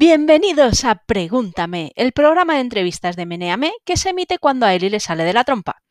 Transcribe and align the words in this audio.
Bienvenidos 0.00 0.84
a 0.84 0.94
Pregúntame, 0.94 1.90
el 1.96 2.12
programa 2.12 2.54
de 2.54 2.60
entrevistas 2.60 3.16
de 3.16 3.26
Meneame 3.26 3.72
que 3.84 3.96
se 3.96 4.10
emite 4.10 4.38
cuando 4.38 4.64
a 4.64 4.72
Eli 4.72 4.90
le 4.90 5.00
sale 5.00 5.24
de 5.24 5.32
la 5.32 5.42
trompa. 5.42 5.82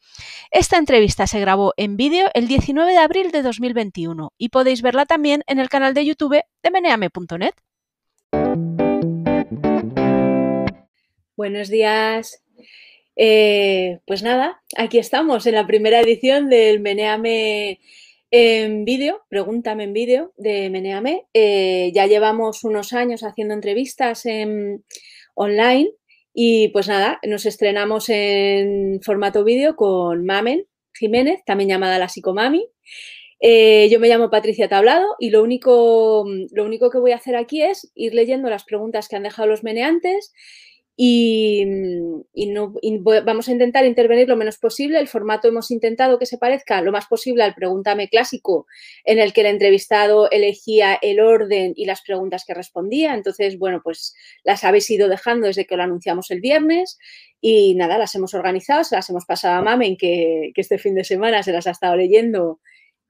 Esta 0.49 0.77
entrevista 0.77 1.27
se 1.27 1.41
grabó 1.41 1.73
en 1.75 1.97
vídeo 1.97 2.29
el 2.33 2.47
19 2.47 2.89
de 2.89 2.99
abril 2.99 3.31
de 3.31 3.41
2021 3.41 4.31
y 4.37 4.47
podéis 4.47 4.81
verla 4.81 5.05
también 5.05 5.43
en 5.45 5.59
el 5.59 5.67
canal 5.67 5.93
de 5.93 6.05
YouTube 6.05 6.41
de 6.63 6.71
meneame.net. 6.71 7.51
Buenos 11.35 11.67
días. 11.67 12.41
Eh, 13.17 13.99
pues 14.07 14.23
nada, 14.23 14.61
aquí 14.77 14.99
estamos 14.99 15.45
en 15.47 15.55
la 15.55 15.67
primera 15.67 15.99
edición 15.99 16.47
del 16.47 16.79
Meneame 16.79 17.81
en 18.31 18.85
vídeo, 18.85 19.23
pregúntame 19.29 19.85
en 19.85 19.93
vídeo 19.93 20.33
de 20.37 20.69
Meneame. 20.69 21.27
Eh, 21.33 21.91
ya 21.93 22.07
llevamos 22.07 22.63
unos 22.63 22.93
años 22.93 23.23
haciendo 23.23 23.53
entrevistas 23.53 24.25
en, 24.25 24.83
online 25.37 25.91
y 26.33 26.69
pues 26.69 26.87
nada, 26.87 27.19
nos 27.23 27.45
estrenamos 27.45 28.09
en 28.09 28.99
formato 29.01 29.43
vídeo 29.43 29.75
con 29.75 30.25
Mamen 30.25 30.65
Jiménez, 30.93 31.41
también 31.45 31.69
llamada 31.69 31.99
la 31.99 32.09
psicomami. 32.09 32.67
Eh, 33.39 33.87
yo 33.91 33.99
me 33.99 34.07
llamo 34.07 34.31
Patricia 34.31 34.67
Tablado 34.67 35.15
y 35.19 35.29
lo 35.29 35.43
único, 35.43 36.25
lo 36.51 36.65
único 36.65 36.89
que 36.89 36.97
voy 36.97 37.11
a 37.11 37.17
hacer 37.17 37.35
aquí 37.35 37.61
es 37.61 37.91
ir 37.93 38.15
leyendo 38.15 38.49
las 38.49 38.63
preguntas 38.63 39.07
que 39.07 39.15
han 39.15 39.23
dejado 39.23 39.47
los 39.47 39.63
meneantes 39.63 40.33
y, 40.99 41.63
no, 42.47 42.73
vamos 43.23 43.47
a 43.47 43.51
intentar 43.51 43.85
intervenir 43.85 44.27
lo 44.27 44.35
menos 44.35 44.57
posible. 44.57 44.99
El 44.99 45.07
formato 45.07 45.47
hemos 45.47 45.69
intentado 45.69 46.17
que 46.17 46.25
se 46.25 46.39
parezca 46.39 46.81
lo 46.81 46.91
más 46.91 47.05
posible 47.05 47.43
al 47.43 47.53
pregúntame 47.53 48.09
clásico, 48.09 48.65
en 49.05 49.19
el 49.19 49.31
que 49.31 49.41
el 49.41 49.47
entrevistado 49.47 50.27
elegía 50.31 50.97
el 50.99 51.19
orden 51.19 51.73
y 51.75 51.85
las 51.85 52.01
preguntas 52.01 52.45
que 52.45 52.55
respondía. 52.55 53.13
Entonces, 53.13 53.59
bueno, 53.59 53.81
pues 53.83 54.15
las 54.43 54.63
habéis 54.63 54.89
ido 54.89 55.07
dejando 55.07 55.45
desde 55.45 55.67
que 55.67 55.77
lo 55.77 55.83
anunciamos 55.83 56.31
el 56.31 56.41
viernes 56.41 56.97
y 57.39 57.75
nada, 57.75 57.99
las 57.99 58.15
hemos 58.15 58.33
organizado, 58.33 58.83
se 58.83 58.95
las 58.95 59.07
hemos 59.11 59.25
pasado 59.25 59.59
a 59.59 59.61
Mamen, 59.61 59.97
que 59.97 60.51
este 60.55 60.79
fin 60.79 60.95
de 60.95 61.03
semana 61.03 61.43
se 61.43 61.51
las 61.51 61.67
ha 61.67 61.71
estado 61.71 61.95
leyendo 61.95 62.59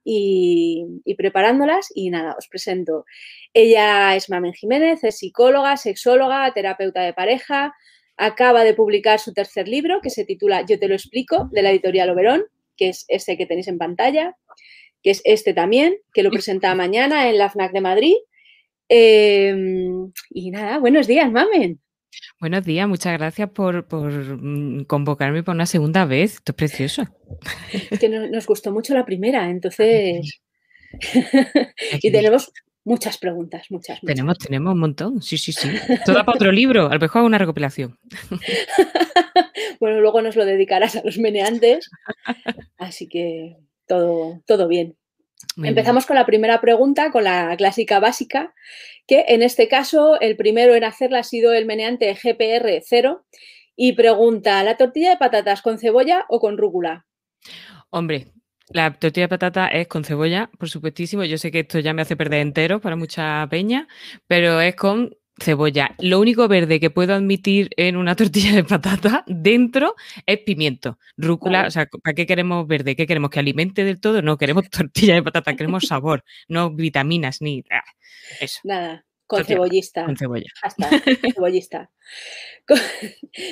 y, 0.04 1.14
preparándolas. 1.16 1.88
Y 1.94 2.10
nada, 2.10 2.34
os 2.38 2.48
presento. 2.48 3.04
Ella 3.52 4.16
es 4.16 4.30
Mamen 4.30 4.52
Jiménez, 4.52 5.04
es 5.04 5.18
psicóloga, 5.18 5.76
sexóloga, 5.76 6.52
terapeuta 6.52 7.02
de 7.02 7.12
pareja. 7.12 7.74
Acaba 8.16 8.64
de 8.64 8.74
publicar 8.74 9.18
su 9.18 9.32
tercer 9.32 9.68
libro 9.68 10.00
que 10.02 10.10
se 10.10 10.24
titula 10.24 10.64
Yo 10.66 10.78
te 10.78 10.88
lo 10.88 10.94
explico, 10.94 11.48
de 11.52 11.62
la 11.62 11.70
editorial 11.70 12.10
Oberón, 12.10 12.44
que 12.76 12.88
es 12.90 13.04
este 13.08 13.36
que 13.36 13.46
tenéis 13.46 13.68
en 13.68 13.78
pantalla, 13.78 14.36
que 15.02 15.10
es 15.10 15.22
este 15.24 15.54
también, 15.54 15.96
que 16.12 16.22
lo 16.22 16.30
presenta 16.30 16.74
mañana 16.74 17.28
en 17.28 17.38
la 17.38 17.50
FNAC 17.50 17.72
de 17.72 17.80
Madrid. 17.80 18.14
Em, 18.88 20.12
y 20.30 20.50
nada, 20.50 20.78
buenos 20.78 21.06
días, 21.06 21.30
Mamen. 21.30 21.80
Buenos 22.40 22.64
días, 22.64 22.88
muchas 22.88 23.18
gracias 23.18 23.50
por, 23.50 23.86
mm, 23.90 24.84
convocarme 24.84 25.42
por 25.42 25.54
una 25.54 25.66
segunda 25.66 26.04
vez. 26.04 26.34
Esto 26.34 26.52
es 26.52 26.56
precioso. 26.56 27.04
que 28.00 28.08
nos 28.08 28.46
gustó 28.46 28.72
mucho 28.72 28.94
la 28.94 29.04
primera, 29.04 29.48
entonces. 29.50 30.40
y 32.02 32.10
tenemos 32.10 32.52
muchas 32.84 33.18
preguntas, 33.18 33.66
muchas, 33.70 34.00
Tenemos, 34.00 34.38
tenemos 34.38 34.72
un 34.72 34.80
montón, 34.80 35.22
sí, 35.22 35.36
sí, 35.36 35.52
sí. 35.52 35.68
Toda 36.06 36.24
para 36.24 36.36
otro 36.36 36.52
libro, 36.52 36.86
a 36.86 36.94
lo 36.94 37.00
mejor 37.00 37.22
una 37.22 37.38
recopilación. 37.38 37.98
bueno, 39.80 40.00
luego 40.00 40.22
nos 40.22 40.36
lo 40.36 40.46
dedicarás 40.46 40.96
a 40.96 41.02
los 41.04 41.18
meneantes, 41.18 41.90
así 42.78 43.08
que 43.08 43.56
todo, 43.86 44.42
todo 44.46 44.68
bien. 44.68 44.96
Empezamos 45.62 46.06
con 46.06 46.16
la 46.16 46.26
primera 46.26 46.60
pregunta, 46.60 47.10
con 47.10 47.24
la 47.24 47.56
clásica 47.56 47.98
básica, 48.00 48.54
que 49.06 49.24
en 49.28 49.42
este 49.42 49.68
caso 49.68 50.20
el 50.20 50.36
primero 50.36 50.74
en 50.74 50.84
hacerla 50.84 51.20
ha 51.20 51.24
sido 51.24 51.52
el 51.52 51.66
meneante 51.66 52.14
GPR0 52.14 53.22
y 53.74 53.92
pregunta, 53.92 54.62
¿la 54.62 54.76
tortilla 54.76 55.10
de 55.10 55.16
patatas 55.16 55.62
con 55.62 55.78
cebolla 55.78 56.26
o 56.28 56.40
con 56.40 56.58
rúcula? 56.58 57.06
Hombre, 57.90 58.32
la 58.70 58.92
tortilla 58.92 59.24
de 59.24 59.28
patata 59.28 59.68
es 59.68 59.88
con 59.88 60.04
cebolla, 60.04 60.50
por 60.58 60.68
supuestísimo. 60.68 61.24
Yo 61.24 61.38
sé 61.38 61.50
que 61.50 61.60
esto 61.60 61.78
ya 61.78 61.94
me 61.94 62.02
hace 62.02 62.16
perder 62.16 62.40
entero 62.40 62.80
para 62.80 62.96
mucha 62.96 63.46
peña, 63.48 63.88
pero 64.26 64.60
es 64.60 64.76
con 64.76 65.16
cebolla. 65.40 65.94
Lo 65.98 66.20
único 66.20 66.48
verde 66.48 66.80
que 66.80 66.90
puedo 66.90 67.14
admitir 67.14 67.70
en 67.76 67.96
una 67.96 68.16
tortilla 68.16 68.54
de 68.54 68.64
patata 68.64 69.24
dentro 69.26 69.94
es 70.26 70.38
pimiento, 70.40 70.98
rúcula. 71.16 71.66
O 71.66 71.70
sea, 71.70 71.86
¿para 71.86 72.14
qué 72.14 72.26
queremos 72.26 72.66
verde? 72.66 72.96
¿Qué 72.96 73.06
queremos? 73.06 73.30
¿Que 73.30 73.40
alimente 73.40 73.84
del 73.84 74.00
todo? 74.00 74.22
No, 74.22 74.36
queremos 74.36 74.68
tortilla 74.70 75.14
de 75.14 75.22
patata, 75.22 75.56
queremos 75.56 75.84
sabor, 75.86 76.24
no 76.48 76.70
vitaminas 76.70 77.40
ni. 77.40 77.64
Eso. 78.40 78.60
Nada. 78.64 79.04
Con 79.26 79.44
cebollista. 79.44 80.06
Con 80.06 80.16
cebolla. 80.16 80.50
Hasta, 80.62 80.88
cebollista. 81.34 81.90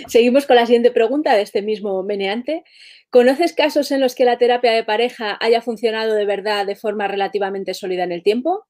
Seguimos 0.08 0.46
con 0.46 0.56
la 0.56 0.64
siguiente 0.64 0.90
pregunta 0.90 1.34
de 1.34 1.42
este 1.42 1.60
mismo 1.60 2.02
meneante. 2.02 2.64
¿Conoces 3.10 3.52
casos 3.52 3.90
en 3.92 4.00
los 4.00 4.14
que 4.14 4.24
la 4.24 4.38
terapia 4.38 4.72
de 4.72 4.84
pareja 4.84 5.36
haya 5.38 5.60
funcionado 5.60 6.14
de 6.14 6.24
verdad 6.24 6.64
de 6.64 6.76
forma 6.76 7.08
relativamente 7.08 7.74
sólida 7.74 8.04
en 8.04 8.12
el 8.12 8.22
tiempo? 8.22 8.64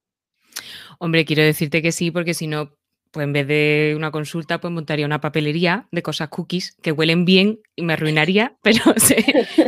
Hombre, 0.99 1.25
quiero 1.25 1.43
decirte 1.43 1.83
que 1.83 1.93
sí, 1.93 2.11
porque 2.11 2.35
si 2.35 2.47
no, 2.47 2.76
pues 3.17 3.25
en 3.25 3.33
vez 3.33 3.47
de 3.47 3.95
una 3.97 4.11
consulta, 4.11 4.61
pues 4.61 4.71
montaría 4.71 5.07
una 5.07 5.23
papelería 5.23 5.89
de 5.91 6.03
cosas 6.03 6.29
cookies 6.29 6.77
que 6.83 6.93
huelen 6.93 7.25
bien 7.25 7.61
y 7.75 7.81
me 7.81 7.95
arruinaría, 7.95 8.59
pero, 8.63 8.83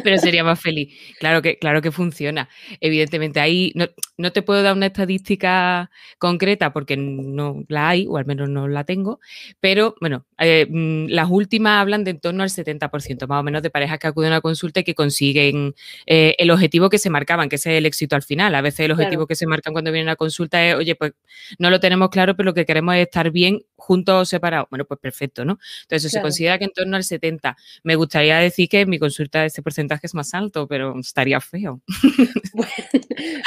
pero 0.05 0.19
sería 0.19 0.45
más 0.45 0.61
feliz. 0.61 0.93
Claro 1.19 1.41
que, 1.41 1.59
claro 1.59 1.81
que 1.81 1.91
funciona. 1.91 2.51
Evidentemente, 2.79 3.41
ahí 3.41 3.73
no, 4.19 4.33
te 4.33 4.43
puedo 4.43 4.63
dar 4.63 4.75
una 4.75 4.85
estadística 4.85 5.91
concreta 6.19 6.75
porque 6.75 6.99
no 6.99 7.65
la 7.69 7.89
hay, 7.89 8.07
o 8.07 8.19
al 8.19 8.27
menos 8.27 8.51
no 8.51 8.69
la 8.69 8.85
tengo, 8.85 9.19
pero 9.61 9.95
bueno, 9.99 10.27
eh, 10.39 10.67
mm, 10.69 11.07
las 11.09 11.29
últimas 11.31 11.81
hablan 11.81 12.05
de 12.05 12.13
en 12.13 12.21
torno 12.21 12.43
al 12.43 12.51
70% 12.51 13.27
más 13.27 13.41
o 13.41 13.43
menos 13.43 13.63
de 13.63 13.71
parejas 13.71 13.99
que 13.99 14.07
acuden 14.07 14.33
a 14.33 14.41
consulta 14.41 14.81
y 14.81 14.85
que 14.85 14.95
consiguen 14.95 15.75
eh, 16.07 16.35
el 16.39 16.51
objetivo 16.51 16.89
que 16.91 16.99
se 16.99 17.11
marcaban, 17.11 17.49
que 17.49 17.57
es 17.57 17.67
el 17.67 17.87
éxito 17.87 18.17
al 18.17 18.23
final. 18.23 18.55
A 18.55 18.61
veces 18.61 18.81
el 18.81 18.93
objetivo 18.93 19.27
que 19.27 19.35
se 19.35 19.47
marcan 19.47 19.73
cuando 19.73 19.93
vienen 19.93 20.09
a 20.09 20.17
consulta 20.17 20.65
es, 20.67 20.75
oye, 20.75 20.95
pues 20.95 21.13
no 21.59 21.71
lo 21.71 21.81
tenemos 21.81 22.09
claro, 22.11 22.37
pero 22.37 22.47
lo 22.47 22.55
que 22.55 22.65
queremos 22.65 22.95
es 22.95 23.03
estar 23.03 23.31
bien 23.31 23.63
juntos 23.79 24.23
o 24.23 24.25
separados. 24.25 24.69
Bueno, 24.71 24.85
pues 24.85 25.01
perfecto, 25.01 25.45
¿no? 25.45 25.59
Entonces, 25.83 26.13
se 26.13 26.21
considera 26.21 26.59
que 26.59 26.65
en 26.65 26.73
torno 26.73 26.97
al 26.97 27.05
70. 27.05 27.57
Me 27.85 27.95
gustaría 27.97 28.39
decir 28.39 28.69
que 28.69 28.81
en 28.81 28.91
mi 28.91 28.99
consulta 28.99 29.45
ese 29.45 29.63
porcentaje 29.63 30.07
es 30.07 30.15
más 30.15 30.35
alto, 30.35 30.67
pero 30.69 30.99
estaría 30.99 31.41
feo. 31.41 31.81
Bueno, 32.55 32.73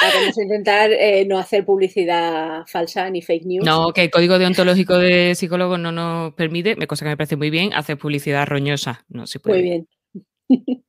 vamos 0.00 0.38
a 0.38 0.42
intentar 0.42 0.90
eh, 0.90 1.26
no 1.26 1.38
hacer 1.38 1.66
publicidad 1.66 2.64
falsa 2.66 3.10
ni 3.10 3.20
fake 3.20 3.44
news. 3.44 3.64
No, 3.64 3.92
que 3.92 4.04
el 4.04 4.10
código 4.10 4.38
deontológico 4.38 4.96
de 4.96 5.34
psicólogo 5.34 5.76
no 5.76 5.92
nos 5.92 6.32
permite, 6.34 6.76
cosa 6.86 7.04
que 7.04 7.10
me 7.10 7.16
parece 7.16 7.36
muy 7.36 7.50
bien, 7.50 7.74
hacer 7.74 7.98
publicidad 7.98 8.46
roñosa. 8.46 9.04
No 9.08 9.26
se 9.26 9.38
puede. 9.38 9.58
Muy 9.58 9.68
bien. 9.68 9.88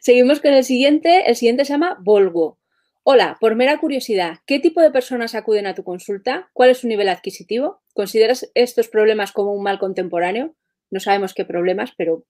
Seguimos 0.00 0.40
con 0.40 0.52
el 0.52 0.64
siguiente. 0.64 1.24
El 1.26 1.36
siguiente 1.36 1.64
se 1.64 1.72
llama 1.72 1.96
Volvo. 2.00 2.58
Hola, 3.06 3.36
por 3.38 3.54
mera 3.54 3.78
curiosidad, 3.80 4.38
¿qué 4.46 4.60
tipo 4.60 4.80
de 4.80 4.90
personas 4.90 5.34
acuden 5.34 5.66
a 5.66 5.74
tu 5.74 5.84
consulta? 5.84 6.48
¿Cuál 6.54 6.70
es 6.70 6.78
su 6.78 6.88
nivel 6.88 7.10
adquisitivo? 7.10 7.82
¿Consideras 7.92 8.50
estos 8.54 8.88
problemas 8.88 9.30
como 9.30 9.52
un 9.52 9.62
mal 9.62 9.78
contemporáneo? 9.78 10.54
No 10.90 11.00
sabemos 11.00 11.34
qué 11.34 11.44
problemas, 11.44 11.92
pero... 11.98 12.24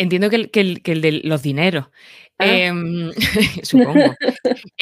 Entiendo 0.00 0.30
que 0.30 0.36
el, 0.36 0.50
que 0.50 0.92
el 0.92 1.02
de 1.02 1.20
los 1.24 1.42
dineros. 1.42 1.88
Ah. 2.38 2.46
Em, 2.46 3.12
supongo. 3.62 4.14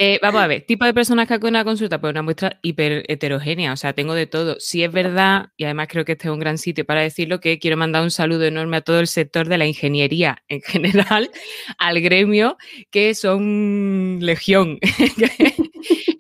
Eh, 0.01 0.21
vamos 0.23 0.41
a 0.41 0.47
ver, 0.47 0.65
tipo 0.65 0.85
de 0.85 0.95
personas 0.95 1.27
que 1.27 1.35
acuden 1.35 1.57
a 1.57 1.65
consulta, 1.65 2.01
pues 2.01 2.13
una 2.13 2.23
muestra 2.23 2.61
hiper 2.63 3.05
heterogénea, 3.09 3.73
o 3.73 3.77
sea, 3.77 3.95
tengo 3.95 4.15
de 4.15 4.27
todo. 4.27 4.57
Si 4.61 4.85
es 4.85 4.93
verdad, 4.93 5.49
y 5.57 5.65
además 5.65 5.89
creo 5.91 6.05
que 6.05 6.13
este 6.13 6.29
es 6.29 6.33
un 6.33 6.39
gran 6.39 6.57
sitio 6.57 6.85
para 6.87 7.01
decirlo, 7.01 7.41
que 7.41 7.59
quiero 7.59 7.77
mandar 7.77 8.05
un 8.05 8.13
saludo 8.13 8.45
enorme 8.45 8.77
a 8.77 8.81
todo 8.81 9.01
el 9.01 9.09
sector 9.09 9.49
de 9.49 9.59
la 9.59 9.67
ingeniería 9.67 10.45
en 10.49 10.63
general, 10.63 11.31
al 11.79 12.01
gremio, 12.01 12.57
que 12.93 13.15
son 13.15 14.19
legión. 14.21 14.79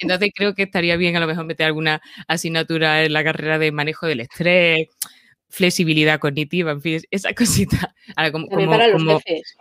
Entonces 0.00 0.30
creo 0.34 0.54
que 0.54 0.64
estaría 0.64 0.96
bien 0.96 1.14
a 1.16 1.20
lo 1.20 1.28
mejor 1.28 1.44
meter 1.44 1.66
alguna 1.66 2.00
asignatura 2.26 3.04
en 3.04 3.12
la 3.12 3.22
carrera 3.22 3.60
de 3.60 3.70
manejo 3.70 4.06
del 4.06 4.20
estrés, 4.20 4.88
flexibilidad 5.48 6.18
cognitiva, 6.18 6.72
en 6.72 6.80
fin, 6.80 7.00
esa 7.10 7.32
cosita. 7.34 7.94
como, 8.32 8.48
para 8.48 8.88
los 8.88 9.22
jefes. 9.22 9.56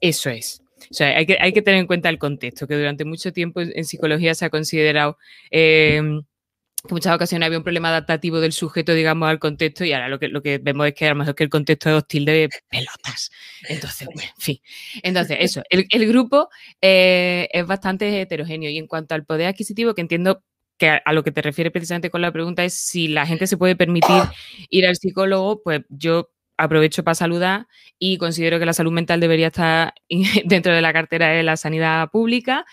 Eso 0.00 0.30
es. 0.30 0.62
O 0.90 0.94
sea, 0.94 1.16
hay 1.16 1.26
que, 1.26 1.38
hay 1.40 1.52
que 1.52 1.62
tener 1.62 1.80
en 1.80 1.86
cuenta 1.86 2.08
el 2.08 2.18
contexto, 2.18 2.66
que 2.66 2.76
durante 2.76 3.04
mucho 3.04 3.32
tiempo 3.32 3.60
en 3.60 3.84
psicología 3.84 4.34
se 4.34 4.44
ha 4.44 4.50
considerado 4.50 5.16
em, 5.50 6.22
que 6.22 6.88
en 6.88 6.94
muchas 6.94 7.14
ocasiones 7.14 7.46
había 7.46 7.58
un 7.58 7.64
problema 7.64 7.88
adaptativo 7.88 8.40
del 8.40 8.52
sujeto, 8.52 8.92
digamos, 8.92 9.28
al 9.28 9.38
contexto, 9.38 9.84
y 9.84 9.92
ahora 9.92 10.08
lo 10.08 10.18
que, 10.18 10.28
lo 10.28 10.42
que 10.42 10.58
vemos 10.58 10.86
es 10.86 10.94
que 10.94 11.06
a 11.06 11.10
lo 11.10 11.14
mejor 11.16 11.34
que 11.34 11.44
el 11.44 11.50
contexto 11.50 11.88
es 11.88 11.96
hostil 11.96 12.26
de 12.26 12.50
pelotas. 12.68 13.30
Entonces, 13.68 14.08
bueno, 14.12 14.30
en 14.36 14.42
fin. 14.42 14.58
Entonces, 15.02 15.38
eso, 15.40 15.62
el, 15.70 16.06
grupo 16.06 16.50
eh, 16.82 17.48
es 17.52 17.66
bastante 17.66 18.20
heterogéneo. 18.20 18.68
Y 18.68 18.76
en 18.76 18.86
cuanto 18.86 19.14
al 19.14 19.24
poder 19.24 19.46
adquisitivo, 19.46 19.94
que 19.94 20.02
entiendo 20.02 20.42
que 20.78 20.88
a, 20.90 21.12
lo 21.12 21.22
que 21.22 21.32
te 21.32 21.42
refiere 21.42 21.70
precisamente 21.70 22.10
con 22.10 22.22
la 22.22 22.32
pregunta 22.32 22.64
es 22.64 22.74
si 22.74 23.08
la 23.08 23.26
gente 23.26 23.46
se 23.46 23.56
puede 23.56 23.76
permitir 23.76 24.22
ir 24.70 24.86
al 24.86 24.96
psicólogo, 24.96 25.62
pues 25.62 25.82
yo 25.88 26.30
aprovecho 26.56 27.04
para 27.04 27.14
saludar 27.14 27.66
y 27.98 28.18
considero 28.18 28.58
que 28.58 28.66
la 28.66 28.72
salud 28.72 28.92
mental 28.92 29.20
debería 29.20 29.48
estar 29.48 29.94
dentro 30.44 30.74
de 30.74 30.80
la 30.80 30.92
cartera 30.92 31.28
de 31.28 31.42
la 31.42 31.56
sanidad 31.56 32.10
pública 32.10 32.64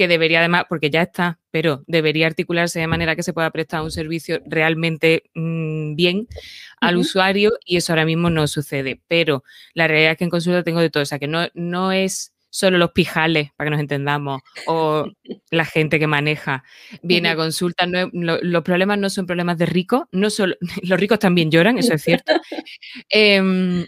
que 0.00 0.08
debería 0.08 0.38
además, 0.38 0.64
porque 0.66 0.88
ya 0.88 1.02
está, 1.02 1.40
pero 1.50 1.84
debería 1.86 2.26
articularse 2.26 2.80
de 2.80 2.86
manera 2.86 3.16
que 3.16 3.22
se 3.22 3.34
pueda 3.34 3.50
prestar 3.50 3.82
un 3.82 3.90
servicio 3.90 4.40
realmente 4.46 5.24
mm, 5.34 5.94
bien 5.94 6.26
al 6.80 6.96
usuario 6.96 7.52
y 7.66 7.76
eso 7.76 7.92
ahora 7.92 8.06
mismo 8.06 8.30
no 8.30 8.46
sucede. 8.46 9.02
Pero 9.08 9.44
la 9.74 9.88
realidad 9.88 10.12
es 10.12 10.16
que 10.16 10.24
en 10.24 10.30
consulta 10.30 10.62
tengo 10.62 10.80
de 10.80 10.88
todo, 10.88 11.02
o 11.02 11.06
sea 11.06 11.18
que 11.18 11.28
no, 11.28 11.48
no 11.52 11.92
es 11.92 12.32
solo 12.50 12.78
los 12.78 12.90
pijales, 12.92 13.50
para 13.56 13.66
que 13.66 13.70
nos 13.70 13.80
entendamos, 13.80 14.42
o 14.66 15.06
la 15.50 15.64
gente 15.64 15.98
que 15.98 16.06
maneja 16.06 16.64
viene 17.02 17.30
a 17.30 17.36
consulta. 17.36 17.86
los 18.12 18.62
problemas 18.62 18.98
no 18.98 19.08
son 19.10 19.26
problemas 19.26 19.58
de 19.58 19.66
ricos, 19.66 20.02
no 20.12 20.30
solo, 20.30 20.56
los 20.82 21.00
ricos 21.00 21.18
también 21.18 21.50
lloran, 21.50 21.78
eso 21.78 21.94
es 21.94 22.02
cierto. 22.02 22.32
Em, 23.08 23.86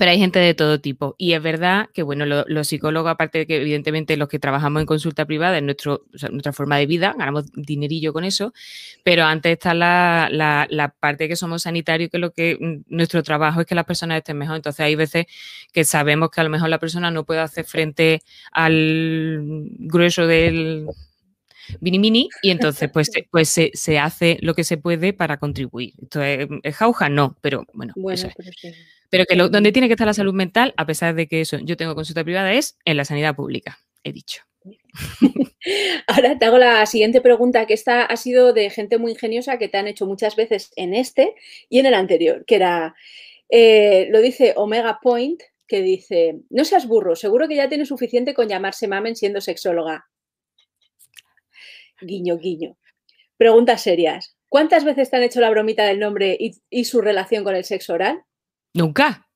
pero 0.00 0.12
hay 0.12 0.18
gente 0.18 0.38
de 0.38 0.54
todo 0.54 0.80
tipo. 0.80 1.14
Y 1.18 1.34
es 1.34 1.42
verdad 1.42 1.90
que, 1.92 2.02
bueno, 2.02 2.24
los, 2.24 2.66
psicólogos, 2.66 3.10
aparte 3.10 3.40
de 3.40 3.46
que 3.46 3.56
evidentemente 3.56 4.16
los 4.16 4.28
que 4.28 4.38
trabajamos 4.38 4.80
en 4.80 4.86
consulta 4.86 5.26
privada, 5.26 5.58
es 5.58 5.62
nuestro, 5.62 6.06
nuestra 6.30 6.54
forma 6.54 6.78
de 6.78 6.86
vida, 6.86 7.14
ganamos 7.18 7.52
dinerillo 7.52 8.14
con 8.14 8.24
eso, 8.24 8.54
pero 9.04 9.24
antes 9.24 9.52
está 9.52 9.74
la, 9.74 10.30
la, 10.30 10.94
parte 10.98 11.28
que 11.28 11.36
somos 11.36 11.64
sanitarios, 11.64 12.08
que 12.10 12.16
lo 12.16 12.32
que 12.32 12.56
mm, 12.58 12.96
nuestro 12.96 13.22
trabajo 13.22 13.60
es 13.60 13.66
que 13.66 13.74
las 13.74 13.84
personas 13.84 14.16
estén 14.16 14.38
mejor. 14.38 14.56
Entonces 14.56 14.80
hay 14.80 14.94
veces 14.94 15.26
que 15.70 15.84
sabemos 15.84 16.30
que 16.30 16.40
a 16.40 16.44
lo 16.44 16.50
mejor 16.50 16.70
la 16.70 16.78
persona 16.78 17.10
no 17.10 17.24
puede 17.26 17.40
hacer 17.40 17.66
frente 17.66 18.22
al 18.52 19.42
grueso 19.80 20.26
del 20.26 20.86
mini 21.80 21.98
mini 21.98 22.28
y 22.42 22.50
entonces 22.50 22.90
pues, 22.92 23.10
pues 23.30 23.48
se, 23.48 23.70
se, 23.74 23.98
hace 23.98 24.38
lo 24.40 24.54
que 24.54 24.64
se 24.64 24.76
puede 24.76 25.12
para 25.12 25.38
contribuir. 25.38 25.94
Esto 26.02 26.22
es, 26.22 26.48
jauja, 26.76 27.08
no, 27.08 27.36
pero 27.40 27.64
bueno. 27.72 27.92
bueno 27.96 28.30
pero 29.10 29.24
que 29.26 29.36
donde 29.36 29.72
tiene 29.72 29.88
que 29.88 29.94
estar 29.94 30.06
la 30.06 30.14
salud 30.14 30.32
mental, 30.32 30.72
a 30.76 30.86
pesar 30.86 31.14
de 31.14 31.26
que 31.26 31.40
eso 31.40 31.58
yo 31.58 31.76
tengo 31.76 31.94
consulta 31.94 32.22
privada, 32.22 32.52
es 32.52 32.78
en 32.84 32.96
la 32.96 33.04
sanidad 33.04 33.34
pública, 33.34 33.78
he 34.04 34.12
dicho. 34.12 34.42
Ahora 36.06 36.38
te 36.38 36.44
hago 36.44 36.58
la 36.58 36.86
siguiente 36.86 37.20
pregunta, 37.20 37.66
que 37.66 37.74
esta 37.74 38.04
ha 38.04 38.16
sido 38.16 38.52
de 38.52 38.70
gente 38.70 38.98
muy 38.98 39.12
ingeniosa 39.12 39.58
que 39.58 39.68
te 39.68 39.78
han 39.78 39.88
hecho 39.88 40.06
muchas 40.06 40.36
veces 40.36 40.72
en 40.76 40.94
este 40.94 41.34
y 41.68 41.80
en 41.80 41.86
el 41.86 41.94
anterior, 41.94 42.44
que 42.46 42.54
era, 42.54 42.94
eh, 43.48 44.08
lo 44.10 44.20
dice 44.20 44.54
Omega 44.56 45.00
Point, 45.02 45.42
que 45.66 45.82
dice, 45.82 46.40
no 46.50 46.64
seas 46.64 46.86
burro, 46.86 47.16
seguro 47.16 47.48
que 47.48 47.56
ya 47.56 47.68
tienes 47.68 47.88
suficiente 47.88 48.34
con 48.34 48.48
llamarse 48.48 48.88
mamen 48.88 49.16
siendo 49.16 49.40
sexóloga. 49.40 50.08
Guiño, 52.00 52.38
guiño. 52.38 52.76
Preguntas 53.36 53.82
serias. 53.82 54.36
¿Cuántas 54.48 54.84
veces 54.84 55.10
te 55.10 55.16
han 55.16 55.22
hecho 55.22 55.40
la 55.40 55.50
bromita 55.50 55.84
del 55.84 56.00
nombre 56.00 56.36
y 56.38 56.84
su 56.84 57.00
relación 57.00 57.44
con 57.44 57.54
el 57.54 57.64
sexo 57.64 57.94
oral? 57.94 58.24
Nunca. 58.74 59.28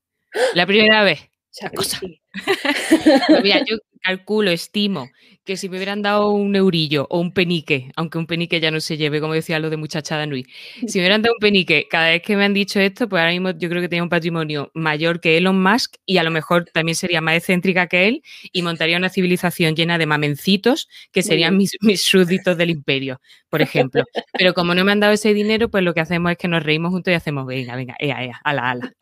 La 0.55 0.66
primera 0.66 1.05
vez. 1.05 1.31
Cosa. 1.74 2.00
mira, 3.42 3.64
yo 3.64 3.76
calculo, 4.02 4.50
estimo 4.50 5.08
que 5.44 5.56
si 5.58 5.68
me 5.68 5.76
hubieran 5.76 6.00
dado 6.02 6.30
un 6.30 6.56
eurillo 6.56 7.06
o 7.10 7.20
un 7.20 7.32
penique, 7.32 7.90
aunque 7.96 8.16
un 8.16 8.26
penique 8.26 8.60
ya 8.60 8.70
no 8.70 8.80
se 8.80 8.96
lleve, 8.96 9.20
como 9.20 9.34
decía 9.34 9.58
lo 9.58 9.68
de 9.68 9.76
muchachada 9.76 10.26
Nui, 10.26 10.46
si 10.86 10.98
me 10.98 11.04
hubieran 11.04 11.22
dado 11.22 11.34
un 11.34 11.40
penique 11.40 11.86
cada 11.90 12.08
vez 12.08 12.22
que 12.22 12.36
me 12.36 12.44
han 12.44 12.54
dicho 12.54 12.80
esto, 12.80 13.08
pues 13.08 13.20
ahora 13.20 13.32
mismo 13.32 13.50
yo 13.50 13.68
creo 13.68 13.82
que 13.82 13.88
tenía 13.88 14.02
un 14.02 14.08
patrimonio 14.08 14.70
mayor 14.74 15.20
que 15.20 15.36
Elon 15.36 15.62
Musk 15.62 15.96
y 16.06 16.16
a 16.16 16.22
lo 16.22 16.30
mejor 16.30 16.64
también 16.72 16.96
sería 16.96 17.20
más 17.20 17.36
excéntrica 17.36 17.86
que 17.86 18.08
él 18.08 18.22
y 18.52 18.62
montaría 18.62 18.96
una 18.96 19.10
civilización 19.10 19.76
llena 19.76 19.98
de 19.98 20.06
mamencitos 20.06 20.88
que 21.12 21.22
serían 21.22 21.56
mis, 21.56 21.76
súbditos 22.02 22.56
del 22.56 22.70
imperio, 22.70 23.20
por 23.50 23.60
ejemplo. 23.60 24.04
Pero 24.32 24.54
como 24.54 24.74
no 24.74 24.84
me 24.84 24.92
han 24.92 25.00
dado 25.00 25.12
ese 25.12 25.34
dinero, 25.34 25.68
pues 25.68 25.84
lo 25.84 25.94
que 25.94 26.00
hacemos 26.00 26.32
es 26.32 26.38
que 26.38 26.48
nos 26.48 26.62
reímos 26.62 26.90
juntos 26.90 27.12
y 27.12 27.14
hacemos, 27.14 27.46
venga, 27.46 27.76
venga, 27.76 27.94
ea, 27.98 28.24
ea, 28.24 28.40
ala, 28.44 28.70
ala. 28.70 28.92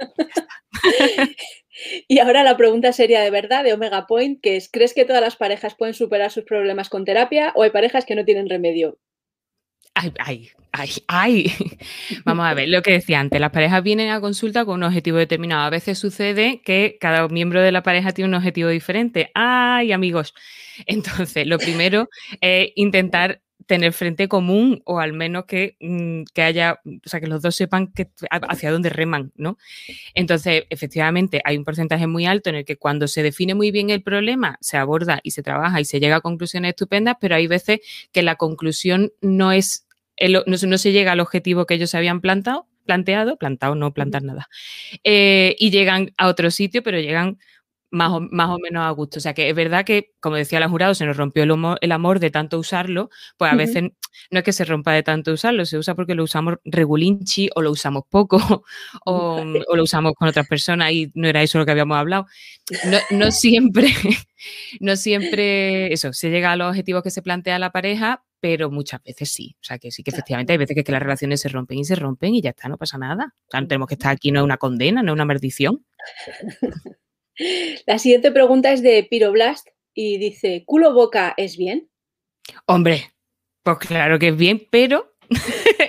Y 2.09 2.19
ahora 2.19 2.43
la 2.43 2.57
pregunta 2.57 2.93
sería 2.93 3.21
de 3.21 3.31
verdad 3.31 3.65
de 3.65 3.73
Omega 3.73 4.07
Point, 4.07 4.41
que 4.41 4.57
es, 4.57 4.69
¿crees 4.71 4.95
que 4.95 5.05
todas 5.05 5.23
las 5.23 5.37
parejas 5.37 5.75
pueden 5.75 5.95
superar 5.95 6.31
sus 6.31 6.45
problemas 6.45 6.89
con 6.89 7.05
terapia 7.05 7.53
o 7.55 7.63
hay 7.63 7.71
parejas 7.71 8.05
que 8.05 8.15
no 8.15 8.25
tienen 8.25 8.49
remedio? 8.49 8.99
Ay, 9.95 10.13
ay, 10.19 10.51
ay, 10.73 10.91
ay. 11.07 11.53
Vamos 12.25 12.47
a 12.47 12.55
ver, 12.55 12.69
lo 12.69 12.83
que 12.83 12.93
decía 12.93 13.21
antes, 13.21 13.41
las 13.41 13.51
parejas 13.51 13.83
vienen 13.83 14.11
a 14.11 14.21
consulta 14.21 14.65
con 14.65 14.77
un 14.77 14.85
objetivo 14.85 15.19
determinado. 15.19 15.63
A 15.63 15.71
veces 15.71 15.99
sucede 15.99 16.63
que 16.65 16.97
cada 17.01 17.29
miembro 17.29 17.61
de 17.61 17.73
la 17.73 17.83
pareja 17.83 18.13
tiene 18.13 18.29
un 18.29 18.35
objetivo 18.35 18.71
diferente. 18.71 19.31
Ay, 19.35 19.93
amigos. 19.93 20.35
Entonces, 20.87 21.47
lo 21.47 21.59
primero 21.59 22.09
es 22.41 22.71
intentar 22.75 23.43
tener 23.73 23.95
frente 23.95 24.29
común 24.29 24.83
o 24.85 25.01
al 25.01 25.15
menos 25.15 25.47
que, 25.47 25.79
mm, 25.81 26.25
que, 26.35 26.43
haya, 26.43 26.79
o 26.85 27.09
sea, 27.09 27.21
que 27.21 27.27
los 27.27 27.41
dos 27.41 27.55
sepan 27.55 27.87
que, 27.87 28.11
hacia 28.31 28.71
dónde 28.71 28.91
reman, 28.91 29.33
¿no? 29.35 29.57
Entonces, 30.15 30.65
efectivamente, 30.69 31.41
hay 31.43 31.57
un 31.57 31.65
porcentaje 31.65 32.07
muy 32.07 32.27
alto 32.27 32.51
en 32.51 32.57
el 32.57 32.65
que 32.67 32.77
cuando 32.77 33.09
se 33.09 33.23
define 33.23 33.55
muy 33.55 33.71
bien 33.71 33.89
el 33.89 34.03
problema, 34.03 34.59
se 34.61 34.77
aborda 34.77 35.21
y 35.23 35.31
se 35.31 35.43
trabaja 35.43 35.81
y 35.81 35.87
se 35.87 36.01
llega 36.01 36.17
a 36.17 36.21
conclusiones 36.21 36.69
estupendas, 36.69 37.17
pero 37.19 37.35
hay 37.35 37.47
veces 37.47 37.81
que 38.13 38.23
la 38.23 38.37
conclusión 38.37 39.15
no 39.23 39.53
es, 39.53 39.87
no, 40.21 40.77
se 40.77 40.93
llega 40.93 41.13
al 41.13 41.21
objetivo 41.21 41.65
que 41.65 41.73
ellos 41.73 41.89
se 41.89 41.97
habían 41.97 42.21
plantado, 42.21 42.69
planteado, 42.85 43.39
plantado, 43.39 43.75
no 43.75 43.95
plantar 43.95 44.23
nada, 44.23 44.51
eh, 45.03 45.57
y 45.59 45.71
llegan 45.71 46.13
a 46.19 46.29
otro 46.29 46.51
sitio, 46.51 46.83
pero 46.83 47.01
llegan 47.01 47.39
más 47.93 48.11
o, 48.11 48.21
más 48.21 48.49
o 48.49 48.59
menos 48.59 48.83
a 48.83 48.91
gusto. 48.91 49.19
O 49.19 49.21
sea 49.21 49.35
que 49.35 49.51
es 49.51 49.55
verdad 49.55 49.85
que, 49.85 50.13
como 50.19 50.37
decía 50.37 50.59
la 50.59 50.69
jurado, 50.69 50.95
se 50.95 51.05
nos 51.05 51.17
rompió 51.17 51.45
el, 51.45 51.93
amor 51.93 52.19
de 52.19 52.31
tanto 52.31 52.59
usarlo, 52.59 53.11
pues 53.37 53.53
a 53.53 53.55
veces 53.55 53.85
no 54.31 54.39
es 54.39 54.45
que 54.45 54.53
se 54.53 54.65
rompa 54.65 54.93
de 54.93 55.03
tanto 55.03 55.33
usarlo, 55.33 55.65
se 55.67 55.79
usa 55.79 55.95
porque 55.95 56.15
lo 56.15 56.25
usamos 56.25 56.57
regulinchi 56.65 57.51
o 57.55 57.61
lo 57.61 57.71
usamos 57.71 58.05
poco 58.09 58.39
o, 59.05 59.45
lo 59.45 59.83
usamos 59.83 60.15
con 60.15 60.27
otras 60.27 60.49
personas 60.49 60.91
y 60.93 61.13
no 61.15 61.29
era 61.29 61.43
eso 61.43 61.59
lo 61.59 61.67
que 61.67 61.71
habíamos 61.71 61.99
hablado. 61.99 62.27
No, 63.11 63.31
siempre, 63.31 63.89
no 64.81 64.97
siempre 64.97 65.93
eso, 65.93 66.15
se 66.15 66.31
llega 66.31 66.53
a 66.53 66.57
los 66.57 66.71
objetivos 66.71 67.03
que 67.03 67.11
se 67.11 67.21
plantea 67.21 67.59
la 67.59 67.73
pareja, 67.73 68.25
pero 68.41 68.71
muchas 68.71 69.03
veces 69.03 69.31
sí. 69.31 69.55
O 69.61 69.65
sea, 69.65 69.79
que 69.79 69.91
sí 69.91 70.03
que 70.03 70.11
efectivamente 70.11 70.53
hay 70.53 70.59
veces 70.59 70.75
que, 70.75 70.83
que, 70.83 70.93
las 70.93 71.03
relaciones 71.03 71.43
se 71.43 71.51
rompen 71.51 71.79
y 71.79 71.85
se 71.85 71.95
rompen 71.95 72.35
y 72.35 72.41
ya 72.41 72.51
está, 72.51 72.69
no 72.69 72.79
pasa 72.79 72.97
nada. 72.97 73.35
O 73.47 73.51
sea, 73.51 73.61
no 73.61 73.69
tenemos 73.69 73.87
que 73.87 73.95
estar 73.95 74.13
aquí, 74.13 74.33
no 74.33 74.41
es 74.41 74.45
una 74.45 74.57
condena, 74.57 75.03
no 75.03 75.13
es 75.13 75.15
una 75.15 75.27
maldición. 75.27 75.85
La 77.87 77.99
siguiente 77.99 78.31
pregunta 78.31 78.73
es 78.73 78.83
de 78.83 79.07
Piroblast 79.09 79.69
y 79.95 80.19
dice, 80.19 80.65
¿culo 80.67 80.93
boca 80.93 81.35
es 81.37 81.57
bien? 81.57 81.91
Hombre, 82.67 83.13
pues 83.63 83.79
claro 83.79 84.19
que 84.19 84.29
es 84.29 84.37
bien, 84.37 84.67
pero 84.71 85.15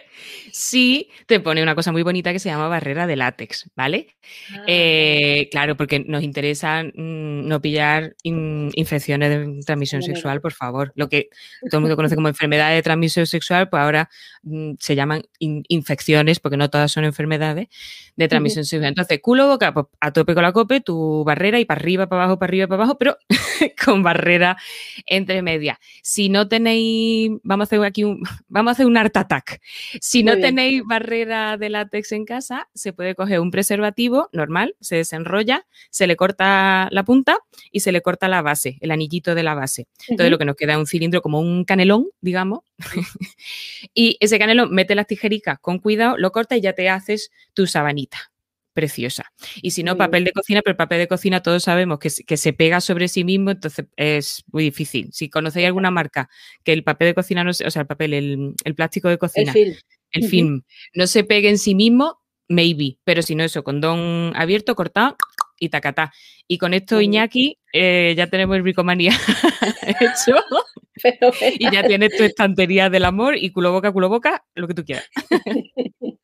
sí 0.54 1.10
te 1.26 1.40
pone 1.40 1.64
una 1.64 1.74
cosa 1.74 1.92
muy 1.92 2.04
bonita 2.04 2.32
que 2.32 2.38
se 2.38 2.48
llama 2.48 2.68
barrera 2.68 3.08
de 3.08 3.16
látex, 3.16 3.72
¿vale? 3.76 4.16
Ah. 4.54 4.64
Eh, 4.68 5.50
claro, 5.50 5.76
porque 5.76 6.02
nos 6.02 6.22
interesa 6.22 6.84
mm, 6.84 7.48
no 7.48 7.60
pillar 7.60 8.16
infecciones 8.22 9.30
de 9.32 9.64
transmisión 9.66 10.04
sexual, 10.04 10.42
por 10.42 10.54
favor. 10.54 10.94
Lo 10.96 11.10
que 11.10 11.30
todo 11.72 11.78
el 11.78 11.82
mundo 11.82 11.96
conoce 11.96 12.14
como 12.14 12.28
enfermedad 12.28 12.70
de 12.72 12.84
transmisión 12.84 13.26
sexual, 13.26 13.68
pues 13.68 13.82
ahora 13.82 14.12
mm, 14.44 14.74
se 14.80 14.96
llaman 14.96 15.24
infecciones, 15.40 16.40
porque 16.40 16.56
no 16.56 16.70
todas 16.70 16.92
son 16.92 17.04
enfermedades 17.04 17.68
de 18.16 18.27
transmisión 18.27 18.63
sexual. 18.63 18.89
Entonces, 18.89 19.20
culo, 19.24 19.48
boca, 19.48 19.74
pues, 19.74 19.88
a 20.00 20.13
tope 20.13 20.36
con 20.36 20.44
la 20.44 20.54
cope, 20.54 20.82
tu 20.82 21.24
barrera 21.24 21.60
y 21.60 21.66
para 21.66 21.82
arriba, 21.82 22.08
para 22.08 22.24
abajo, 22.24 22.38
para 22.38 22.50
arriba, 22.51 22.68
para 22.68 22.84
abajo, 22.84 23.00
pero 23.00 23.18
con 23.84 24.04
barrera 24.04 24.56
entre 25.08 25.42
medias. 25.42 25.80
Si 26.04 26.30
no 26.30 26.48
tenéis, 26.48 27.32
vamos 27.42 27.63
a 27.63 27.66
hacer 27.66 27.84
aquí 27.84 28.04
un, 28.04 28.22
vamos 28.48 28.70
a 28.70 28.74
hacer 28.74 28.86
un 28.86 28.98
art 28.98 29.18
attack. 29.18 29.60
Si 30.00 30.22
no 30.22 30.43
tenéis 30.48 30.84
barrera 30.86 31.58
de 31.58 31.70
látex 31.70 32.12
en 32.12 32.26
casa, 32.26 32.70
se 32.74 32.94
puede 32.94 33.16
coger 33.16 33.40
un 33.40 33.52
preservativo 33.52 34.30
normal, 34.32 34.76
se 34.80 34.98
desenrolla, 34.98 35.66
se 35.90 36.08
le 36.08 36.16
corta 36.16 36.88
la 36.92 37.04
punta 37.04 37.38
y 37.72 37.80
se 37.80 37.92
le 37.92 38.02
corta 38.02 38.28
la 38.28 38.42
base, 38.42 38.78
el 38.82 38.92
anillito 38.92 39.36
de 39.36 39.44
la 39.44 39.56
base. 39.56 39.88
Entonces 40.08 40.32
lo 40.32 40.38
que 40.38 40.46
nos 40.46 40.56
queda 40.56 40.74
es 40.74 40.80
un 40.80 40.88
cilindro 40.88 41.22
como 41.22 41.40
un 41.40 41.64
canelón, 41.66 42.08
digamos, 42.22 42.62
y 43.94 44.18
ese 44.20 44.40
canelón 44.40 44.72
mete 44.72 44.96
las 44.96 45.08
tijericas 45.08 45.60
con 45.60 45.80
cuidado, 45.80 46.18
lo 46.18 46.32
corta 46.32 46.58
y 46.58 46.62
ya 46.62 46.74
te 46.74 46.90
haces 46.90 47.32
tu 47.54 47.68
sabanita 47.68 48.34
preciosa. 48.74 49.32
Y 49.62 49.72
si 49.72 49.84
no, 49.84 49.96
papel 49.98 50.24
de 50.24 50.32
cocina, 50.32 50.62
pero 50.62 50.72
el 50.72 50.78
papel 50.78 51.00
de 51.00 51.08
cocina 51.08 51.42
todos 51.42 51.64
sabemos 51.64 52.00
que, 52.00 52.10
que, 52.26 52.38
se 52.38 52.54
pega 52.54 52.82
sobre 52.82 53.08
sí 53.08 53.24
mismo, 53.24 53.52
entonces 53.52 53.86
es 53.96 54.44
muy 54.52 54.64
difícil. 54.64 55.10
Si 55.14 55.30
conocéis 55.30 55.68
alguna 55.68 55.92
marca 55.92 56.30
que 56.64 56.74
el 56.74 56.84
papel 56.84 57.10
de 57.10 57.14
cocina, 57.14 57.44
no 57.44 57.52
o 57.52 57.54
sea, 57.54 57.82
el 57.82 57.88
papel, 57.88 58.14
el, 58.14 58.76
plástico 58.76 59.10
de 59.10 59.18
cocina, 59.18 59.54
el 59.56 59.78
film, 60.22 60.63
no 60.93 61.08
se 61.08 61.24
pegue 61.24 61.50
en 61.50 61.58
sí 61.58 61.74
mismo, 61.74 62.20
maybe, 62.48 62.98
pero 63.03 63.22
si 63.22 63.34
no, 63.34 63.43
eso, 63.43 63.63
condón 63.63 64.34
abierto, 64.36 64.75
cortado 64.75 65.17
y 65.60 65.70
tacatá. 65.70 66.13
Y 66.48 66.58
con 66.58 66.74
esto, 66.74 67.01
Iñaki, 67.01 67.58
eh, 67.74 68.13
ya 68.15 68.27
tenemos 68.27 68.55
el 68.58 68.63
bricomanía 68.63 69.13
hecho. 70.00 70.36
y 71.60 71.72
ya 71.72 71.84
tienes 71.86 72.15
tu 72.15 72.24
estantería 72.24 72.89
del 72.89 73.05
amor 73.05 73.38
y 73.38 73.51
culo 73.51 73.72
boca, 73.72 73.91
culo 73.91 74.10
boca, 74.10 74.46
lo 74.53 74.67
que 74.67 74.74
tú 74.74 74.84
quieras. 74.84 75.10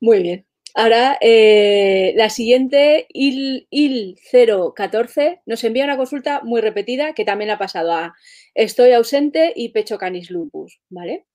Muy 0.00 0.22
bien. 0.22 0.46
Ahora, 0.74 1.18
eh, 1.20 2.14
la 2.16 2.30
siguiente, 2.30 3.06
IL, 3.10 3.68
IL014, 3.70 5.42
nos 5.44 5.64
envía 5.64 5.84
una 5.84 5.98
consulta 5.98 6.40
muy 6.42 6.62
repetida 6.62 7.12
que 7.12 7.26
también 7.26 7.50
ha 7.50 7.58
pasado 7.58 7.92
a 7.92 8.14
estoy 8.54 8.92
ausente 8.92 9.52
y 9.54 9.70
pecho 9.70 9.98
canis 9.98 10.30
lupus, 10.30 10.80
¿vale? 10.88 11.26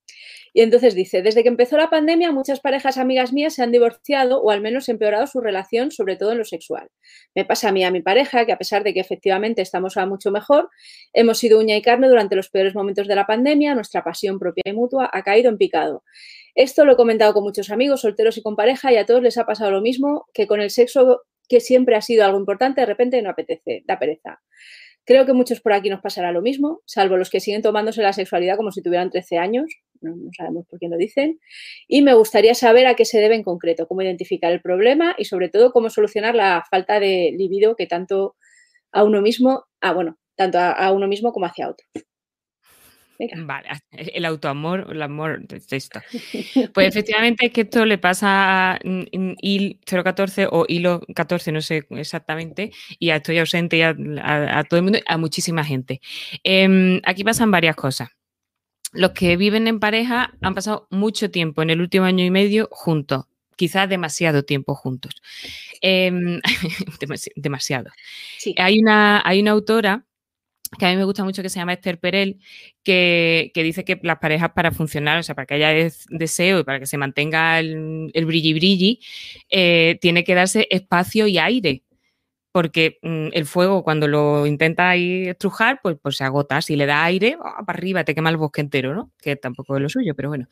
Y 0.58 0.64
entonces 0.64 0.96
dice, 0.96 1.22
desde 1.22 1.44
que 1.44 1.50
empezó 1.50 1.78
la 1.78 1.92
pandemia, 1.92 2.32
muchas 2.32 2.62
parejas 2.62 2.98
amigas 2.98 3.32
mías 3.32 3.54
se 3.54 3.62
han 3.62 3.72
divorciado 3.72 4.42
o 4.42 4.50
al 4.50 4.60
menos 4.60 4.90
empeorado 4.90 5.28
su 5.28 5.40
relación, 5.40 5.92
sobre 5.92 6.16
todo 6.16 6.32
en 6.32 6.40
lo 6.40 6.46
sexual. 6.46 6.90
Me 7.36 7.46
pasa 7.46 7.70
a 7.70 7.72
mí 7.72 7.84
a 7.84 7.92
mi 7.92 8.02
pareja 8.02 8.44
que 8.44 8.54
a 8.54 8.58
pesar 8.58 8.84
de 8.84 8.92
que 8.92 9.00
efectivamente 9.00 9.62
estamos 9.62 9.98
a 9.98 10.08
mucho 10.08 10.32
mejor, 10.32 10.72
hemos 11.14 11.38
sido 11.38 11.60
uña 11.60 11.76
y 11.78 11.84
carne 11.84 12.10
durante 12.10 12.36
los 12.36 12.50
peores 12.50 12.74
momentos 12.74 13.08
de 13.08 13.14
la 13.14 13.28
pandemia, 13.28 13.76
nuestra 13.76 14.04
pasión 14.04 14.40
propia 14.40 14.64
y 14.66 14.74
mutua 14.74 15.08
ha 15.14 15.22
caído 15.22 15.50
en 15.50 15.60
picado. 15.60 16.04
Esto 16.56 16.86
lo 16.86 16.94
he 16.94 16.96
comentado 16.96 17.36
con 17.36 17.44
muchos 17.44 17.70
amigos, 17.70 18.02
solteros 18.02 18.36
y 18.40 18.42
con 18.42 18.56
pareja, 18.56 18.92
y 18.92 18.98
a 18.98 19.06
todos 19.06 19.22
les 19.22 19.38
ha 19.38 19.46
pasado 19.46 19.70
lo 19.70 19.82
mismo, 19.82 20.26
que 20.34 20.48
con 20.48 20.60
el 20.60 20.72
sexo, 20.72 21.22
que 21.48 21.60
siempre 21.60 21.96
ha 21.96 22.02
sido 22.02 22.26
algo 22.26 22.40
importante, 22.40 22.82
de 22.82 22.88
repente 22.88 23.22
no 23.22 23.30
apetece, 23.30 23.84
da 23.86 24.00
pereza. 24.00 24.42
Creo 25.08 25.26
que 25.26 25.32
muchos 25.32 25.62
por 25.62 25.72
aquí 25.72 25.90
nos 25.90 26.02
pasará 26.02 26.34
lo 26.34 26.42
mismo, 26.42 26.82
salvo 26.86 27.16
los 27.16 27.30
que 27.30 27.40
siguen 27.40 27.62
tomándose 27.62 28.02
la 28.02 28.12
sexualidad 28.12 28.58
como 28.58 28.74
si 28.74 28.82
tuvieran 28.82 29.10
13 29.10 29.38
años, 29.38 29.66
no, 30.02 30.14
sabemos 30.36 30.66
por 30.68 30.80
quién 30.80 30.92
lo 30.92 30.98
dicen, 30.98 31.40
y 31.88 32.02
me 32.02 32.14
gustaría 32.14 32.54
saber 32.54 32.88
a 32.88 32.96
qué 32.96 33.06
se 33.06 33.22
debe 33.22 33.36
en 33.36 33.42
concreto, 33.42 33.88
cómo 33.88 34.02
identificar 34.02 34.52
el 34.52 34.60
problema 34.60 35.16
y 35.18 35.24
sobre 35.24 35.48
todo 35.48 35.72
cómo 35.72 35.90
solucionar 35.90 36.36
la 36.36 36.62
falta 36.70 37.00
de 37.00 37.34
libido 37.38 37.78
que 37.78 37.88
tanto 37.88 38.36
a 38.92 39.06
uno 39.06 39.22
mismo, 39.22 39.64
ah, 39.80 39.94
bueno, 39.94 40.18
tanto 40.36 40.60
a, 40.60 40.92
uno 40.92 41.08
mismo 41.08 41.32
como 41.32 41.46
hacia 41.46 41.70
otros. 41.70 41.90
Vale, 43.38 43.70
el 43.92 44.26
autoamor, 44.26 44.88
el 44.92 45.02
amor 45.02 45.48
de 45.48 45.78
esto. 45.78 46.02
Pues 46.74 46.88
efectivamente 46.88 47.48
es 47.48 47.52
que 47.52 47.62
esto 47.62 47.86
le 47.86 47.98
pasa 47.98 48.74
a 48.74 48.80
IL 48.84 49.80
014 49.86 50.48
o 50.52 50.66
ILO 50.68 51.02
14, 51.16 51.52
no 51.52 51.62
sé 51.62 51.86
exactamente, 51.92 52.72
y 53.00 53.10
a 53.10 53.18
Estoy 53.18 53.40
ausente 53.40 53.78
y 53.78 53.82
a, 53.82 53.94
todo 54.70 54.78
el 54.78 54.84
mundo, 54.84 55.00
a 55.06 55.18
muchísima 55.18 55.64
gente. 55.64 56.02
Em, 56.44 57.02
aquí 57.04 57.24
pasan 57.24 57.52
varias 57.52 57.76
cosas. 57.76 58.10
Los 58.94 59.12
que 59.12 59.36
viven 59.38 59.68
en 59.68 59.80
pareja 59.80 60.34
han 60.42 60.56
pasado 60.56 60.88
mucho 60.92 61.30
tiempo 61.30 61.62
en 61.62 61.72
el 61.72 61.82
último 61.82 62.06
año 62.06 62.24
y 62.24 62.32
medio 62.32 62.70
juntos, 62.72 63.26
quizás 63.56 63.90
demasiado 63.90 64.44
tiempo 64.44 64.76
juntos. 64.76 65.14
Em, 65.82 66.40
demasiado. 67.36 67.90
Hay, 68.58 68.80
una, 68.80 69.22
hay 69.26 69.42
una 69.42 69.52
autora 69.52 70.06
que 70.78 70.86
a 70.86 70.90
mí 70.90 70.98
me 70.98 71.04
gusta 71.04 71.24
mucho 71.24 71.42
que 71.42 71.50
se 71.50 71.60
llama 71.60 71.74
Esther 71.74 72.00
Perel, 72.00 72.40
que, 72.84 73.52
dice 73.56 73.84
que 73.84 74.00
las 74.04 74.20
parejas 74.20 74.52
para 74.54 74.72
funcionar, 74.72 75.20
o 75.20 75.24
sea, 75.24 75.36
para 75.36 75.46
que 75.46 75.56
haya 75.56 75.90
deseo 76.10 76.60
y 76.60 76.64
para 76.64 76.80
que 76.80 76.86
se 76.86 76.98
mantenga 76.98 77.60
el, 77.60 78.12
el 78.14 78.26
brilli 78.26 78.54
brilli, 78.54 79.00
eh, 79.50 79.98
tiene 80.02 80.24
que 80.24 80.36
darse 80.36 80.68
espacio 80.70 81.28
y 81.28 81.38
aire 81.38 81.84
porque 82.58 82.98
mm, 83.04 83.28
el 83.34 83.46
fuego 83.46 83.84
cuando 83.84 84.08
lo 84.08 84.48
intenta 84.48 84.90
ahí 84.90 85.28
estrujar, 85.28 85.80
pues, 85.84 85.96
pues 86.02 86.18
se 86.18 86.24
agota. 86.24 86.60
Si 86.60 86.76
le 86.76 86.88
da 86.88 87.04
aire, 87.04 87.38
¡ah! 87.40 87.64
para 87.64 87.78
arriba, 87.78 88.04
te 88.04 88.16
quema 88.16 88.32
el 88.32 88.38
bosque 88.38 88.62
entero, 88.62 88.96
¿no? 88.96 89.12
Que 89.22 89.36
tampoco 89.36 89.76
es 89.76 89.82
lo 89.84 89.90
suyo, 89.90 90.16
pero 90.16 90.30
bueno. 90.30 90.48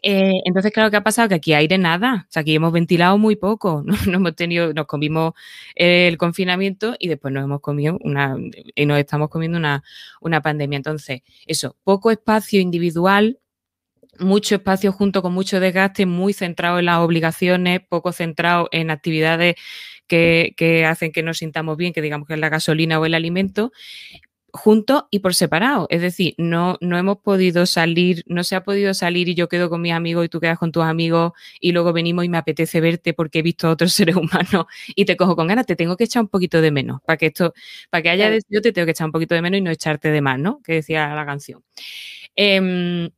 Eh, 0.00 0.42
entonces, 0.44 0.70
claro, 0.70 0.92
¿qué 0.92 0.98
ha 0.98 1.02
pasado? 1.02 1.28
Que 1.28 1.34
aquí 1.34 1.52
aire 1.52 1.76
nada. 1.76 2.26
O 2.28 2.32
sea, 2.32 2.42
aquí 2.42 2.54
hemos 2.54 2.72
ventilado 2.72 3.18
muy 3.18 3.34
poco. 3.34 3.82
¿no? 4.06 4.14
hemos 4.14 4.36
tenido, 4.36 4.72
nos 4.72 4.86
comimos 4.86 5.32
el 5.74 6.16
confinamiento 6.18 6.94
y 7.00 7.08
después 7.08 7.34
nos 7.34 7.42
hemos 7.42 7.60
comido 7.60 7.98
una, 8.00 8.36
y 8.76 8.86
nos 8.86 9.00
estamos 9.00 9.28
comiendo 9.28 9.58
una, 9.58 9.82
una 10.20 10.40
pandemia. 10.42 10.76
Entonces, 10.76 11.22
eso, 11.48 11.76
poco 11.82 12.12
espacio 12.12 12.60
individual 12.60 13.40
mucho 14.20 14.56
espacio 14.56 14.92
junto 14.92 15.22
con 15.22 15.32
mucho 15.32 15.60
desgaste, 15.60 16.06
muy 16.06 16.32
centrado 16.32 16.78
en 16.78 16.86
las 16.86 16.98
obligaciones, 16.98 17.80
poco 17.88 18.12
centrado 18.12 18.68
en 18.70 18.90
actividades 18.90 19.56
que, 20.10 20.84
hacen 20.86 21.12
que 21.12 21.22
nos 21.22 21.38
sintamos 21.38 21.76
bien, 21.76 21.92
que 21.92 22.02
digamos 22.02 22.26
que 22.26 22.34
es 22.34 22.40
la 22.40 22.48
gasolina 22.48 22.98
o 22.98 23.06
el 23.06 23.14
alimento, 23.14 23.72
juntos 24.52 25.04
y 25.10 25.20
por 25.20 25.34
separado. 25.34 25.86
Es 25.90 26.02
decir, 26.02 26.34
no, 26.36 26.76
no 26.80 26.98
hemos 26.98 27.18
podido 27.18 27.66
salir, 27.66 28.24
no 28.26 28.42
se 28.42 28.56
ha 28.56 28.64
podido 28.64 28.92
salir 28.94 29.28
y 29.28 29.34
yo 29.34 29.48
quedo 29.48 29.70
con 29.70 29.80
mis 29.80 29.92
amigos 29.92 30.26
y 30.26 30.28
tú 30.28 30.40
quedas 30.40 30.58
con 30.58 30.72
tus 30.72 30.82
amigos 30.82 31.32
y 31.60 31.70
luego 31.72 31.92
venimos 31.92 32.24
y 32.24 32.28
me 32.28 32.38
apetece 32.38 32.80
verte 32.80 33.14
porque 33.14 33.38
he 33.38 33.42
visto 33.42 33.68
a 33.68 33.70
otros 33.70 33.92
seres 33.94 34.16
humanos 34.16 34.66
y 34.88 35.04
te 35.04 35.16
cojo 35.16 35.36
con 35.36 35.46
ganas, 35.46 35.66
te 35.66 35.76
tengo 35.76 35.96
que 35.96 36.04
echar 36.04 36.22
un 36.22 36.28
poquito 36.28 36.60
de 36.60 36.72
menos. 36.72 37.00
Para 37.02 37.16
que 37.16 37.26
esto, 37.26 37.54
para 37.90 38.02
que 38.02 38.10
haya 38.10 38.36
yo 38.48 38.60
te 38.60 38.72
tengo 38.72 38.86
que 38.86 38.92
echar 38.92 39.06
un 39.06 39.12
poquito 39.12 39.34
de 39.34 39.42
menos 39.42 39.58
y 39.58 39.62
no 39.62 39.70
echarte 39.70 40.10
de 40.10 40.20
más, 40.20 40.38
¿no? 40.38 40.60
Que 40.64 40.74
decía 40.74 41.14
la 41.14 41.24
canción. 41.24 41.62
Eh, 42.36 43.10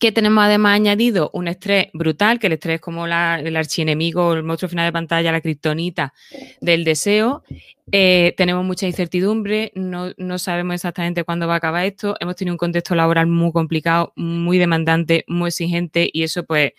que 0.00 0.12
tenemos 0.12 0.42
además 0.42 0.76
añadido 0.76 1.30
un 1.34 1.46
estrés 1.46 1.88
brutal, 1.92 2.38
que 2.38 2.46
el 2.46 2.54
estrés 2.54 2.76
es 2.76 2.80
como 2.80 3.06
el 3.06 3.56
archienemigo, 3.56 4.32
el 4.32 4.42
monstruo 4.42 4.70
final 4.70 4.86
de 4.86 4.92
pantalla, 4.92 5.30
la 5.30 5.42
kriptonita 5.42 6.14
del 6.62 6.84
deseo. 6.84 7.44
Eh, 7.92 8.32
tenemos 8.38 8.64
mucha 8.64 8.86
incertidumbre, 8.86 9.72
no, 9.74 10.12
no, 10.16 10.38
sabemos 10.38 10.76
exactamente 10.76 11.22
cuándo 11.22 11.46
va 11.46 11.54
a 11.54 11.56
acabar 11.58 11.84
esto. 11.84 12.16
Hemos 12.18 12.34
tenido 12.34 12.54
un 12.54 12.58
contexto 12.58 12.94
laboral 12.94 13.26
muy 13.26 13.52
complicado, 13.52 14.14
muy 14.16 14.56
demandante, 14.56 15.24
muy 15.28 15.48
exigente 15.48 16.08
y 16.10 16.22
eso 16.22 16.44
pues 16.44 16.72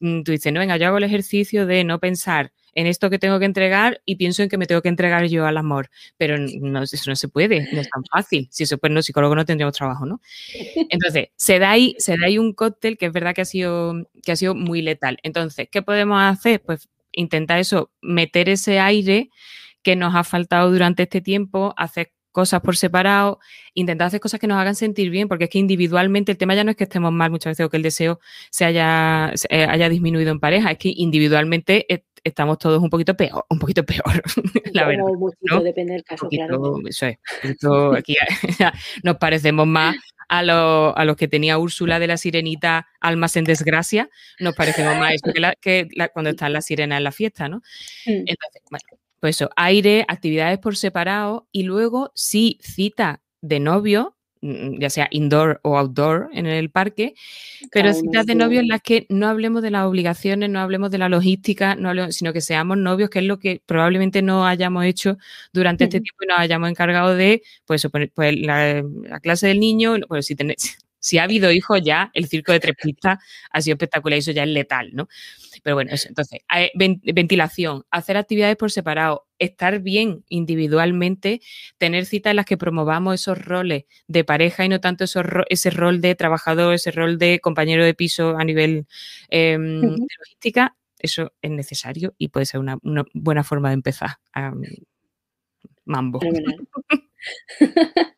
mm, 0.00 0.22
tú 0.22 0.32
dices, 0.32 0.52
no, 0.52 0.60
venga, 0.60 0.76
yo 0.76 0.88
hago 0.88 0.98
el 0.98 1.04
ejercicio 1.04 1.64
de 1.64 1.84
no 1.84 1.98
pensar 2.00 2.52
en 2.78 2.86
esto 2.86 3.10
que 3.10 3.18
tengo 3.18 3.40
que 3.40 3.44
entregar 3.44 4.00
y 4.04 4.14
pienso 4.14 4.44
en 4.44 4.48
que 4.48 4.56
me 4.56 4.66
tengo 4.66 4.82
que 4.82 4.88
entregar 4.88 5.26
yo 5.26 5.46
al 5.46 5.56
amor. 5.56 5.90
Pero 6.16 6.38
no, 6.38 6.84
eso 6.84 7.10
no 7.10 7.16
se 7.16 7.26
puede, 7.26 7.68
no 7.72 7.80
es 7.80 7.90
tan 7.90 8.04
fácil. 8.04 8.46
Si 8.52 8.62
eso 8.62 8.78
pues 8.78 8.92
no, 8.92 9.02
psicólogo 9.02 9.34
no 9.34 9.44
tendríamos 9.44 9.76
trabajo, 9.76 10.06
¿no? 10.06 10.20
Entonces, 10.88 11.30
se 11.34 11.58
da 11.58 11.72
ahí, 11.72 11.96
se 11.98 12.16
da 12.16 12.26
ahí 12.26 12.38
un 12.38 12.52
cóctel 12.52 12.96
que 12.96 13.06
es 13.06 13.12
verdad 13.12 13.34
que 13.34 13.40
ha 13.40 13.46
sido, 13.46 14.08
que 14.22 14.30
ha 14.30 14.36
sido 14.36 14.54
muy 14.54 14.80
letal. 14.80 15.18
Entonces, 15.24 15.66
¿qué 15.68 15.82
podemos 15.82 16.22
hacer? 16.22 16.62
Pues 16.62 16.88
intentar 17.10 17.58
eso, 17.58 17.90
meter 18.00 18.48
ese 18.48 18.78
aire 18.78 19.28
que 19.82 19.96
nos 19.96 20.14
ha 20.14 20.22
faltado 20.22 20.70
durante 20.70 21.02
este 21.02 21.20
tiempo, 21.20 21.74
hacer 21.76 22.12
cosas 22.38 22.60
por 22.60 22.76
separado, 22.76 23.40
intentar 23.74 24.06
hacer 24.06 24.20
cosas 24.20 24.38
que 24.38 24.46
nos 24.46 24.58
hagan 24.58 24.76
sentir 24.76 25.10
bien, 25.10 25.26
porque 25.26 25.44
es 25.44 25.50
que 25.50 25.58
individualmente 25.58 26.30
el 26.30 26.38
tema 26.38 26.54
ya 26.54 26.62
no 26.62 26.70
es 26.70 26.76
que 26.76 26.84
estemos 26.84 27.12
mal 27.12 27.32
muchas 27.32 27.50
veces 27.50 27.66
o 27.66 27.68
que 27.70 27.78
el 27.78 27.82
deseo 27.82 28.20
se 28.50 28.64
haya, 28.64 29.32
eh, 29.48 29.66
haya 29.68 29.88
disminuido 29.88 30.30
en 30.30 30.38
pareja, 30.38 30.70
es 30.70 30.78
que 30.78 30.92
individualmente 30.94 31.92
estamos 32.28 32.58
todos 32.58 32.82
un 32.82 32.90
poquito 32.90 33.16
peor, 33.16 33.44
un 33.48 33.58
poquito 33.58 33.84
peor, 33.84 34.22
la 34.72 34.86
verdad. 34.86 35.04
depende 35.62 35.94
del 35.94 36.04
caso, 36.04 36.28
claro. 36.28 36.74
Eso 36.88 37.06
es, 37.06 37.18
aquí 37.96 38.16
nos 39.02 39.16
parecemos 39.16 39.66
más 39.66 39.96
a, 40.28 40.40
a, 40.40 41.04
los 41.04 41.16
que 41.16 41.28
tenía 41.28 41.58
Úrsula 41.58 41.98
de 41.98 42.06
la 42.06 42.16
Sirenita, 42.16 42.86
Almas 43.00 43.36
en 43.36 43.44
Desgracia, 43.44 44.10
nos 44.38 44.54
parecemos 44.54 44.96
más 44.98 45.14
eso 45.14 45.32
que, 45.60 45.88
cuando 46.12 46.30
están 46.30 46.52
las 46.52 46.66
sirenas 46.66 46.98
en 46.98 47.04
la 47.04 47.12
fiesta, 47.12 47.48
¿no? 47.48 47.58
Mm. 48.06 48.24
Entonces, 48.26 48.62
bueno, 48.70 48.84
pues 49.20 49.36
eso, 49.36 49.50
aire, 49.56 50.04
actividades 50.06 50.58
por 50.58 50.76
separado 50.76 51.48
y 51.50 51.62
luego 51.62 52.12
sí, 52.14 52.58
cita 52.62 53.22
de 53.40 53.60
novio, 53.60 54.17
ya 54.42 54.90
sea 54.90 55.08
indoor 55.10 55.60
o 55.62 55.76
outdoor 55.78 56.28
en 56.32 56.46
el 56.46 56.70
parque, 56.70 57.14
pero 57.72 57.92
citas 57.92 58.26
de 58.26 58.34
novio 58.34 58.60
en 58.60 58.68
las 58.68 58.80
que 58.82 59.06
no 59.08 59.28
hablemos 59.28 59.62
de 59.62 59.70
las 59.70 59.84
obligaciones, 59.84 60.50
no 60.50 60.60
hablemos 60.60 60.90
de 60.90 60.98
la 60.98 61.08
logística, 61.08 61.74
no 61.74 62.12
sino 62.12 62.32
que 62.32 62.40
seamos 62.40 62.78
novios, 62.78 63.10
que 63.10 63.20
es 63.20 63.24
lo 63.24 63.38
que 63.38 63.62
probablemente 63.66 64.22
no 64.22 64.46
hayamos 64.46 64.84
hecho 64.84 65.18
durante 65.52 65.84
este 65.84 66.00
tiempo 66.00 66.24
y 66.24 66.26
nos 66.26 66.38
hayamos 66.38 66.70
encargado 66.70 67.14
de, 67.14 67.42
pues, 67.66 67.86
pues 68.14 68.36
la, 68.38 68.82
clase 69.22 69.48
del 69.48 69.60
niño, 69.60 69.96
pues 70.08 70.26
si, 70.26 70.36
si 71.00 71.18
ha 71.18 71.24
habido 71.24 71.52
hijos 71.52 71.80
ya, 71.82 72.10
el 72.14 72.26
circo 72.28 72.52
de 72.52 72.60
tres 72.60 72.74
pistas 72.80 73.18
ha 73.50 73.60
sido 73.60 73.74
espectacular 73.74 74.16
y 74.16 74.20
eso 74.20 74.32
ya 74.32 74.44
es 74.44 74.50
letal, 74.50 74.90
¿no? 74.92 75.08
Pero 75.68 75.76
bueno, 75.76 75.90
eso, 75.92 76.08
entonces, 76.08 76.40
ventilación, 76.74 77.84
hacer 77.90 78.16
actividades 78.16 78.56
por 78.56 78.70
separado, 78.70 79.26
estar 79.38 79.80
bien 79.80 80.24
individualmente, 80.30 81.42
tener 81.76 82.06
citas 82.06 82.30
en 82.30 82.36
las 82.36 82.46
que 82.46 82.56
promovamos 82.56 83.16
esos 83.16 83.44
roles 83.44 83.84
de 84.06 84.24
pareja 84.24 84.64
y 84.64 84.70
no 84.70 84.80
tanto 84.80 85.04
ese 85.04 85.70
rol 85.70 86.00
de 86.00 86.14
trabajador, 86.14 86.72
ese 86.72 86.90
rol 86.90 87.18
de 87.18 87.38
compañero 87.40 87.84
de 87.84 87.92
piso 87.92 88.38
a 88.38 88.44
nivel 88.44 88.86
em, 89.28 89.82
de 89.82 90.06
logística, 90.18 90.74
eso 90.98 91.34
es 91.42 91.50
necesario 91.50 92.14
y 92.16 92.28
puede 92.28 92.46
ser 92.46 92.60
una, 92.60 92.78
buena 93.12 93.44
forma 93.44 93.68
de 93.68 93.74
empezar. 93.74 94.12
A, 94.32 94.54
mambo. 95.84 96.18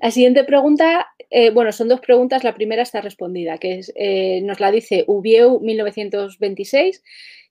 La 0.00 0.10
siguiente 0.10 0.44
pregunta, 0.44 1.06
eh, 1.30 1.50
bueno, 1.50 1.72
son 1.72 1.88
dos 1.88 2.00
preguntas. 2.00 2.44
La 2.44 2.54
primera 2.54 2.82
está 2.82 3.00
respondida, 3.00 3.58
que 3.58 3.78
es, 3.78 3.92
eh, 3.94 4.40
nos 4.42 4.60
la 4.60 4.70
dice 4.70 5.04
Ubieu 5.06 5.60
1926, 5.60 7.02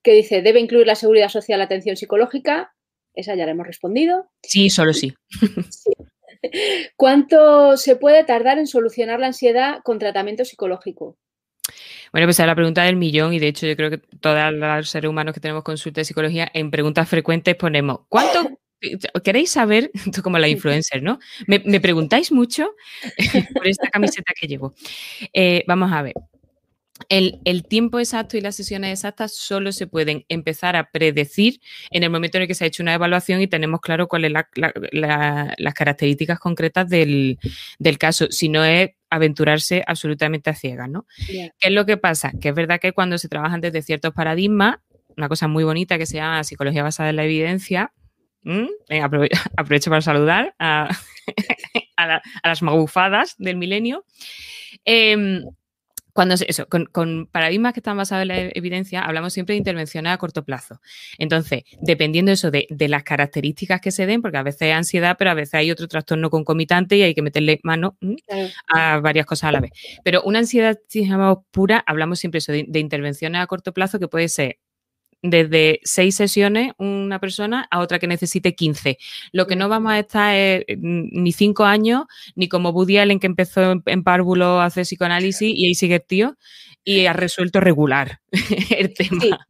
que 0.01 0.13
dice, 0.13 0.41
¿debe 0.41 0.59
incluir 0.59 0.87
la 0.87 0.95
seguridad 0.95 1.29
social 1.29 1.59
la 1.59 1.65
atención 1.65 1.95
psicológica? 1.95 2.73
Esa 3.13 3.35
ya 3.35 3.45
la 3.45 3.51
hemos 3.51 3.67
respondido. 3.67 4.29
Sí, 4.41 4.69
solo 4.69 4.93
sí. 4.93 5.13
¿Cuánto 6.97 7.77
se 7.77 7.95
puede 7.95 8.23
tardar 8.23 8.57
en 8.57 8.67
solucionar 8.67 9.19
la 9.19 9.27
ansiedad 9.27 9.79
con 9.83 9.99
tratamiento 9.99 10.43
psicológico? 10.43 11.17
Bueno, 12.11 12.27
pues 12.27 12.39
es 12.39 12.45
la 12.45 12.55
pregunta 12.55 12.83
del 12.83 12.95
millón 12.95 13.33
y 13.33 13.39
de 13.39 13.47
hecho 13.47 13.65
yo 13.65 13.75
creo 13.75 13.89
que 13.89 13.97
todos 13.97 14.53
los 14.53 14.89
seres 14.89 15.09
humanos 15.09 15.33
que 15.33 15.39
tenemos 15.39 15.63
consulta 15.63 16.01
de 16.01 16.05
psicología 16.05 16.49
en 16.53 16.69
preguntas 16.69 17.09
frecuentes 17.09 17.55
ponemos 17.55 18.01
¿cuánto 18.09 18.59
¿Queréis 19.23 19.51
saber, 19.51 19.91
como 20.23 20.39
la 20.39 20.47
influencer, 20.47 21.03
¿no? 21.03 21.19
Me, 21.47 21.59
preguntáis 21.79 22.31
mucho 22.31 22.73
por 23.53 23.67
esta 23.67 23.89
camiseta 23.89 24.33
que 24.39 24.47
llevo. 24.47 24.73
Eh, 25.33 25.63
vamos 25.67 25.91
a 25.91 26.01
ver. 26.01 26.13
El, 27.09 27.63
tiempo 27.67 27.99
exacto 27.99 28.37
y 28.37 28.41
las 28.41 28.55
sesiones 28.55 28.91
exactas 28.91 29.35
solo 29.35 29.71
se 29.71 29.87
pueden 29.87 30.25
empezar 30.29 30.75
a 30.75 30.89
predecir 30.91 31.59
en 31.89 32.03
el 32.03 32.09
momento 32.09 32.37
en 32.37 32.43
el 32.43 32.47
que 32.47 32.55
se 32.55 32.63
ha 32.63 32.67
hecho 32.67 32.83
una 32.83 32.93
evaluación 32.93 33.41
y 33.41 33.47
tenemos 33.47 33.81
claro 33.81 34.07
cuáles 34.07 34.31
son 34.31 34.71
las 34.91 35.73
características 35.73 36.39
concretas 36.39 36.87
del, 36.87 37.39
caso. 37.99 38.27
Si 38.29 38.47
no 38.47 38.63
es 38.63 38.91
aventurarse 39.09 39.83
absolutamente 39.85 40.49
a 40.49 40.55
ciegas, 40.55 40.89
¿no? 40.89 41.05
¿Qué 41.27 41.51
es 41.59 41.71
lo 41.71 41.85
que 41.85 41.97
pasa? 41.97 42.31
Que 42.39 42.49
es 42.49 42.55
verdad 42.55 42.79
que 42.79 42.93
cuando 42.93 43.17
se 43.17 43.27
trabajan 43.27 43.61
desde 43.61 43.81
ciertos 43.81 44.13
paradigmas, 44.13 44.77
una 45.17 45.29
cosa 45.29 45.47
muy 45.47 45.63
bonita 45.63 45.97
que 45.97 46.05
se 46.05 46.17
llama 46.17 46.43
psicología 46.43 46.83
basada 46.83 47.09
en 47.09 47.17
la 47.17 47.25
evidencia, 47.25 47.91
aprovecho 49.57 49.89
para 49.89 50.01
saludar 50.01 50.55
a, 50.59 50.89
las 52.43 52.61
magufadas 52.61 53.35
del 53.37 53.57
milenio. 53.57 54.05
Em, 54.85 55.43
cuando 56.13 56.35
eso, 56.35 56.67
con, 56.67 57.27
paradigmas 57.31 57.73
que 57.73 57.79
están 57.79 57.97
basados 57.97 58.21
en 58.21 58.27
la 58.27 58.39
evidencia, 58.53 59.01
hablamos 59.01 59.33
siempre 59.33 59.53
de 59.53 59.57
intervenciones 59.57 60.13
a 60.13 60.17
corto 60.17 60.45
plazo. 60.45 60.79
Entonces, 61.17 61.63
dependiendo 61.81 62.31
eso 62.31 62.51
de, 62.51 62.67
las 62.87 63.03
características 63.03 63.81
que 63.81 63.91
se 63.91 64.05
den, 64.05 64.21
porque 64.21 64.37
a 64.37 64.43
veces 64.43 64.61
hay 64.61 64.71
ansiedad, 64.71 65.15
pero 65.17 65.31
a 65.31 65.33
veces 65.33 65.55
hay 65.55 65.71
otro 65.71 65.87
trastorno 65.87 66.29
concomitante 66.29 66.97
y 66.97 67.01
hay 67.01 67.15
que 67.15 67.23
meterle 67.23 67.59
mano 67.63 67.97
a 68.67 68.99
varias 68.99 69.25
cosas 69.25 69.49
a 69.49 69.51
la 69.53 69.59
vez. 69.59 69.71
Pero 70.03 70.21
una 70.23 70.39
ansiedad, 70.39 70.77
si 70.87 71.05
llamamos 71.07 71.39
pura, 71.49 71.83
hablamos 71.85 72.19
siempre 72.19 72.37
eso 72.37 72.51
de, 72.51 72.65
de 72.67 72.79
intervenciones 72.79 73.41
a 73.41 73.47
corto 73.47 73.73
plazo 73.73 73.97
que 73.97 74.07
puede 74.07 74.29
ser 74.29 74.59
desde 75.23 75.79
seis 75.83 76.15
sesiones 76.15 76.73
una 76.77 77.19
persona 77.19 77.65
a 77.71 77.79
otra 77.79 77.97
que 77.97 78.07
necesite 78.07 78.53
15. 78.53 78.97
Lo 79.31 79.47
que 79.47 79.55
no 79.55 79.69
vamos 79.69 79.93
a 79.93 79.99
estar 79.99 80.35
es 80.35 80.65
mm, 80.77 81.23
ni 81.23 81.31
cinco 81.31 81.63
años, 81.63 82.03
ni 82.35 82.49
como 82.49 82.69
Woody 82.69 82.97
Allen 82.97 83.19
que 83.19 83.27
empezó 83.27 83.81
en, 83.85 84.03
párvulo 84.03 84.59
a 84.59 84.65
hacer 84.65 84.83
psicoanálisis 84.83 85.51
y 85.55 85.65
ahí 85.65 85.75
sigue 85.75 85.95
el 85.95 86.03
tío 86.03 86.37
y 86.83 87.05
ha 87.05 87.13
resuelto 87.13 87.61
regular 87.61 88.19
el 88.77 88.93
tema. 88.93 89.47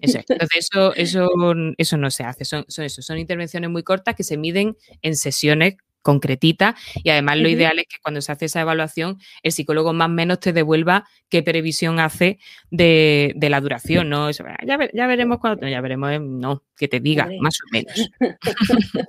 Eso, 0.00 0.20
entonces, 0.26 0.70
eso, 0.72 0.94
eso, 0.94 1.28
eso 1.76 1.96
no 1.98 2.10
se 2.10 2.24
hace. 2.24 2.46
Son, 2.46 2.64
son, 2.68 2.86
eso, 2.86 3.02
son 3.02 3.18
intervenciones 3.18 3.68
muy 3.68 3.82
cortas 3.82 4.14
que 4.14 4.24
se 4.24 4.38
miden 4.38 4.76
en 5.02 5.16
sesiones 5.16 5.74
concretita 6.02 6.76
y 7.02 7.10
además 7.10 7.38
lo 7.38 7.48
ideal 7.48 7.78
es 7.78 7.86
que 7.86 7.96
cuando 8.02 8.20
se 8.20 8.32
hace 8.32 8.46
esa 8.46 8.60
evaluación 8.60 9.18
el 9.42 9.52
psicólogo 9.52 9.92
más 9.92 10.08
o 10.08 10.12
menos 10.12 10.40
te 10.40 10.52
devuelva 10.52 11.08
qué 11.28 11.42
previsión 11.42 12.00
hace 12.00 12.38
de, 12.70 13.34
la 13.40 13.60
duración, 13.60 14.08
¿no? 14.10 14.30
ya, 14.30 15.06
veremos 15.06 15.38
cuando, 15.38 15.66
ya 15.68 15.80
veremos, 15.80 16.12
eh, 16.12 16.18
no, 16.20 16.64
que 16.76 16.88
te 16.88 17.00
diga, 17.00 17.28
más 17.40 17.56
o 17.62 17.66
menos. 17.72 18.10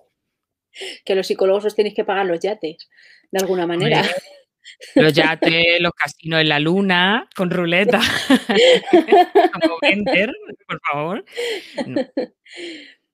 que 1.06 1.16
los 1.16 1.28
psicólogos 1.28 1.66
os 1.66 1.76
tenéis 1.76 1.96
que 1.96 2.06
pagar 2.06 2.26
los 2.26 2.40
yates, 2.40 2.90
de 3.32 3.40
alguna 3.40 3.68
manera. 3.68 4.04
Los 4.96 5.14
yates, 5.14 5.80
los 5.80 5.92
casinos 5.92 6.42
en 6.42 6.50
la 6.50 6.60
luna, 6.60 7.28
con 7.36 7.50
ruleta, 7.50 8.00
como 9.62 9.78
por 10.68 10.80
favor. 10.92 11.26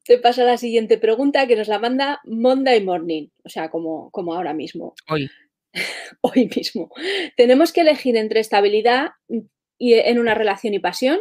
Te 0.10 0.18
paso 0.18 0.42
a 0.42 0.46
la 0.46 0.58
siguiente 0.58 0.98
pregunta 0.98 1.46
que 1.46 1.56
nos 1.56 1.68
la 1.68 1.78
manda 1.78 2.20
Monday 2.24 2.84
Morning, 2.84 3.28
o 3.44 3.50
sea, 3.50 3.70
como, 3.70 4.10
como 4.10 4.34
ahora 4.34 4.56
mismo. 4.56 4.96
Hoy. 5.08 5.30
Hoy 6.22 6.50
mismo. 6.56 6.90
Tenemos 7.38 7.72
que 7.72 7.82
elegir 7.82 8.18
entre 8.18 8.40
estabilidad 8.40 9.10
y 9.78 9.94
en 9.94 10.18
una 10.18 10.34
relación 10.34 10.74
y 10.74 10.80
pasión. 10.80 11.20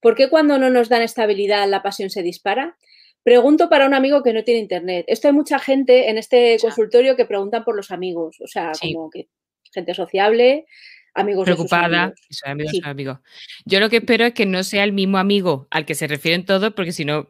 ¿Por 0.00 0.14
qué 0.14 0.30
cuando 0.30 0.58
no 0.58 0.70
nos 0.70 0.88
dan 0.88 1.02
estabilidad 1.02 1.68
la 1.68 1.82
pasión 1.82 2.08
se 2.08 2.22
dispara? 2.22 2.78
Pregunto 3.22 3.68
para 3.68 3.86
un 3.86 3.92
amigo 3.92 4.22
que 4.22 4.32
no 4.32 4.44
tiene 4.44 4.60
internet. 4.60 5.04
Esto 5.08 5.28
hay 5.28 5.34
mucha 5.34 5.58
gente 5.58 6.08
en 6.08 6.16
este 6.16 6.56
consultorio 6.58 7.16
que 7.16 7.26
preguntan 7.26 7.64
por 7.64 7.76
los 7.76 7.90
amigos, 7.90 8.38
o 8.40 8.46
sea, 8.46 8.72
como 8.80 9.10
que 9.10 9.28
gente 9.74 9.92
sociable, 9.92 10.64
amigos 11.12 11.44
preocupada, 11.44 12.14
amigos, 12.46 12.80
amigos. 12.82 13.18
Yo 13.66 13.78
lo 13.78 13.90
que 13.90 13.98
espero 13.98 14.24
es 14.24 14.32
que 14.32 14.46
no 14.46 14.64
sea 14.64 14.84
el 14.84 14.92
mismo 14.92 15.18
amigo 15.18 15.68
al 15.70 15.84
que 15.84 15.94
se 15.94 16.06
refieren 16.06 16.46
todos, 16.46 16.72
porque 16.72 16.92
si 16.92 17.04
no 17.04 17.28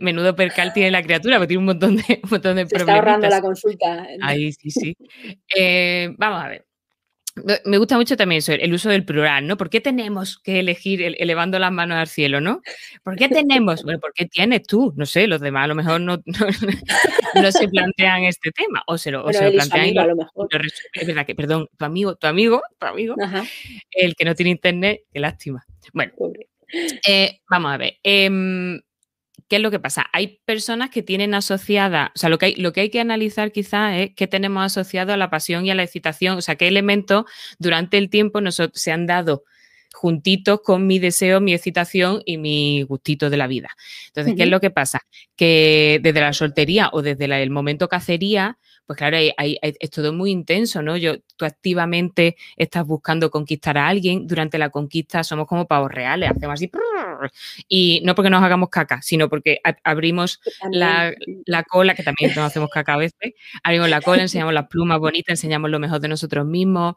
menudo 0.00 0.34
percal 0.34 0.72
tiene 0.72 0.90
la 0.90 1.02
criatura, 1.02 1.36
porque 1.36 1.48
tiene 1.48 1.60
un 1.60 1.66
montón 1.66 1.96
de, 1.96 2.20
un 2.22 2.30
montón 2.30 2.56
de 2.56 2.66
Se 2.66 2.76
Está 2.76 2.94
ahorrando 2.94 3.28
la 3.28 3.40
consulta. 3.40 4.06
Ahí 4.22 4.52
sí, 4.52 4.70
sí. 4.70 4.96
Eh, 5.54 6.14
vamos 6.18 6.44
a 6.44 6.48
ver. 6.48 6.66
Me 7.66 7.76
gusta 7.76 7.98
mucho 7.98 8.16
también 8.16 8.38
eso, 8.38 8.52
el 8.52 8.72
uso 8.72 8.88
del 8.88 9.04
plural, 9.04 9.46
¿no? 9.46 9.58
¿Por 9.58 9.68
qué 9.68 9.82
tenemos 9.82 10.38
que 10.38 10.58
elegir 10.58 11.02
elevando 11.18 11.58
las 11.58 11.70
manos 11.70 11.98
al 11.98 12.08
cielo, 12.08 12.40
¿no? 12.40 12.62
¿Por 13.04 13.14
qué 13.16 13.28
tenemos? 13.28 13.82
Bueno, 13.82 14.00
¿por 14.00 14.14
qué 14.14 14.24
tienes 14.24 14.62
tú? 14.62 14.94
No 14.96 15.04
sé, 15.04 15.26
los 15.26 15.42
demás 15.42 15.64
a 15.64 15.66
lo 15.66 15.74
mejor 15.74 16.00
no, 16.00 16.16
no, 16.24 16.24
se 17.52 17.68
plantean 17.68 18.24
este 18.24 18.52
tema 18.52 18.82
o 18.86 18.96
se 18.96 19.10
lo, 19.10 19.26
plantean 19.26 19.98
a 19.98 20.06
lo 20.06 20.16
mejor. 20.16 20.48
es 20.94 21.06
verdad 21.06 21.26
que, 21.26 21.34
perdón, 21.34 21.68
tu 21.76 21.84
amigo, 21.84 22.16
tu 22.16 22.26
amigo, 22.26 22.62
tu 22.78 22.86
amigo, 22.86 23.14
el 23.90 24.16
que 24.16 24.24
no 24.24 24.34
tiene 24.34 24.52
internet, 24.52 25.02
qué 25.12 25.20
lástima. 25.20 25.62
Bueno, 25.92 26.12
eh, 27.06 27.40
vamos 27.50 27.72
a 27.72 27.76
ver. 27.76 27.98
Em, 28.02 28.80
¿qué 29.48 29.56
es 29.56 29.62
lo 29.62 29.70
que 29.70 29.80
pasa? 29.80 30.06
Hay 30.12 30.40
personas 30.44 30.90
que 30.90 31.02
tienen 31.02 31.34
asociada, 31.34 32.12
o 32.14 32.18
sea, 32.18 32.28
lo 32.28 32.38
que 32.38 32.46
hay, 32.46 32.54
lo 32.56 32.72
que, 32.72 32.82
hay 32.82 32.90
que 32.90 33.00
analizar 33.00 33.52
quizás 33.52 33.94
es 33.96 34.10
qué 34.14 34.26
tenemos 34.26 34.64
asociado 34.64 35.12
a 35.12 35.16
la 35.16 35.30
pasión 35.30 35.66
y 35.66 35.70
a 35.70 35.74
la 35.74 35.82
excitación, 35.82 36.38
o 36.38 36.42
sea, 36.42 36.56
qué 36.56 36.68
elementos 36.68 37.24
durante 37.58 37.98
el 37.98 38.10
tiempo 38.10 38.40
nos, 38.40 38.60
se 38.72 38.92
han 38.92 39.06
dado 39.06 39.44
juntitos 39.96 40.60
con 40.62 40.86
mi 40.86 40.98
deseo, 40.98 41.40
mi 41.40 41.54
excitación 41.54 42.22
y 42.26 42.36
mi 42.36 42.82
gustito 42.82 43.30
de 43.30 43.38
la 43.38 43.46
vida. 43.46 43.70
Entonces, 44.08 44.34
¿qué 44.36 44.42
es 44.42 44.50
lo 44.50 44.60
que 44.60 44.70
pasa? 44.70 45.00
Que 45.36 46.00
desde 46.02 46.20
la 46.20 46.34
soltería 46.34 46.90
o 46.92 47.00
desde 47.00 47.24
el 47.24 47.50
momento 47.50 47.88
cacería, 47.88 48.58
pues 48.86 48.98
claro, 48.98 49.16
es 49.18 49.90
todo 49.90 50.12
muy 50.12 50.30
intenso, 50.30 50.80
¿no? 50.80 50.96
Yo, 50.96 51.14
tú 51.36 51.44
activamente 51.44 52.36
estás 52.56 52.86
buscando 52.86 53.30
conquistar 53.30 53.76
a 53.78 53.88
alguien, 53.88 54.28
durante 54.28 54.58
la 54.58 54.70
conquista 54.70 55.24
somos 55.24 55.46
como 55.48 55.66
pavos 55.66 55.90
reales, 55.90 56.30
hacemos 56.30 56.54
así, 56.54 56.70
y 57.68 58.00
no 58.04 58.14
porque 58.14 58.30
nos 58.30 58.44
hagamos 58.44 58.68
caca, 58.70 59.02
sino 59.02 59.28
porque 59.28 59.58
abrimos 59.82 60.40
la, 60.70 61.14
cola, 61.68 61.94
que 61.94 62.04
también 62.04 62.30
nos 62.36 62.44
hacemos 62.44 62.70
caca 62.70 62.94
a 62.94 62.98
veces, 62.98 63.32
abrimos 63.64 63.90
la 63.90 64.00
cola, 64.00 64.22
enseñamos 64.22 64.54
las 64.54 64.68
plumas 64.68 65.00
bonitas, 65.00 65.32
enseñamos 65.32 65.68
lo 65.68 65.80
mejor 65.80 66.00
de 66.00 66.08
nosotros 66.08 66.46
mismos. 66.46 66.94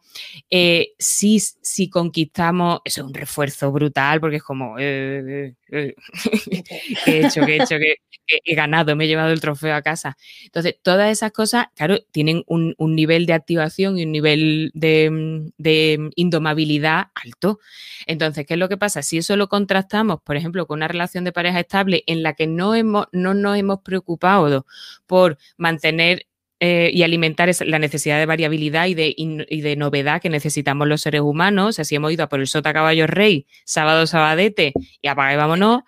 Eh, 0.51 0.93
si, 0.99 1.39
si 1.39 1.89
conquistamos, 1.89 2.81
eso 2.89 3.01
es 3.01 3.07
un 3.07 3.13
refuerzo 3.13 3.71
brutal, 3.71 4.19
porque 4.19 4.37
es 4.37 4.43
como, 4.43 4.75
eh, 4.79 5.55
eh, 5.71 5.95
he 7.05 7.25
hecho, 7.25 7.45
que 7.45 7.53
he 7.53 7.63
hecho, 7.63 7.77
que 8.27 8.39
he 8.43 8.55
ganado, 8.55 8.95
me 8.95 9.05
he 9.05 9.07
llevado 9.07 9.31
el 9.31 9.39
trofeo 9.39 9.75
a 9.75 9.81
casa. 9.81 10.17
Entonces, 10.43 10.75
todas 10.81 11.11
esas 11.11 11.31
cosas, 11.31 11.67
claro, 11.75 11.99
tienen 12.11 12.43
un, 12.47 12.75
nivel 12.79 13.25
de 13.25 13.33
activación 13.33 13.97
y 13.97 14.03
un 14.03 14.11
nivel 14.11 14.71
de, 14.73 15.51
de, 15.57 16.09
indomabilidad 16.15 17.07
alto. 17.15 17.59
Entonces, 18.07 18.45
¿qué 18.45 18.55
es 18.55 18.59
lo 18.59 18.69
que 18.69 18.77
pasa? 18.77 19.03
Si 19.03 19.17
eso 19.17 19.35
lo 19.35 19.47
contrastamos, 19.47 20.19
por 20.21 20.35
ejemplo, 20.35 20.65
con 20.67 20.79
una 20.79 20.87
relación 20.87 21.23
de 21.23 21.31
pareja 21.31 21.59
estable 21.59 22.03
en 22.07 22.23
la 22.23 22.33
que 22.33 22.47
no, 22.47 22.75
hemos, 22.75 23.07
no 23.11 23.33
nos 23.33 23.57
hemos 23.57 23.79
preocupado 23.81 24.65
por 25.05 25.37
mantener 25.57 26.25
eh, 26.61 26.91
y 26.93 27.03
alimentar 27.03 27.49
la 27.65 27.79
necesidad 27.79 28.19
de 28.19 28.25
variabilidad 28.25 28.87
y 28.87 28.93
de, 28.93 29.13
y 29.15 29.61
de, 29.61 29.75
novedad 29.77 30.21
que 30.21 30.29
necesitamos 30.29 30.87
los 30.87 31.01
seres 31.01 31.21
humanos. 31.21 31.79
Así 31.79 31.95
hemos 31.95 32.11
ido 32.11 32.25
a 32.25 32.29
por 32.29 32.41
el 32.41 32.47
sota 32.47 32.73
caballo 32.73 33.07
rey, 33.07 33.45
sábado, 33.63 34.05
sabadete 34.07 34.73
y 35.01 35.07
apaga 35.07 35.33
y 35.33 35.37
vámonos. 35.37 35.83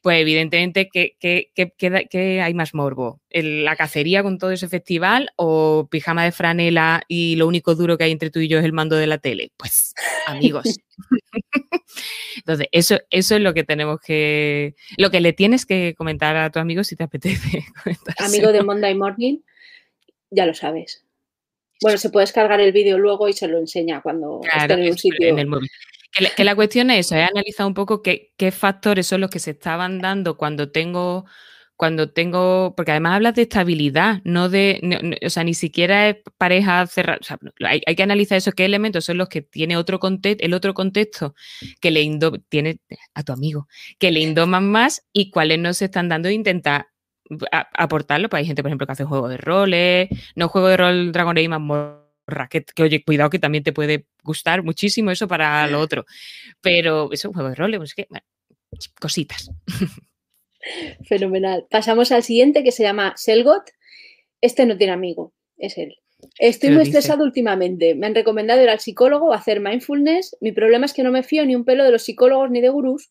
Pues 0.00 0.20
evidentemente, 0.20 0.88
¿qué, 0.92 1.16
qué, 1.20 2.40
hay 2.40 2.54
más 2.54 2.72
morbo? 2.72 3.20
¿La 3.30 3.76
cacería 3.76 4.22
con 4.22 4.38
todo 4.38 4.52
ese 4.52 4.68
festival 4.68 5.30
o 5.36 5.88
pijama 5.90 6.24
de 6.24 6.32
franela 6.32 7.02
y 7.08 7.36
lo 7.36 7.46
único 7.46 7.74
duro 7.74 7.98
que 7.98 8.04
hay 8.04 8.12
entre 8.12 8.30
tú 8.30 8.40
y 8.40 8.48
yo 8.48 8.58
es 8.58 8.64
el 8.64 8.72
mando 8.72 8.96
de 8.96 9.06
la 9.06 9.18
tele? 9.18 9.52
Pues, 9.56 9.94
amigos. 10.26 10.80
Entonces, 12.36 12.68
eso, 12.72 12.98
eso 13.10 13.36
es 13.36 13.40
lo 13.40 13.54
que 13.54 13.64
tenemos 13.64 14.00
que, 14.00 14.74
lo 14.96 15.10
que 15.10 15.20
le 15.20 15.32
tienes 15.32 15.66
que 15.66 15.94
comentar 15.96 16.36
a 16.36 16.50
tu 16.50 16.58
amigo 16.58 16.84
si 16.84 16.96
te 16.96 17.04
apetece. 17.04 17.64
Amigo 18.18 18.52
de 18.52 18.62
Monday 18.62 18.94
Morning, 18.94 19.38
ya 20.30 20.46
lo 20.46 20.54
sabes. 20.54 21.04
Bueno, 21.80 21.98
se 21.98 22.10
puede 22.10 22.24
descargar 22.24 22.60
el 22.60 22.72
vídeo 22.72 22.98
luego 22.98 23.28
y 23.28 23.32
se 23.32 23.46
lo 23.46 23.58
enseña 23.58 24.00
cuando 24.00 24.40
esté 24.42 24.72
en 24.72 24.90
un 24.90 24.98
sitio. 24.98 25.28
En 25.28 25.38
el 25.38 25.46
móvil. 25.46 25.70
Que, 26.36 26.44
la 26.44 26.56
cuestión 26.56 26.90
es 26.90 27.06
eso, 27.06 27.14
he 27.14 27.22
analizado 27.22 27.68
un 27.68 27.74
poco 27.74 28.02
qué, 28.02 28.32
factores 28.50 29.06
son 29.06 29.20
los 29.20 29.30
que 29.30 29.38
se 29.38 29.52
estaban 29.52 30.00
dando 30.00 30.36
cuando 30.36 30.72
tengo, 30.72 31.26
cuando 31.76 32.10
tengo, 32.10 32.74
porque 32.76 32.92
además 32.92 33.16
hablas 33.16 33.34
de 33.34 33.42
estabilidad, 33.42 34.20
no 34.24 34.48
de, 34.48 35.18
o 35.24 35.30
sea, 35.30 35.44
ni 35.44 35.54
siquiera 35.54 36.08
es 36.08 36.16
pareja 36.38 36.86
cerrada, 36.86 37.18
o 37.20 37.24
sea, 37.24 37.38
hay, 37.60 37.94
que 37.94 38.02
analizar 38.02 38.38
eso, 38.38 38.52
qué 38.52 38.64
elementos 38.64 39.04
son 39.04 39.18
los 39.18 39.28
que 39.28 39.42
tiene 39.42 39.76
otro 39.76 40.00
contexto, 40.00 40.44
el 40.44 40.54
otro 40.54 40.74
contexto 40.74 41.34
que 41.80 41.90
le 41.90 42.02
indo, 42.02 42.32
tiene 42.48 42.80
a 43.14 43.22
tu 43.22 43.32
amigo, 43.32 43.68
que 43.98 44.10
le 44.10 44.20
indoman 44.20 44.68
más 44.68 45.06
y 45.12 45.30
cuáles 45.30 45.58
no 45.58 45.72
se 45.74 45.84
están 45.84 46.08
dando 46.08 46.30
intentar 46.30 46.88
aportarlo, 47.50 48.28
pues 48.28 48.40
hay 48.40 48.46
gente, 48.46 48.62
por 48.62 48.70
ejemplo, 48.70 48.86
que 48.86 48.92
hace 48.92 49.04
juego 49.04 49.28
de 49.28 49.36
roles, 49.36 50.08
no 50.34 50.48
juego 50.48 50.68
de 50.68 50.76
rol 50.76 51.12
Dragon 51.12 51.36
Age 51.36 51.48
que, 52.74 52.82
oye, 52.82 53.02
cuidado 53.02 53.30
que 53.30 53.38
también 53.38 53.64
te 53.64 53.72
puede 53.72 54.06
gustar 54.22 54.62
muchísimo 54.62 55.10
eso 55.10 55.28
para 55.28 55.66
lo 55.66 55.80
otro. 55.80 56.04
Pero 56.60 57.10
es 57.12 57.24
un 57.24 57.32
juego 57.32 57.48
de 57.48 57.54
roles, 57.54 57.78
pues 57.78 57.94
que, 57.94 58.06
cositas. 59.00 59.50
Fenomenal. 61.08 61.66
Pasamos 61.70 62.12
al 62.12 62.22
siguiente 62.22 62.62
que 62.62 62.72
se 62.72 62.82
llama 62.82 63.14
Selgot. 63.16 63.70
Este 64.40 64.66
no 64.66 64.76
tiene 64.76 64.92
amigo, 64.92 65.32
es 65.56 65.78
él. 65.78 65.96
Estoy 66.38 66.70
muy 66.70 66.82
estresado 66.82 67.22
últimamente. 67.22 67.94
Me 67.94 68.06
han 68.06 68.14
recomendado 68.14 68.60
ir 68.60 68.68
al 68.68 68.80
psicólogo 68.80 69.26
o 69.26 69.32
hacer 69.32 69.60
mindfulness. 69.60 70.36
Mi 70.40 70.50
problema 70.52 70.86
es 70.86 70.92
que 70.92 71.04
no 71.04 71.12
me 71.12 71.22
fío 71.22 71.46
ni 71.46 71.54
un 71.54 71.64
pelo 71.64 71.84
de 71.84 71.92
los 71.92 72.02
psicólogos 72.02 72.50
ni 72.50 72.60
de 72.60 72.70
gurús 72.70 73.10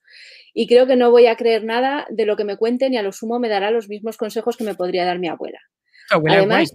y 0.60 0.66
creo 0.66 0.88
que 0.88 0.96
no 0.96 1.12
voy 1.12 1.28
a 1.28 1.36
creer 1.36 1.64
nada 1.64 2.08
de 2.10 2.26
lo 2.26 2.36
que 2.36 2.44
me 2.44 2.58
cuenten 2.58 2.92
y 2.92 2.98
a 2.98 3.04
lo 3.04 3.12
sumo 3.12 3.38
me 3.38 3.48
dará 3.48 3.70
los 3.70 3.90
mismos 3.90 4.18
consejos 4.18 4.58
que 4.58 4.64
me 4.64 4.74
podría 4.74 5.06
dar 5.06 5.20
mi 5.20 5.28
abuela. 5.28 5.60
Además, 6.10 6.74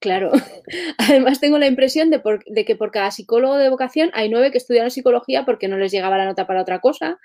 Claro. 0.00 0.32
Además, 0.98 1.38
tengo 1.38 1.56
la 1.58 1.68
impresión 1.68 2.10
de, 2.10 2.64
que 2.64 2.74
por 2.74 2.90
cada 2.90 3.12
psicólogo 3.12 3.58
de 3.58 3.70
vocación 3.70 4.10
hay 4.12 4.28
nueve 4.28 4.50
que 4.50 4.58
estudian 4.58 4.90
psicología 4.90 5.44
porque 5.44 5.68
no 5.68 5.78
les 5.78 5.92
llegaba 5.92 6.18
la 6.18 6.24
nota 6.24 6.48
para 6.48 6.62
otra 6.62 6.80
cosa. 6.80 7.20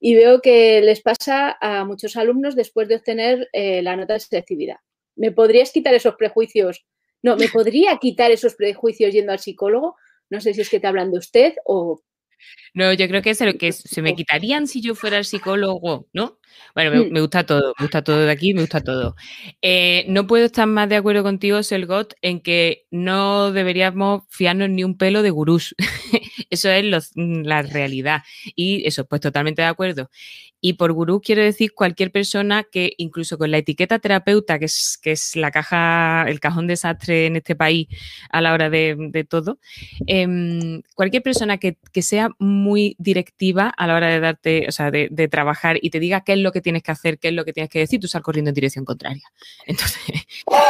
Y 0.00 0.14
veo 0.14 0.40
que 0.40 0.80
les 0.80 1.02
pasa 1.02 1.58
a 1.60 1.84
muchos 1.84 2.16
alumnos 2.16 2.56
después 2.56 2.88
de 2.88 2.96
obtener 2.96 3.50
eh, 3.52 3.82
la 3.82 3.96
nota 3.96 4.14
de 4.14 4.20
selectividad. 4.20 4.76
¿Me 5.14 5.30
podrías 5.30 5.72
quitar 5.72 5.92
esos 5.92 6.14
prejuicios? 6.14 6.86
No, 7.20 7.36
¿me 7.36 7.48
podría 7.48 7.98
quitar 7.98 8.30
esos 8.30 8.54
prejuicios 8.54 9.12
yendo 9.12 9.32
al 9.32 9.40
psicólogo? 9.40 9.96
No 10.30 10.40
sé 10.40 10.54
si 10.54 10.62
es 10.62 10.70
que 10.70 10.80
te 10.80 10.86
hablan 10.86 11.12
de 11.12 11.18
usted 11.18 11.54
o 11.66 12.00
no, 12.74 12.92
yo 12.92 13.08
creo 13.08 13.22
que 13.22 13.30
es 13.30 13.40
lo 13.40 13.54
que 13.54 13.72
se 13.72 14.02
me 14.02 14.14
quitarían 14.14 14.66
si 14.66 14.80
yo 14.80 14.94
fuera 14.94 15.18
el 15.18 15.24
psicólogo, 15.24 16.08
¿no? 16.12 16.38
Bueno, 16.74 16.90
me, 16.90 17.10
mm. 17.10 17.20
gusta 17.20 17.44
todo, 17.44 17.74
me 17.78 17.84
gusta 17.84 18.02
todo 18.02 18.20
de 18.20 18.30
aquí, 18.30 18.54
me 18.54 18.60
gusta 18.60 18.80
todo. 18.80 19.16
Eh, 19.62 20.04
no 20.08 20.26
puedo 20.26 20.44
estar 20.44 20.66
más 20.66 20.88
de 20.88 20.96
acuerdo 20.96 21.22
contigo, 21.22 21.62
Selgot, 21.62 22.14
en 22.22 22.40
que 22.40 22.86
no 22.90 23.52
deberíamos 23.52 24.22
fiarnos 24.28 24.70
ni 24.70 24.84
un 24.84 24.96
pelo 24.96 25.22
de 25.22 25.30
gurús. 25.30 25.74
eso 26.50 26.70
es 26.70 27.12
mm, 27.14 27.42
la 27.42 27.62
realidad. 27.62 28.22
Y 28.54 28.86
eso, 28.86 29.06
pues 29.06 29.20
totalmente 29.20 29.62
de 29.62 29.68
acuerdo. 29.68 30.10
Y 30.60 30.72
por 30.74 30.92
gurú 30.92 31.20
quiero 31.20 31.42
decir 31.42 31.72
cualquier 31.72 32.10
persona 32.10 32.64
que 32.64 32.92
incluso 32.98 33.38
con 33.38 33.50
la 33.50 33.58
etiqueta 33.58 34.00
terapeuta, 34.00 34.58
que 34.58 34.64
es, 34.64 34.98
que 35.00 35.12
es 35.12 35.36
la 35.36 35.52
caja, 35.52 36.24
el 36.28 36.40
cajón 36.40 36.66
desastre 36.66 37.26
en 37.26 37.36
este 37.36 37.54
país 37.54 37.86
a 38.30 38.40
la 38.40 38.52
hora 38.52 38.68
de, 38.68 39.26
todo, 39.28 39.58
em, 40.06 40.82
cualquier 40.94 41.22
persona 41.22 41.58
que, 41.58 41.76
sea 42.02 42.30
muy 42.38 42.94
directiva 42.98 43.68
a 43.68 43.86
la 43.86 43.96
hora 43.96 44.06
de 44.08 44.20
darte, 44.20 44.66
o 44.68 44.72
sea, 44.72 44.90
de, 44.90 45.28
trabajar 45.28 45.78
y 45.82 45.90
te 45.90 46.00
diga 46.00 46.22
qué 46.22 46.32
es 46.32 46.38
lo 46.38 46.52
que 46.52 46.60
tienes 46.60 46.82
que 46.82 46.92
hacer, 46.92 47.18
qué 47.18 47.28
es 47.28 47.34
lo 47.34 47.44
que 47.44 47.52
tienes 47.52 47.70
que 47.70 47.80
decir, 47.80 48.00
tú 48.00 48.08
sal 48.08 48.22
corriendo 48.22 48.50
en 48.50 48.54
dirección 48.54 48.84
contraria. 48.84 49.24
Entonces, 49.66 50.00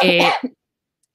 eh, 0.02 0.22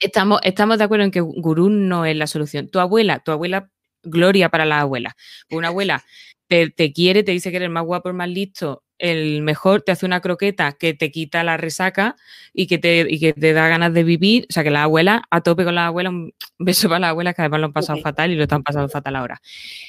estamos, 0.00 0.40
estamos 0.42 0.78
de 0.78 0.84
acuerdo 0.84 1.04
en 1.04 1.10
que 1.10 1.20
gurú 1.20 1.68
no 1.70 2.04
es 2.04 2.16
la 2.16 2.26
solución. 2.26 2.68
Tu 2.68 2.78
abuela, 2.78 3.20
tu 3.20 3.32
abuela 3.32 3.70
gloria 4.04 4.48
para 4.48 4.64
la 4.64 4.80
abuela. 4.80 5.16
Una 5.50 5.68
abuela 5.68 6.04
te, 6.48 6.70
te, 6.70 6.92
quiere, 6.92 7.22
te 7.22 7.32
dice 7.32 7.50
que 7.50 7.56
eres 7.56 7.70
más 7.70 7.84
guapo, 7.84 8.12
más 8.12 8.28
listo, 8.28 8.83
el 8.98 9.42
mejor 9.42 9.82
te 9.82 9.92
hace 9.92 10.06
una 10.06 10.20
croqueta 10.20 10.72
que 10.72 10.94
te 10.94 11.10
quita 11.10 11.42
la 11.44 11.56
resaca 11.56 12.16
y 12.52 12.66
que 12.66 12.78
te, 12.78 13.06
y 13.08 13.18
que 13.18 13.32
te 13.32 13.52
da 13.52 13.68
ganas 13.68 13.92
de 13.92 14.04
vivir. 14.04 14.46
O 14.48 14.52
sea, 14.52 14.62
que 14.62 14.70
la 14.70 14.84
abuela, 14.84 15.24
a 15.30 15.40
tope 15.40 15.64
con 15.64 15.74
la 15.74 15.86
abuela, 15.86 16.10
un 16.10 16.32
beso 16.58 16.88
para 16.88 17.00
la 17.00 17.08
abuela, 17.10 17.34
que 17.34 17.42
además 17.42 17.60
lo 17.60 17.66
han 17.66 17.72
pasado 17.72 18.00
fatal 18.00 18.30
y 18.30 18.36
lo 18.36 18.44
están 18.44 18.62
pasando 18.62 18.88
fatal 18.88 19.16
ahora. 19.16 19.40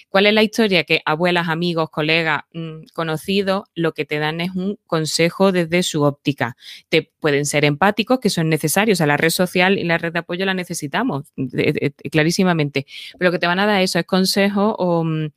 ¿Cuál 0.09 0.25
es 0.25 0.33
la 0.33 0.43
historia? 0.43 0.83
Que 0.83 1.01
abuelas, 1.05 1.49
amigos, 1.49 1.89
colegas, 1.89 2.43
mm, 2.53 2.85
conocidos, 2.93 3.63
lo 3.75 3.93
que 3.93 4.05
te 4.05 4.19
dan 4.19 4.41
es 4.41 4.51
un 4.55 4.77
consejo 4.87 5.51
desde 5.51 5.83
su 5.83 6.03
óptica. 6.03 6.57
Te 6.89 7.11
pueden 7.19 7.45
ser 7.45 7.65
empáticos, 7.65 8.19
que 8.19 8.29
son 8.29 8.49
necesarios. 8.49 8.97
O 8.97 8.99
sea, 8.99 9.07
la 9.07 9.17
red 9.17 9.29
social 9.29 9.77
y 9.77 9.83
la 9.83 9.97
red 9.97 10.13
de 10.13 10.19
apoyo 10.19 10.45
la 10.45 10.53
necesitamos, 10.53 11.31
clarísimamente. 12.11 12.85
Pero 13.17 13.29
lo 13.29 13.31
que 13.31 13.39
te 13.39 13.47
van 13.47 13.59
a 13.59 13.65
dar 13.65 13.81
eso 13.81 13.99
es 13.99 14.05
consejo 14.05 14.75
o 14.79 15.03
mm, 15.03 15.27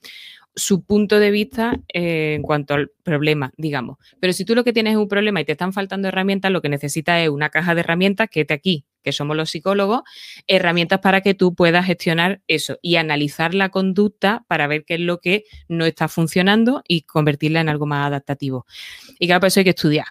su 0.58 0.84
punto 0.84 1.18
de 1.18 1.30
vista 1.30 1.78
eh, 1.92 2.34
en 2.34 2.42
cuanto 2.42 2.74
al 2.74 2.90
problema, 3.02 3.52
digamos. 3.56 3.98
Pero 4.20 4.32
si 4.32 4.44
tú 4.44 4.54
lo 4.54 4.64
que 4.64 4.72
tienes 4.72 4.92
es 4.92 4.98
un 4.98 5.08
problema 5.08 5.40
y 5.40 5.44
te 5.44 5.52
están 5.52 5.72
faltando 5.72 6.08
herramientas, 6.08 6.50
lo 6.50 6.60
que 6.60 6.68
necesitas 6.68 7.22
es 7.22 7.28
una 7.28 7.48
caja 7.48 7.74
de 7.74 7.80
herramientas 7.80 8.28
que 8.30 8.44
te 8.44 8.54
aquí, 8.54 8.84
que 9.02 9.12
somos 9.12 9.36
los 9.36 9.50
psicólogos, 9.50 10.02
herramientas 10.46 11.00
para 11.00 11.20
que 11.20 11.34
tú 11.34 11.54
puedas 11.54 11.86
gestionar 11.86 12.42
eso 12.48 12.78
y 12.82 12.96
analizar 12.96 13.54
la 13.54 13.70
conducta 13.70 14.44
para 14.48 14.66
ver 14.66 14.84
qué 14.84 14.94
es 14.94 15.00
lo 15.00 15.18
que 15.20 15.44
no 15.68 15.86
está 15.86 16.08
funcionando 16.08 16.82
y 16.86 17.02
convertirla 17.02 17.60
en 17.60 17.68
algo 17.68 17.86
más 17.86 18.06
adaptativo. 18.06 18.66
Y 19.18 19.26
claro, 19.26 19.40
por 19.40 19.48
eso 19.48 19.60
hay 19.60 19.64
que 19.64 19.70
estudiar. 19.70 20.06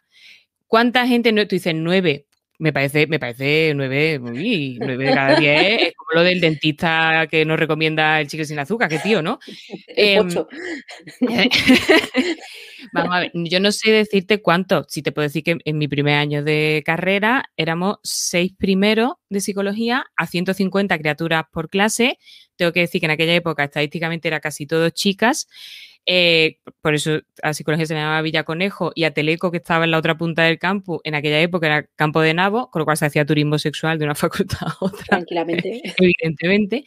¿Cuánta 0.67 1.07
gente, 1.07 1.31
no, 1.31 1.47
tú 1.47 1.55
dices 1.55 1.75
nueve, 1.75 2.26
me 2.59 2.73
parece, 2.73 3.05
me 3.07 3.19
parece 3.19 3.73
nueve, 3.75 4.19
nueve 4.19 4.97
de 4.97 5.13
cada 5.13 5.39
diez, 5.39 5.81
es 5.81 5.93
como 5.95 6.19
lo 6.19 6.23
del 6.23 6.41
dentista 6.41 7.27
que 7.29 7.45
nos 7.45 7.59
recomienda 7.59 8.19
el 8.19 8.27
chicle 8.27 8.45
sin 8.45 8.57
azúcar, 8.57 8.89
qué 8.89 8.99
tío, 8.99 9.21
¿no? 9.21 9.39
Em, 9.87 10.27
vamos 12.93 13.15
a 13.15 13.19
ver, 13.21 13.31
yo 13.33 13.59
no 13.59 13.71
sé 13.71 13.91
decirte 13.91 14.41
cuánto, 14.41 14.85
si 14.87 15.01
te 15.01 15.11
puedo 15.11 15.27
decir 15.27 15.43
que 15.43 15.57
en 15.63 15.77
mi 15.77 15.87
primer 15.87 16.15
año 16.15 16.43
de 16.43 16.83
carrera 16.85 17.45
éramos 17.57 17.97
seis 18.03 18.53
primeros 18.57 19.13
de 19.29 19.41
psicología 19.41 20.05
a 20.15 20.27
150 20.27 20.97
criaturas 20.97 21.43
por 21.51 21.69
clase. 21.69 22.17
Tengo 22.55 22.71
que 22.71 22.81
decir 22.81 23.01
que 23.01 23.05
en 23.05 23.11
aquella 23.11 23.35
época 23.35 23.63
estadísticamente 23.63 24.27
era 24.27 24.39
casi 24.39 24.65
todo 24.65 24.89
chicas. 24.89 25.47
Eh, 26.09 26.59
por 26.81 26.93
eso 26.93 27.19
a 27.43 27.53
psicología 27.53 27.85
se 27.85 27.93
llamaba 27.93 28.21
Villa 28.21 28.45
Conejo 28.45 28.93
y 28.95 29.03
a 29.03 29.13
Teleco, 29.13 29.51
que 29.51 29.57
estaba 29.57 29.83
en 29.83 29.91
la 29.91 29.97
otra 29.97 30.17
punta 30.17 30.43
del 30.43 30.57
campo, 30.57 31.01
en 31.03 31.15
aquella 31.15 31.41
época 31.41 31.67
era 31.67 31.83
campo 31.97 32.21
de 32.21 32.33
Nabo, 32.33 32.71
con 32.71 32.79
lo 32.79 32.85
cual 32.85 32.95
se 32.95 33.05
hacía 33.05 33.25
turismo 33.25 33.59
sexual 33.59 33.99
de 33.99 34.05
una 34.05 34.15
facultad 34.15 34.67
a 34.69 34.77
otra. 34.79 35.05
Tranquilamente. 35.05 35.81
Evidentemente. 35.97 36.85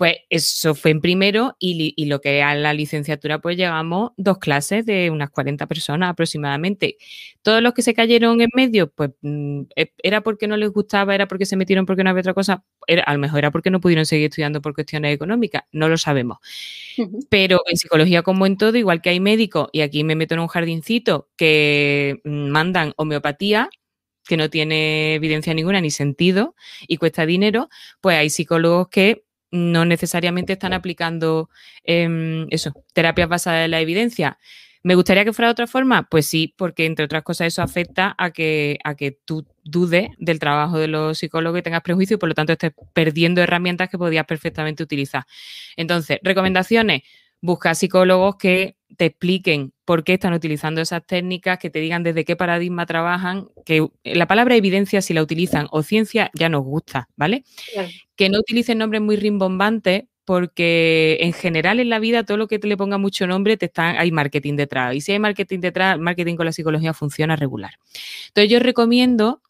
Pues 0.00 0.14
eso 0.30 0.74
fue 0.74 0.92
en 0.92 1.02
primero 1.02 1.56
y, 1.58 2.06
lo 2.06 2.22
que 2.22 2.42
a 2.42 2.54
la 2.54 2.72
licenciatura 2.72 3.38
pues 3.42 3.58
llegamos 3.58 4.12
dos 4.16 4.38
clases 4.38 4.86
de 4.86 5.10
unas 5.10 5.28
40 5.28 5.66
personas 5.66 6.08
aproximadamente. 6.08 6.96
Todos 7.42 7.60
los 7.60 7.74
que 7.74 7.82
se 7.82 7.92
cayeron 7.92 8.40
en 8.40 8.48
medio, 8.54 8.90
pues 8.90 9.10
mm, 9.20 9.60
e, 9.76 9.92
era 10.02 10.22
porque 10.22 10.48
no 10.48 10.56
les 10.56 10.70
gustaba, 10.70 11.14
era 11.14 11.28
porque 11.28 11.44
se 11.44 11.54
metieron 11.54 11.84
porque 11.84 12.02
no 12.02 12.08
había 12.08 12.20
otra 12.20 12.32
cosa, 12.32 12.64
era, 12.86 13.02
a 13.02 13.12
lo 13.12 13.18
mejor 13.18 13.40
era 13.40 13.50
porque 13.50 13.68
no 13.68 13.78
pudieron 13.78 14.06
seguir 14.06 14.30
estudiando 14.30 14.62
por 14.62 14.74
cuestiones 14.74 15.14
económicas, 15.14 15.64
no 15.70 15.86
lo 15.86 15.98
sabemos. 15.98 16.38
Pero 17.28 17.60
en 17.66 17.76
psicología 17.76 18.22
como 18.22 18.46
en 18.46 18.56
todo, 18.56 18.78
igual 18.78 19.02
que 19.02 19.10
hay 19.10 19.20
médicos, 19.20 19.68
y 19.70 19.82
aquí 19.82 20.02
me 20.02 20.14
meto 20.14 20.32
en 20.32 20.40
un 20.40 20.48
jardincito, 20.48 21.28
que 21.36 22.22
mm, 22.24 22.48
mandan 22.48 22.94
homeopatía, 22.96 23.68
que 24.26 24.38
no 24.38 24.48
tiene 24.48 25.16
evidencia 25.16 25.52
ninguna 25.52 25.82
ni 25.82 25.90
sentido 25.90 26.54
y 26.88 26.96
cuesta 26.96 27.26
dinero, 27.26 27.68
pues 28.00 28.16
hay 28.16 28.30
psicólogos 28.30 28.88
que 28.88 29.24
no 29.50 29.84
necesariamente 29.84 30.52
están 30.54 30.72
aplicando 30.72 31.50
em, 31.84 32.46
eso, 32.50 32.72
terapias 32.92 33.28
basadas 33.28 33.64
en 33.64 33.70
la 33.72 33.80
evidencia. 33.80 34.38
¿Me 34.82 34.94
gustaría 34.94 35.24
que 35.26 35.34
fuera 35.34 35.48
de 35.48 35.52
otra 35.52 35.66
forma? 35.66 36.08
Pues 36.08 36.26
sí, 36.26 36.54
porque 36.56 36.86
entre 36.86 37.04
otras 37.04 37.22
cosas 37.22 37.48
eso 37.48 37.60
afecta 37.60 38.14
a 38.16 38.30
que, 38.30 38.78
a 38.82 38.94
que 38.94 39.12
tú 39.12 39.46
dudes 39.62 40.08
del 40.18 40.38
trabajo 40.38 40.78
de 40.78 40.88
los 40.88 41.18
psicólogos 41.18 41.60
y 41.60 41.62
tengas 41.62 41.82
prejuicio 41.82 42.14
y 42.14 42.18
por 42.18 42.30
lo 42.30 42.34
tanto 42.34 42.54
estés 42.54 42.72
perdiendo 42.94 43.42
herramientas 43.42 43.90
que 43.90 43.98
podías 43.98 44.24
perfectamente 44.24 44.82
utilizar. 44.82 45.24
Entonces, 45.76 46.18
recomendaciones, 46.22 47.02
busca 47.42 47.74
psicólogos 47.74 48.36
que 48.36 48.76
te 48.96 49.06
expliquen 49.06 49.72
por 49.84 50.04
qué 50.04 50.14
están 50.14 50.32
utilizando 50.32 50.80
esas 50.80 51.04
técnicas, 51.04 51.58
que 51.58 51.70
te 51.70 51.80
digan 51.80 52.02
desde 52.02 52.24
qué 52.24 52.36
paradigma 52.36 52.86
trabajan, 52.86 53.48
que 53.64 53.86
la 54.04 54.26
palabra 54.26 54.56
evidencia 54.56 55.02
si 55.02 55.14
la 55.14 55.22
utilizan 55.22 55.66
o 55.70 55.82
ciencia 55.82 56.30
ya 56.34 56.48
nos 56.48 56.64
gusta, 56.64 57.08
¿vale? 57.16 57.44
Que 58.16 58.28
no 58.28 58.38
utilicen 58.38 58.78
nombres 58.78 59.02
muy 59.02 59.16
rimbombantes 59.16 60.04
porque 60.24 61.18
en 61.22 61.32
general 61.32 61.80
en 61.80 61.88
la 61.88 61.98
vida 61.98 62.24
todo 62.24 62.36
lo 62.36 62.46
que 62.46 62.58
te 62.58 62.68
le 62.68 62.76
ponga 62.76 62.98
mucho 62.98 63.26
nombre 63.26 63.56
te 63.56 63.66
está, 63.66 63.98
hay 63.98 64.12
marketing 64.12 64.54
detrás. 64.54 64.94
Y 64.94 65.00
si 65.00 65.12
hay 65.12 65.18
marketing 65.18 65.58
detrás, 65.58 65.98
marketing 65.98 66.36
con 66.36 66.46
la 66.46 66.52
psicología 66.52 66.94
funciona 66.94 67.34
regular. 67.34 67.72
Entonces 68.28 68.50
yo 68.50 68.60
recomiendo 68.60 69.42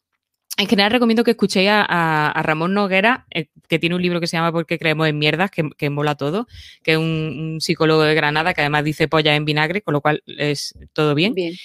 en 0.61 0.67
general 0.67 0.91
recomiendo 0.91 1.23
que 1.23 1.31
escuchéis 1.31 1.69
a, 1.71 2.39
Ramón 2.43 2.75
Noguera, 2.75 3.25
eh, 3.31 3.47
que 3.67 3.79
tiene 3.79 3.95
un 3.95 4.01
libro 4.01 4.19
que 4.19 4.27
se 4.27 4.37
llama 4.37 4.51
Porque 4.51 4.77
creemos 4.77 5.07
en 5.07 5.17
mierdas, 5.17 5.49
que, 5.49 5.89
mola 5.89 6.15
todo, 6.15 6.47
que 6.83 6.93
es 6.93 6.97
un, 6.97 7.57
psicólogo 7.59 8.03
de 8.03 8.13
Granada 8.13 8.53
que 8.53 8.61
además 8.61 8.83
dice 8.83 9.07
polla 9.07 9.35
en 9.35 9.45
vinagre, 9.45 9.81
con 9.81 9.93
lo 9.93 10.01
cual 10.01 10.23
es 10.25 10.75
todo 10.93 11.15
bien. 11.15 11.33
bien. 11.33 11.55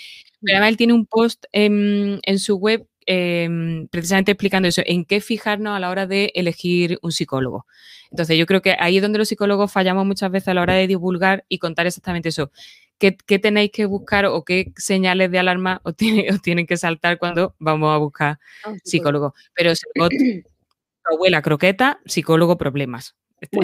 Pero 0.40 0.56
además 0.56 0.70
él 0.70 0.76
tiene 0.78 0.94
un 0.94 1.04
post 1.04 1.44
en, 1.52 2.20
su 2.38 2.56
web 2.56 2.87
em, 3.04 3.87
precisamente 3.88 4.32
explicando 4.32 4.68
eso, 4.68 4.82
en 4.87 5.04
qué 5.04 5.20
fijarnos 5.20 5.76
a 5.76 5.80
la 5.80 5.90
hora 5.90 6.06
de 6.06 6.32
elegir 6.35 6.98
un 7.02 7.12
psicólogo. 7.12 7.66
Entonces 8.11 8.38
yo 8.38 8.46
creo 8.46 8.62
que 8.62 8.76
ahí 8.78 8.96
es 8.96 9.02
donde 9.02 9.18
los 9.18 9.28
psicólogos 9.28 9.70
fallamos 9.70 10.06
muchas 10.06 10.30
veces 10.30 10.48
a 10.48 10.54
la 10.54 10.62
hora 10.62 10.74
de 10.74 10.87
divulgar 10.87 11.44
y 11.48 11.59
contar 11.59 11.87
exactamente 11.87 12.30
eso 12.30 12.50
qué, 12.98 13.38
tenéis 13.38 13.70
que 13.72 13.87
buscar 13.87 14.26
o 14.26 14.44
qué 14.44 14.72
señales 14.76 15.30
de 15.30 15.38
alarma 15.38 15.80
os, 15.85 15.94
tienen 15.96 16.66
que 16.66 16.76
saltar 16.76 17.18
cuando 17.18 17.54
vamos 17.59 17.94
a 17.94 17.98
buscar 17.98 18.38
ah, 18.64 18.74
psicólogo. 18.85 19.35
Pero 19.54 19.72
abuela 21.04 21.42
croqueta, 21.42 22.00
psicólogo 22.04 22.56
problemas. 22.59 23.16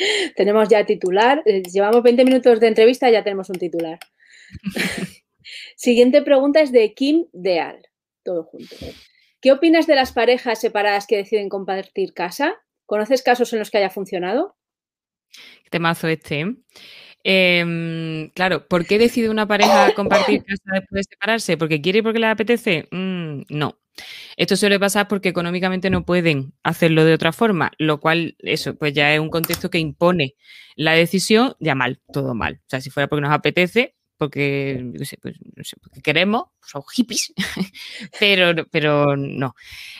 tenemos 0.36 0.68
ya 0.68 0.84
titular. 0.86 1.42
Eh, 1.44 1.62
llevamos 1.62 2.02
20 2.02 2.24
minutos 2.24 2.60
de 2.60 2.68
entrevista 2.68 3.08
y 3.08 3.12
ya 3.12 3.22
tenemos 3.22 3.50
un 3.50 3.58
titular. 3.58 3.98
Siguiente 5.76 6.22
pregunta 6.22 6.60
es 6.60 6.72
de 6.72 6.94
Kim 6.94 7.26
Deal. 7.32 7.82
Todo 8.22 8.44
junto. 8.44 8.76
¿Qué 9.40 9.52
opinas 9.52 9.86
de 9.86 9.94
las 9.94 10.12
parejas 10.12 10.60
separadas 10.60 11.06
que 11.06 11.16
deciden 11.16 11.48
compartir 11.48 12.12
casa? 12.12 12.56
¿Conoces 12.86 13.22
casos 13.22 13.52
en 13.52 13.58
los 13.58 13.70
que 13.70 13.78
haya 13.78 13.90
funcionado? 13.90 14.56
Temazo 15.70 16.08
este. 16.08 16.56
¿Eh? 17.24 17.60
Em, 17.60 18.30
claro, 18.30 18.66
¿por 18.68 18.86
qué 18.86 18.98
decide 18.98 19.30
una 19.30 19.46
pareja 19.46 19.92
compartir 19.94 20.42
casa 20.46 20.62
después 20.74 21.06
de 21.06 21.12
separarse? 21.14 21.56
¿Porque 21.56 21.80
quiere 21.80 22.00
y 22.00 22.02
porque 22.02 22.18
le 22.18 22.26
apetece? 22.26 22.88
Mm, 22.90 23.42
no. 23.50 23.78
Esto 24.36 24.56
suele 24.56 24.78
pasar 24.80 25.08
porque 25.08 25.28
económicamente 25.28 25.90
no 25.90 26.04
pueden 26.04 26.54
hacerlo 26.62 27.04
de 27.04 27.14
otra 27.14 27.32
forma, 27.32 27.72
lo 27.78 28.00
cual, 28.00 28.36
eso, 28.40 28.74
pues 28.76 28.94
ya 28.94 29.12
es 29.14 29.20
un 29.20 29.30
contexto 29.30 29.70
que 29.70 29.78
impone 29.78 30.34
la 30.76 30.92
decisión, 30.92 31.54
ya 31.60 31.74
mal, 31.74 32.00
todo 32.12 32.34
mal. 32.34 32.60
O 32.66 32.70
sea, 32.70 32.80
si 32.80 32.90
fuera 32.90 33.08
porque 33.08 33.22
nos 33.22 33.32
apetece, 33.32 33.96
porque, 34.16 34.92
pues, 35.22 35.36
queremos, 36.02 36.44
somos 36.62 36.90
hippies, 36.92 37.32
pero, 38.20 38.66
pero 38.70 39.16
no. 39.16 39.54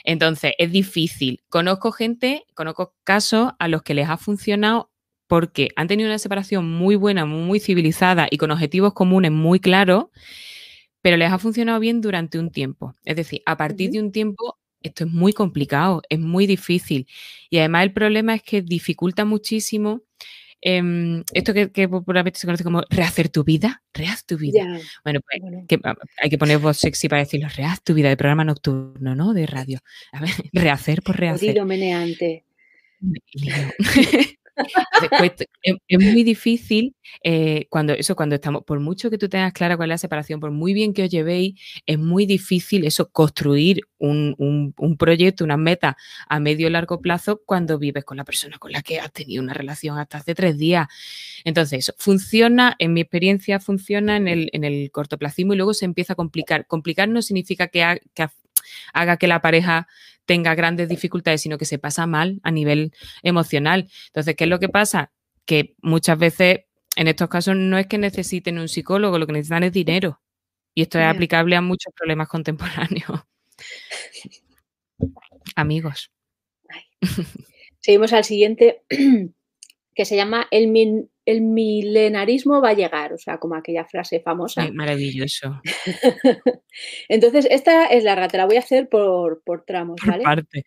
Entonces, 0.04 0.52
es 0.58 0.70
difícil. 0.72 1.42
Conozco 1.48 1.90
gente, 1.92 2.44
conozco 2.54 2.94
casos 3.04 3.52
a 3.58 3.68
los 3.68 3.82
que 3.82 3.94
les 3.94 4.08
ha 4.08 4.18
funcionado 4.18 4.89
porque 5.30 5.68
han 5.76 5.86
tenido 5.86 6.08
una 6.08 6.18
separación 6.18 6.68
muy 6.68 6.96
buena, 6.96 7.24
muy 7.24 7.60
civilizada 7.60 8.26
y 8.28 8.36
con 8.36 8.50
objetivos 8.50 8.94
comunes 8.94 9.30
muy 9.30 9.60
claros, 9.60 10.06
pero 11.02 11.16
les 11.16 11.30
ha 11.30 11.38
funcionado 11.38 11.78
bien 11.78 12.00
durante 12.00 12.36
un 12.40 12.50
tiempo. 12.50 12.96
Es 13.04 13.14
decir, 13.14 13.40
a 13.46 13.56
partir 13.56 13.92
de 13.92 14.00
un 14.00 14.10
tiempo 14.10 14.58
esto 14.82 15.04
es 15.04 15.12
muy 15.12 15.32
complicado, 15.32 16.02
es 16.08 16.18
muy 16.18 16.48
difícil. 16.48 17.06
Y 17.48 17.58
además 17.58 17.84
el 17.84 17.92
problema 17.92 18.34
es 18.34 18.42
que 18.42 18.60
dificulta 18.60 19.24
muchísimo 19.24 20.02
em, 20.60 21.22
esto 21.32 21.54
que, 21.54 21.88
popularmente 21.88 22.40
se 22.40 22.48
conoce 22.48 22.64
como 22.64 22.82
rehacer 22.90 23.28
tu 23.28 23.44
vida, 23.44 23.84
rehaz 23.94 24.26
tu 24.26 24.36
vida. 24.36 24.80
Bueno, 25.04 25.20
pues 25.20 25.80
ah, 25.84 25.94
hay 26.20 26.28
que 26.28 26.38
poner 26.38 26.58
voz 26.58 26.78
sexy 26.78 27.08
para 27.08 27.22
decirlo, 27.22 27.46
rehaz 27.54 27.80
tu 27.84 27.94
vida 27.94 28.08
de 28.08 28.16
programa 28.16 28.42
nocturno, 28.42 29.14
¿no? 29.14 29.32
De 29.32 29.46
radio. 29.46 29.78
A 30.10 30.22
ver, 30.22 30.30
rehacer 30.52 31.02
por 31.02 31.16
rehacer. 31.16 31.64
meneante. 31.64 32.44
es, 35.62 35.98
muy 35.98 36.22
difícil 36.24 36.94
eh, 37.22 37.66
cuando 37.68 37.92
eso, 37.92 38.16
cuando 38.16 38.34
estamos, 38.34 38.64
por 38.64 38.80
mucho 38.80 39.10
que 39.10 39.18
tú 39.18 39.28
tengas 39.28 39.52
clara 39.52 39.76
cuál 39.76 39.90
es 39.90 39.94
la 39.94 39.98
separación, 39.98 40.40
por 40.40 40.50
muy 40.50 40.74
bien 40.74 40.92
que 40.92 41.04
os 41.04 41.10
llevéis, 41.10 41.60
es 41.86 41.98
muy 41.98 42.26
difícil 42.26 42.84
eso, 42.84 43.10
construir 43.10 43.82
un, 43.98 44.74
proyecto, 44.98 45.44
una 45.44 45.56
meta 45.56 45.96
a 46.28 46.40
medio 46.40 46.66
y 46.66 46.70
largo 46.70 47.00
plazo 47.00 47.42
cuando 47.44 47.78
vives 47.78 48.04
con 48.04 48.16
la 48.16 48.24
persona 48.24 48.58
con 48.58 48.72
la 48.72 48.82
que 48.82 49.00
has 49.00 49.12
tenido 49.12 49.42
una 49.42 49.54
relación 49.54 49.98
hasta 49.98 50.18
hace 50.18 50.34
tres 50.34 50.58
días. 50.58 50.88
Entonces, 51.44 51.80
eso 51.80 51.94
funciona, 51.98 52.74
en 52.78 52.92
mi 52.92 53.02
experiencia, 53.02 53.60
funciona 53.60 54.16
en 54.16 54.28
el, 54.28 54.50
en 54.52 54.64
el 54.64 54.90
y 55.36 55.44
luego 55.56 55.74
se 55.74 55.84
empieza 55.84 56.12
a 56.12 56.16
complicar. 56.16 56.66
Complicar 56.66 57.08
no 57.08 57.22
significa 57.22 57.68
que 57.68 57.82
haga 58.92 59.16
que 59.16 59.26
la 59.26 59.40
pareja 59.40 59.88
tenga 60.26 60.54
grandes 60.54 60.88
dificultades, 60.88 61.42
sino 61.42 61.58
que 61.58 61.64
se 61.64 61.78
pasa 61.78 62.06
mal 62.06 62.40
a 62.42 62.50
nivel 62.50 62.92
emocional. 63.22 63.88
Entonces, 64.06 64.36
¿qué 64.36 64.44
es 64.44 64.50
lo 64.50 64.60
que 64.60 64.68
pasa? 64.68 65.12
Que 65.44 65.74
muchas 65.82 66.18
veces 66.18 66.60
en 66.96 67.08
estos 67.08 67.28
casos 67.28 67.56
no 67.56 67.78
es 67.78 67.86
que 67.86 67.98
necesiten 67.98 68.58
un 68.58 68.68
psicólogo, 68.68 69.18
lo 69.18 69.26
que 69.26 69.32
necesitan 69.32 69.64
es 69.64 69.72
dinero. 69.72 70.20
Y 70.74 70.82
esto 70.82 70.98
es 70.98 71.06
aplicable 71.06 71.56
a 71.56 71.60
muchos 71.60 71.92
problemas 71.94 72.28
contemporáneos. 72.28 73.22
Amigos. 75.56 76.10
Seguimos 77.80 78.12
al 78.12 78.24
siguiente, 78.24 78.82
que 80.00 80.06
se 80.06 80.16
llama 80.16 80.48
el, 80.50 81.10
el 81.26 81.40
milenarismo 81.42 82.62
va 82.62 82.70
a 82.70 82.74
llegar, 82.74 83.12
o 83.12 83.18
sea, 83.18 83.36
como 83.36 83.54
aquella 83.54 83.84
frase 83.84 84.20
famosa. 84.20 84.66
maravilloso. 84.72 85.60
Entonces, 87.10 87.46
esta 87.50 87.84
es 87.84 88.02
larga, 88.02 88.28
te 88.28 88.38
la 88.38 88.46
voy 88.46 88.56
a 88.56 88.60
hacer 88.60 88.88
por, 88.88 89.42
tramos, 89.66 90.00
¿vale? 90.06 90.24
parte. 90.24 90.64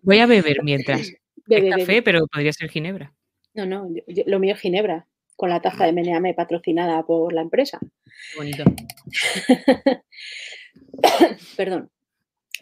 Voy 0.00 0.18
a 0.20 0.24
beber 0.24 0.62
mientras. 0.62 1.12
Bebe, 1.46 1.68
café, 1.68 2.00
pero 2.00 2.26
podría 2.26 2.54
ser 2.54 2.70
ginebra. 2.70 3.12
No, 3.52 3.66
no, 3.66 3.86
lo 4.24 4.40
mío 4.40 4.54
es 4.54 4.60
ginebra, 4.60 5.06
con 5.36 5.50
la 5.50 5.60
taza 5.60 5.84
de 5.84 5.92
Meneame 5.92 6.32
patrocinada 6.32 7.02
por 7.02 7.34
la 7.34 7.42
empresa. 7.42 7.78
Bonito. 8.34 8.64
Perdón. 11.58 11.90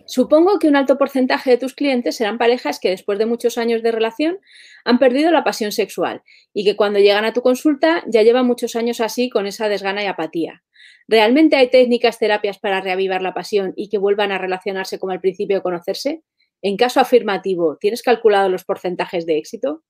Supongo 0.06 0.58
que 0.58 0.68
un 0.68 0.76
alto 0.76 0.98
porcentaje 0.98 1.50
de 1.50 1.58
tus 1.58 1.74
clientes 1.74 2.16
serán 2.16 2.38
parejas 2.38 2.78
que 2.80 2.90
después 2.90 3.18
de 3.18 3.26
muchos 3.26 3.58
años 3.58 3.82
de 3.82 3.92
relación 3.92 4.38
han 4.84 4.98
perdido 4.98 5.30
la 5.30 5.44
pasión 5.44 5.72
sexual 5.72 6.22
y 6.52 6.64
que 6.64 6.76
cuando 6.76 6.98
llegan 6.98 7.24
a 7.24 7.32
tu 7.32 7.42
consulta 7.42 8.02
ya 8.06 8.22
llevan 8.22 8.46
muchos 8.46 8.76
años 8.76 9.00
así 9.00 9.30
con 9.30 9.46
esa 9.46 9.68
desgana 9.68 10.02
y 10.02 10.06
apatía. 10.06 10.62
¿Realmente 11.06 11.56
hay 11.56 11.70
técnicas, 11.70 12.18
terapias 12.18 12.58
para 12.58 12.80
reavivar 12.80 13.22
la 13.22 13.34
pasión 13.34 13.72
y 13.76 13.88
que 13.88 13.98
vuelvan 13.98 14.32
a 14.32 14.38
relacionarse 14.38 14.98
como 14.98 15.12
al 15.12 15.20
principio 15.20 15.56
de 15.56 15.62
conocerse? 15.62 16.22
En 16.62 16.76
caso 16.76 17.00
afirmativo, 17.00 17.76
¿tienes 17.78 18.02
calculado 18.02 18.48
los 18.48 18.64
porcentajes 18.64 19.26
de 19.26 19.36
éxito? 19.36 19.82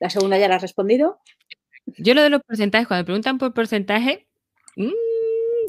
La 0.00 0.08
segunda 0.08 0.38
ya 0.38 0.48
la 0.48 0.56
has 0.56 0.62
respondido. 0.62 1.20
Yo 1.98 2.14
lo 2.14 2.22
de 2.22 2.30
los 2.30 2.42
porcentajes, 2.42 2.88
cuando 2.88 3.02
me 3.02 3.06
preguntan 3.06 3.38
por 3.38 3.54
porcentaje, 3.54 4.26
mmm, 4.76 4.90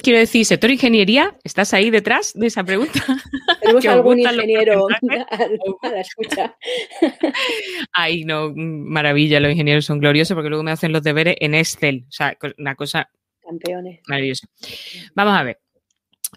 quiero 0.01 0.19
decir, 0.19 0.45
sector 0.45 0.71
ingeniería, 0.71 1.37
¿estás 1.43 1.73
ahí 1.73 1.89
detrás 1.89 2.33
de 2.33 2.47
esa 2.47 2.63
pregunta? 2.63 2.93
Tenemos 3.61 3.85
algún 3.85 4.19
ingeniero 4.19 4.87
a 5.81 5.89
la 5.89 6.01
escucha. 6.01 6.55
Ay, 7.91 8.23
no, 8.23 8.53
maravilla, 8.55 9.39
los 9.39 9.51
ingenieros 9.51 9.85
son 9.85 9.99
gloriosos 9.99 10.35
porque 10.35 10.49
luego 10.49 10.63
me 10.63 10.71
hacen 10.71 10.91
los 10.91 11.03
deberes 11.03 11.35
en 11.39 11.55
Excel. 11.55 12.05
O 12.07 12.11
sea, 12.11 12.37
una 12.57 12.75
cosa 12.75 13.09
Campeones. 13.41 13.99
maravillosa. 14.07 14.47
Vamos 15.15 15.37
a 15.37 15.43
ver. 15.43 15.59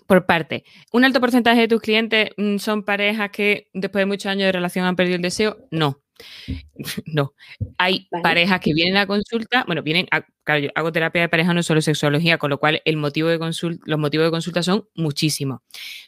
Por 0.06 0.24
parte, 0.24 0.64
un 0.92 1.04
alto 1.04 1.20
porcentaje 1.20 1.62
de 1.62 1.68
tus 1.68 1.80
clientes 1.80 2.30
mm, 2.36 2.58
son 2.58 2.84
parejas 2.84 3.30
que 3.30 3.68
después 3.72 4.02
de 4.02 4.06
muchos 4.06 4.26
años 4.26 4.46
de 4.46 4.52
relación 4.52 4.84
han 4.86 4.94
perdido 4.96 5.16
el 5.16 5.22
deseo. 5.22 5.66
No, 5.70 6.00
no. 7.06 7.34
Hay 7.78 8.08
parejas 8.22 8.60
que 8.60 8.74
vienen 8.74 8.96
a 8.96 9.06
consulta, 9.06 9.64
bueno, 9.66 9.82
vienen, 9.82 10.06
a, 10.10 10.22
claro, 10.44 10.60
yo 10.60 10.70
hago 10.74 10.92
terapia 10.92 11.22
de 11.22 11.28
pareja, 11.28 11.54
no 11.54 11.62
solo 11.62 11.80
sexología, 11.80 12.38
con 12.38 12.50
lo 12.50 12.58
cual 12.58 12.82
el 12.84 12.96
motivo 12.96 13.28
de 13.28 13.38
consulta, 13.38 13.82
los 13.86 13.98
motivos 13.98 14.26
de 14.26 14.30
consulta 14.30 14.62
son 14.62 14.88
muchísimos. 14.94 15.60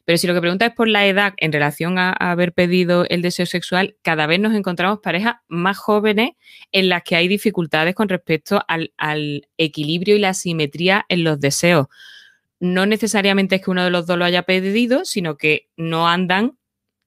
Pero 0.04 0.18
si 0.18 0.26
lo 0.26 0.34
que 0.34 0.40
pregunta 0.40 0.66
es 0.66 0.72
por 0.72 0.88
la 0.88 1.06
edad 1.06 1.34
en 1.36 1.52
relación 1.52 1.98
a, 1.98 2.12
haber 2.12 2.52
pedido 2.52 3.04
el 3.08 3.22
deseo 3.22 3.46
sexual, 3.46 3.96
cada 4.02 4.26
vez 4.26 4.40
nos 4.40 4.54
encontramos 4.54 5.00
parejas 5.00 5.36
más 5.48 5.78
jóvenes 5.78 6.30
en 6.72 6.88
las 6.88 7.02
que 7.02 7.16
hay 7.16 7.28
dificultades 7.28 7.94
con 7.94 8.08
respecto 8.08 8.62
al, 8.68 8.92
al 8.96 9.48
equilibrio 9.56 10.16
y 10.16 10.18
la 10.18 10.34
simetría 10.34 11.04
en 11.08 11.24
los 11.24 11.40
deseos. 11.40 11.86
No 12.60 12.86
necesariamente 12.86 13.56
es 13.56 13.62
que 13.62 13.70
uno 13.70 13.84
de 13.84 13.90
los 13.90 14.06
dos 14.06 14.16
lo 14.16 14.24
haya 14.24 14.44
pedido, 14.44 15.04
sino 15.04 15.36
que 15.36 15.68
no 15.76 16.08
andan 16.08 16.56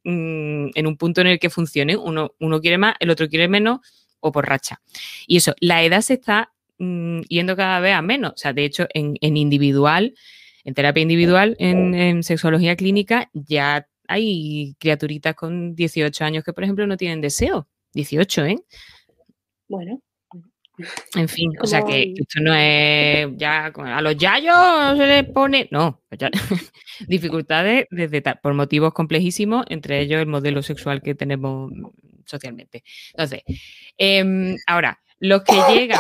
Mm, 0.06 0.70
en 0.76 0.86
un 0.86 0.98
punto 0.98 1.22
en 1.22 1.28
el 1.28 1.40
que 1.40 1.50
funcione. 1.50 1.98
Uno, 1.98 2.32
uno 2.40 2.62
quiere 2.62 2.78
más, 2.78 2.96
el 3.00 3.10
otro 3.10 3.28
quiere 3.28 3.48
menos 3.48 3.80
o 4.20 4.32
por 4.32 4.48
racha. 4.48 4.80
Y 5.26 5.38
eso, 5.38 5.56
la 5.60 5.84
edad 5.84 6.02
se 6.02 6.14
está 6.14 6.54
mm, 6.78 7.22
yendo 7.22 7.56
cada 7.56 7.80
vez 7.80 7.96
a 7.96 8.04
menos. 8.04 8.34
O 8.34 8.38
sea, 8.38 8.54
de 8.54 8.66
hecho, 8.66 8.88
en, 8.94 9.18
individual, 9.20 10.14
en 10.64 10.74
terapia 10.76 11.02
individual, 11.02 11.56
en, 11.58 12.22
sexología 12.22 12.76
clínica, 12.76 13.32
ya 13.34 13.88
hay 14.08 14.76
criaturitas 14.80 15.34
con 15.34 15.76
18 15.76 16.24
años 16.24 16.44
que, 16.44 16.54
por 16.54 16.64
ejemplo, 16.64 16.86
no 16.86 16.98
tienen 16.98 17.20
deseo. 17.20 17.68
18, 17.94 18.46
¿eh? 18.46 18.58
Bueno. 19.68 20.02
En 21.16 21.28
fin, 21.30 21.52
o 21.62 21.68
sea 21.68 21.84
que 21.84 22.14
esto 22.16 22.40
no 22.42 22.54
es 22.54 23.28
ya 23.38 23.68
a 23.68 24.02
los 24.02 24.18
yayos 24.18 24.98
se 24.98 25.06
les 25.06 25.24
pone, 25.26 25.68
no, 25.72 26.04
dificultades 27.08 27.88
desde 27.92 28.22
por 28.42 28.54
motivos 28.54 28.94
complejísimos, 28.94 29.66
entre 29.70 30.02
ellos 30.02 30.20
el 30.22 30.28
modelo 30.28 30.62
sexual 30.62 31.02
que 31.02 31.16
tenemos 31.16 31.72
socialmente. 32.26 32.84
Entonces, 33.12 33.42
em, 33.98 34.58
ahora, 34.68 35.00
los 35.20 35.44
que 35.44 35.54
llegan, 35.70 36.00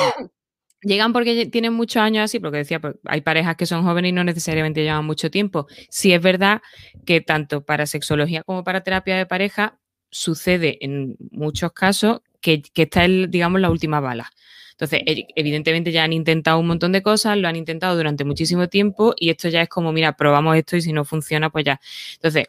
llegan 0.81 1.13
porque 1.13 1.45
tienen 1.47 1.73
muchos 1.73 2.01
años 2.01 2.25
así, 2.25 2.39
porque 2.39 2.57
decía, 2.57 2.79
pues, 2.79 2.95
hay 3.05 3.21
parejas 3.21 3.55
que 3.55 3.65
son 3.65 3.83
jóvenes 3.83 4.09
y 4.09 4.13
no 4.13 4.23
necesariamente 4.23 4.83
llevan 4.83 5.05
mucho 5.05 5.31
tiempo. 5.31 5.67
Sí 5.89 6.13
es 6.13 6.21
verdad 6.21 6.61
que 7.05 7.21
tanto 7.21 7.63
para 7.65 7.85
sexología 7.85 8.43
como 8.43 8.63
para 8.63 8.81
terapia 8.81 9.17
de 9.17 9.25
pareja 9.25 9.79
sucede 10.11 10.77
en 10.81 11.15
muchos 11.31 11.71
casos 11.73 12.21
que, 12.41 12.61
que 12.61 12.83
está, 12.83 13.05
el, 13.05 13.29
digamos, 13.29 13.61
la 13.61 13.69
última 13.71 13.99
bala. 13.99 14.31
Entonces, 14.77 15.01
e, 15.05 15.27
evidentemente 15.35 15.91
ya 15.91 16.03
han 16.03 16.13
intentado 16.13 16.59
un 16.59 16.67
montón 16.67 16.91
de 16.91 17.01
cosas, 17.01 17.37
lo 17.37 17.47
han 17.47 17.55
intentado 17.55 17.95
durante 17.95 18.25
muchísimo 18.25 18.67
tiempo 18.67 19.13
y 19.17 19.29
esto 19.29 19.47
ya 19.49 19.61
es 19.61 19.69
como, 19.69 19.93
mira, 19.93 20.17
probamos 20.17 20.57
esto 20.57 20.75
y 20.75 20.81
si 20.81 20.91
no 20.93 21.05
funciona, 21.05 21.49
pues 21.49 21.65
ya. 21.65 21.79
Entonces, 22.15 22.47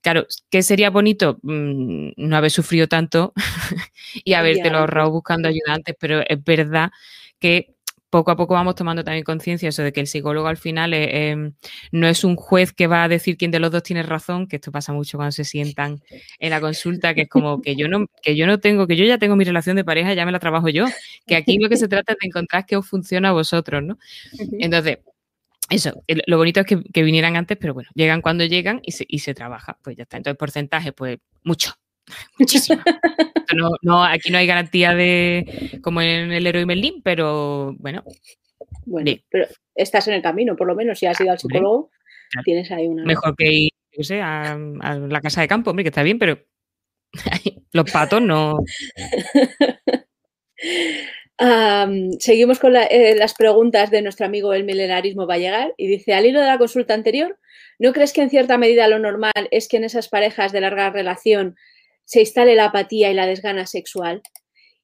claro, 0.00 0.26
¿qué 0.50 0.62
sería 0.62 0.90
bonito? 0.90 1.38
Mm, 1.42 2.10
no 2.16 2.36
haber 2.36 2.50
sufrido 2.50 2.88
tanto 2.88 3.32
y 4.24 4.32
haberte 4.34 4.70
lo 4.70 4.78
ahorrado 4.78 5.10
buscando 5.12 5.48
ayudantes, 5.48 5.94
pero 5.98 6.22
es 6.26 6.42
verdad 6.44 6.90
que 7.38 7.74
poco 8.10 8.32
a 8.32 8.36
poco 8.36 8.54
vamos 8.54 8.74
tomando 8.74 9.04
también 9.04 9.24
conciencia 9.24 9.68
eso 9.68 9.82
de 9.82 9.92
que 9.92 10.00
el 10.00 10.08
psicólogo 10.08 10.48
al 10.48 10.56
final 10.56 10.92
em, 10.94 11.54
no 11.92 12.08
es 12.08 12.24
un 12.24 12.36
juez 12.36 12.72
que 12.72 12.88
va 12.88 13.04
a 13.04 13.08
decir 13.08 13.36
quién 13.36 13.52
de 13.52 13.60
los 13.60 13.70
dos 13.70 13.84
tiene 13.84 14.02
razón, 14.02 14.48
que 14.48 14.56
esto 14.56 14.72
pasa 14.72 14.92
mucho 14.92 15.16
cuando 15.16 15.32
se 15.32 15.44
sientan 15.44 16.02
en 16.38 16.50
la 16.50 16.60
consulta, 16.60 17.14
que 17.14 17.22
es 17.22 17.28
como 17.28 17.62
que 17.62 17.76
yo 17.76 17.88
no, 17.88 18.06
que 18.22 18.36
yo 18.36 18.46
no 18.46 18.58
tengo, 18.58 18.86
que 18.86 18.96
yo 18.96 19.04
ya 19.04 19.18
tengo 19.18 19.36
mi 19.36 19.44
relación 19.44 19.76
de 19.76 19.84
pareja, 19.84 20.12
ya 20.14 20.26
me 20.26 20.32
la 20.32 20.40
trabajo 20.40 20.68
yo, 20.68 20.84
que 21.26 21.36
aquí 21.36 21.58
lo 21.58 21.68
que 21.68 21.76
se 21.76 21.88
trata 21.88 22.12
es 22.12 22.18
de 22.20 22.26
encontrar 22.26 22.66
qué 22.66 22.76
os 22.76 22.86
funciona 22.86 23.30
a 23.30 23.32
vosotros, 23.32 23.82
¿no? 23.82 23.96
Entonces, 24.58 24.98
eso, 25.70 26.02
lo 26.26 26.36
bonito 26.36 26.60
es 26.60 26.66
que, 26.66 27.02
vinieran 27.02 27.36
antes, 27.36 27.56
pero 27.56 27.74
bueno, 27.74 27.90
llegan 27.94 28.22
cuando 28.22 28.44
llegan 28.44 28.80
y 28.82 28.92
se, 28.92 29.04
y 29.08 29.20
se 29.20 29.34
trabaja, 29.34 29.78
pues 29.82 29.96
ya 29.96 30.02
está. 30.02 30.16
Entonces, 30.16 30.36
porcentaje, 30.36 30.92
pues 30.92 31.18
mucho, 31.44 31.74
No, 33.82 34.04
aquí 34.04 34.30
no 34.30 34.38
hay 34.38 34.46
garantía 34.46 34.94
de 34.94 35.80
como 35.82 36.02
en 36.02 36.30
el 36.30 36.46
héroe 36.46 36.66
Merlin, 36.66 37.02
pero 37.02 37.74
bueno. 37.78 38.04
Bueno, 38.86 39.10
pero 39.28 39.46
estás 39.74 40.06
en 40.08 40.14
el 40.14 40.22
camino, 40.22 40.56
por 40.56 40.68
lo 40.68 40.74
menos, 40.74 40.98
si 40.98 41.06
has 41.06 41.20
ido 41.20 41.32
al 41.32 41.38
psicólogo, 41.38 41.90
tienes 42.44 42.70
ahí 42.70 42.86
una. 42.86 43.04
Mejor 43.04 43.34
que 43.36 43.52
ir, 43.52 43.70
sé, 44.00 44.20
a, 44.20 44.56
la 44.56 45.20
casa 45.20 45.40
de 45.40 45.48
campo, 45.48 45.70
hombre, 45.70 45.84
que 45.84 45.88
está 45.88 46.02
bien, 46.02 46.18
pero 46.18 46.38
los 47.72 47.90
patos 47.90 48.22
no. 48.22 48.58
seguimos 52.18 52.58
con 52.58 52.76
eh, 52.76 53.14
las 53.16 53.34
preguntas 53.34 53.90
de 53.90 54.02
nuestro 54.02 54.26
amigo 54.26 54.52
el 54.52 54.64
milenarismo 54.64 55.26
va 55.26 55.34
a 55.34 55.38
llegar 55.38 55.74
y 55.76 55.86
dice, 55.86 56.14
al 56.14 56.26
hilo 56.26 56.40
de 56.40 56.46
la 56.46 56.58
consulta 56.58 56.94
anterior, 56.94 57.38
¿no 57.78 57.92
crees 57.92 58.12
que 58.12 58.22
en 58.22 58.30
cierta 58.30 58.58
medida 58.58 58.88
lo 58.88 58.98
normal 58.98 59.32
es 59.50 59.68
que 59.68 59.78
en 59.78 59.84
esas 59.84 60.08
parejas 60.08 60.52
de 60.52 60.60
larga 60.60 60.90
relación 60.90 61.56
se 62.10 62.20
instale 62.20 62.56
la 62.56 62.66
apatía 62.66 63.08
y 63.08 63.14
la 63.14 63.26
desgana 63.26 63.66
sexual? 63.66 64.20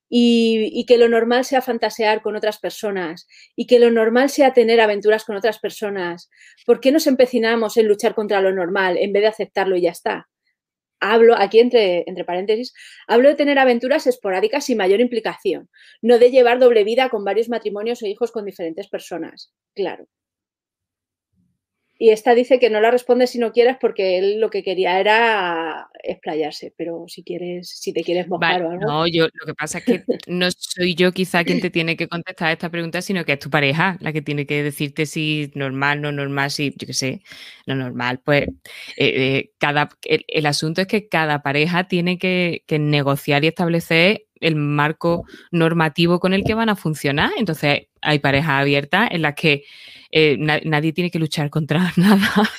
y, 0.08 0.84
que 0.86 0.98
lo 0.98 1.08
normal 1.08 1.44
sea 1.44 1.62
fantasear 1.62 2.22
con 2.22 2.36
otras 2.36 2.58
personas 2.58 3.26
y 3.56 3.66
que 3.66 3.78
lo 3.78 3.90
normal 3.90 4.30
sea 4.30 4.52
tener 4.52 4.80
aventuras 4.80 5.24
con 5.24 5.36
otras 5.36 5.58
personas. 5.58 6.30
¿Por 6.64 6.80
qué 6.80 6.92
nos 6.92 7.06
empecinamos 7.06 7.76
en 7.76 7.88
luchar 7.88 8.14
contra 8.14 8.40
lo 8.40 8.52
normal 8.52 8.96
en 8.98 9.12
vez 9.12 9.22
de 9.22 9.28
aceptarlo 9.28 9.76
y 9.76 9.82
ya 9.82 9.90
está? 9.90 10.28
Hablo, 11.00 11.34
aquí 11.36 11.58
entre, 11.58 12.04
entre 12.06 12.24
paréntesis, 12.24 12.72
hablo 13.06 13.28
de 13.28 13.34
tener 13.34 13.58
aventuras 13.58 14.06
esporádicas 14.06 14.64
sin 14.64 14.78
mayor 14.78 15.00
implicación, 15.00 15.68
no 16.00 16.18
de 16.18 16.30
llevar 16.30 16.60
doble 16.60 16.84
vida 16.84 17.10
con 17.10 17.24
varios 17.24 17.48
matrimonios 17.48 18.02
o 18.02 18.06
hijos 18.06 18.32
con 18.32 18.46
diferentes 18.46 18.88
personas. 18.88 19.52
Claro, 19.74 20.06
y 21.98 22.10
esta 22.10 22.34
dice 22.34 22.58
que 22.58 22.68
no 22.68 22.80
la 22.80 22.90
responde 22.90 23.26
si 23.26 23.38
no 23.38 23.52
quieres 23.52 23.76
porque 23.80 24.18
él 24.18 24.40
lo 24.40 24.50
que 24.50 24.62
quería 24.62 25.00
era 25.00 25.88
explayarse, 26.02 26.72
pero 26.76 27.04
si 27.08 27.22
quieres, 27.22 27.70
si 27.70 27.92
te 27.92 28.02
quieres 28.02 28.28
mojar 28.28 28.62
o 28.62 28.70
algo. 28.70 28.86
No, 28.86 29.06
yo 29.06 29.24
lo 29.32 29.46
que 29.46 29.54
pasa 29.54 29.78
es 29.78 29.84
que 29.84 30.04
no 30.26 30.48
soy 30.50 30.94
yo 30.94 31.12
quizá 31.12 31.44
quien 31.44 31.60
te 31.60 31.70
tiene 31.70 31.96
que 31.96 32.08
contestar 32.08 32.52
esta 32.52 32.70
pregunta, 32.70 33.00
sino 33.00 33.24
que 33.24 33.32
es 33.32 33.38
tu 33.38 33.50
pareja 33.50 33.96
la 34.00 34.12
que 34.12 34.22
tiene 34.22 34.46
que 34.46 34.62
decirte 34.62 35.06
si 35.06 35.50
normal, 35.54 36.02
no 36.02 36.12
normal, 36.12 36.50
si, 36.50 36.74
yo 36.76 36.86
qué 36.86 36.92
sé, 36.92 37.22
no 37.66 37.74
normal. 37.74 38.20
Pues 38.22 38.46
eh, 38.46 38.54
eh, 38.96 39.50
cada, 39.58 39.88
el, 40.02 40.46
asunto 40.46 40.82
es 40.82 40.86
que 40.86 41.08
cada 41.08 41.42
pareja 41.42 41.88
tiene 41.88 42.18
que, 42.18 42.62
que 42.66 42.78
negociar 42.78 43.44
y 43.44 43.48
establecer 43.48 44.25
el 44.40 44.56
marco 44.56 45.24
normativo 45.50 46.20
con 46.20 46.32
el 46.32 46.44
que 46.44 46.54
van 46.54 46.68
a 46.68 46.76
funcionar. 46.76 47.30
Entonces, 47.38 47.88
hay 48.00 48.18
parejas 48.18 48.60
abiertas 48.60 49.08
en 49.10 49.22
las 49.22 49.34
que 49.34 49.64
eh, 50.10 50.36
nadie 50.38 50.92
tiene 50.92 51.10
que 51.10 51.18
luchar 51.18 51.50
contra 51.50 51.92
nada. 51.96 52.50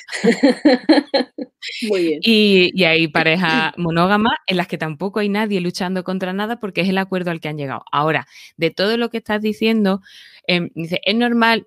Muy 1.88 2.02
bien. 2.02 2.20
Y, 2.22 2.84
hay 2.84 3.08
parejas 3.08 3.72
monógamas 3.76 4.34
en 4.46 4.56
las 4.56 4.68
que 4.68 4.78
tampoco 4.78 5.20
hay 5.20 5.28
nadie 5.28 5.60
luchando 5.60 6.04
contra 6.04 6.32
nada 6.32 6.60
porque 6.60 6.82
es 6.82 6.88
el 6.88 6.98
acuerdo 6.98 7.30
al 7.30 7.40
que 7.40 7.48
han 7.48 7.58
llegado. 7.58 7.84
Ahora, 7.90 8.26
de 8.56 8.70
todo 8.70 8.96
lo 8.96 9.10
que 9.10 9.18
estás 9.18 9.40
diciendo, 9.40 10.02
em, 10.46 10.70
dice, 10.74 11.00
es 11.04 11.14
normal 11.14 11.66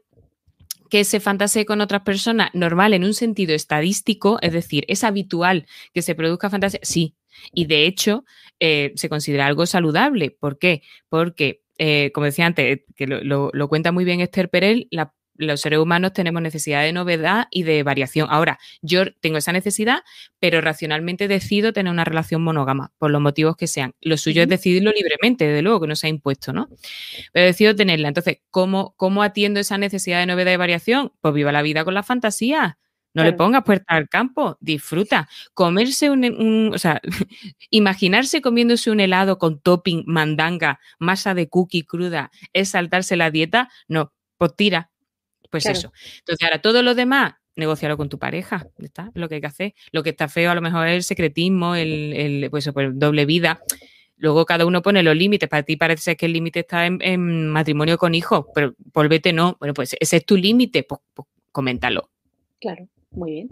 que 0.89 1.06
se 1.06 1.21
fantasee 1.21 1.65
con 1.65 1.80
otras 1.80 2.02
personas, 2.02 2.50
normal 2.54 2.93
en 2.93 3.06
un 3.06 3.13
sentido 3.13 3.56
estadístico, 3.56 4.39
es 4.41 4.52
decir, 4.52 4.84
es 4.89 5.06
habitual 5.06 5.65
que 5.93 6.02
se 6.02 6.15
produzca 6.15 6.50
fantasía, 6.50 6.82
sí, 6.84 7.15
y 7.54 7.65
de 7.65 7.86
hecho 7.86 8.26
eh, 8.60 8.94
se 8.96 9.10
considera 9.10 9.46
algo 9.48 9.65
saludable. 9.65 10.32
¿Por 10.32 10.58
qué? 10.58 10.84
Porque, 11.10 11.63
eh, 11.78 12.12
como 12.13 12.26
decía 12.26 12.46
antes, 12.46 12.82
que 12.96 13.08
lo, 13.08 13.50
lo, 13.54 13.67
cuenta 13.70 13.91
muy 13.91 14.06
bien 14.06 14.22
Esther 14.22 14.50
Perel, 14.50 14.88
la 14.91 15.13
los 15.41 15.62
seres 15.62 15.80
humanos 15.80 16.13
tenemos 16.13 16.41
necesidad 16.41 16.84
de 16.84 16.94
novedad 16.94 17.48
y 17.52 17.63
de 17.63 17.84
variación. 17.84 18.28
Ahora, 18.30 18.60
yo 18.82 19.12
tengo 19.20 19.38
esa 19.38 19.52
necesidad, 19.52 20.00
pero 20.39 20.62
racionalmente 20.62 21.28
decido 21.28 21.74
tener 21.74 21.91
una 21.91 22.06
relación 22.06 22.44
monógama, 22.44 22.91
por 22.98 23.12
los 23.12 23.22
motivos 23.22 23.56
que 23.56 23.67
sean. 23.67 23.94
Lo 24.02 24.17
suyo 24.17 24.44
es 24.44 24.50
decidirlo 24.50 24.91
libremente, 24.91 25.46
desde 25.46 25.62
luego, 25.62 25.82
que 25.82 25.88
no 25.88 25.96
sea 25.96 26.10
impuesto, 26.10 26.54
¿no? 26.54 26.70
Pero 27.34 27.46
decido 27.46 27.76
tenerla. 27.76 28.08
Entonces, 28.08 28.38
¿cómo, 28.50 28.94
cómo 28.98 29.24
atiendo 29.24 29.60
esa 29.60 29.78
necesidad 29.78 30.20
de 30.20 30.28
novedad 30.28 30.54
y 30.54 30.58
variación? 30.58 31.12
Pues 31.22 31.34
viva 31.34 31.52
la 31.52 31.62
vida 31.62 31.84
con 31.84 31.94
la 31.94 32.04
fantasía. 32.04 32.78
No 33.13 33.24
le 33.24 33.34
pongas 33.34 33.63
puerta 33.63 33.95
al 33.95 34.08
campo, 34.08 34.58
disfruta. 34.62 35.28
Comerse 35.54 36.10
un, 36.10 36.71
o 36.74 36.78
sea, 36.78 37.02
imaginarse 37.69 38.41
comiéndose 38.41 38.89
un 38.89 39.00
helado 39.00 39.38
con 39.38 39.60
topping, 39.60 40.04
mandanga, 40.06 40.80
masa 41.00 41.34
de 41.34 41.50
cookie 41.50 41.84
cruda, 41.84 42.32
es 42.54 42.69
saltarse 42.69 43.17
la 43.17 43.32
dieta, 43.32 43.69
no, 43.88 44.13
pues 44.38 44.56
tira, 44.56 44.91
pues 45.50 45.65
eso. 45.65 45.91
Entonces, 46.19 46.47
ahora 46.47 46.62
todo 46.62 46.82
lo 46.82 46.95
demás, 46.95 47.34
negociarlo 47.56 47.97
con 47.97 48.10
tu 48.10 48.17
pareja, 48.17 48.67
¿está? 48.80 49.12
Lo 49.13 49.30
que 49.30 49.36
hay 49.36 49.41
que 49.41 49.47
hacer. 49.47 49.74
Lo 49.91 50.04
que 50.04 50.12
está 50.12 50.28
feo 50.28 50.52
a 50.52 50.56
lo 50.56 50.62
mejor 50.62 50.88
es 50.88 50.95
el 50.95 51.04
secretismo, 51.04 51.76
el, 51.76 52.47
pues, 52.50 52.69
pues, 52.74 52.89
doble 52.93 53.26
vida. 53.26 53.62
Luego 54.17 54.45
cada 54.45 54.65
uno 54.65 54.82
pone 54.82 55.04
los 55.04 55.15
límites. 55.15 55.50
Para 55.50 55.63
ti 55.63 55.76
parece 55.76 56.15
que 56.15 56.28
el 56.28 56.34
límite 56.34 56.62
está 56.62 56.86
en, 56.86 57.50
matrimonio 57.50 57.97
con 57.97 58.15
hijos, 58.15 58.45
pero 58.54 58.74
por 58.93 59.10
vete 59.10 59.34
no. 59.34 59.58
Bueno, 59.60 59.74
pues 59.74 59.95
ese 60.00 60.17
es 60.17 60.26
tu 60.26 60.38
límite, 60.38 60.84
pues, 60.84 61.02
pues, 61.13 61.28
coméntalo. 61.52 62.10
Claro, 62.60 62.88
muy 63.12 63.32
bien. 63.32 63.50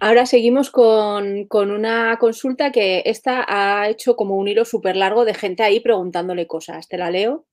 Ahora 0.00 0.26
seguimos 0.26 0.70
con, 0.70 1.46
con, 1.46 1.70
una 1.70 2.18
consulta 2.18 2.70
que 2.72 3.02
esta 3.06 3.44
ha 3.48 3.88
hecho 3.88 4.16
como 4.16 4.36
un 4.36 4.48
hilo 4.48 4.64
súper 4.64 4.96
largo 4.96 5.24
de 5.24 5.34
gente 5.34 5.62
ahí 5.62 5.80
preguntándole 5.80 6.46
cosas. 6.46 6.88
Te 6.88 6.98
la 6.98 7.10
leo. 7.10 7.46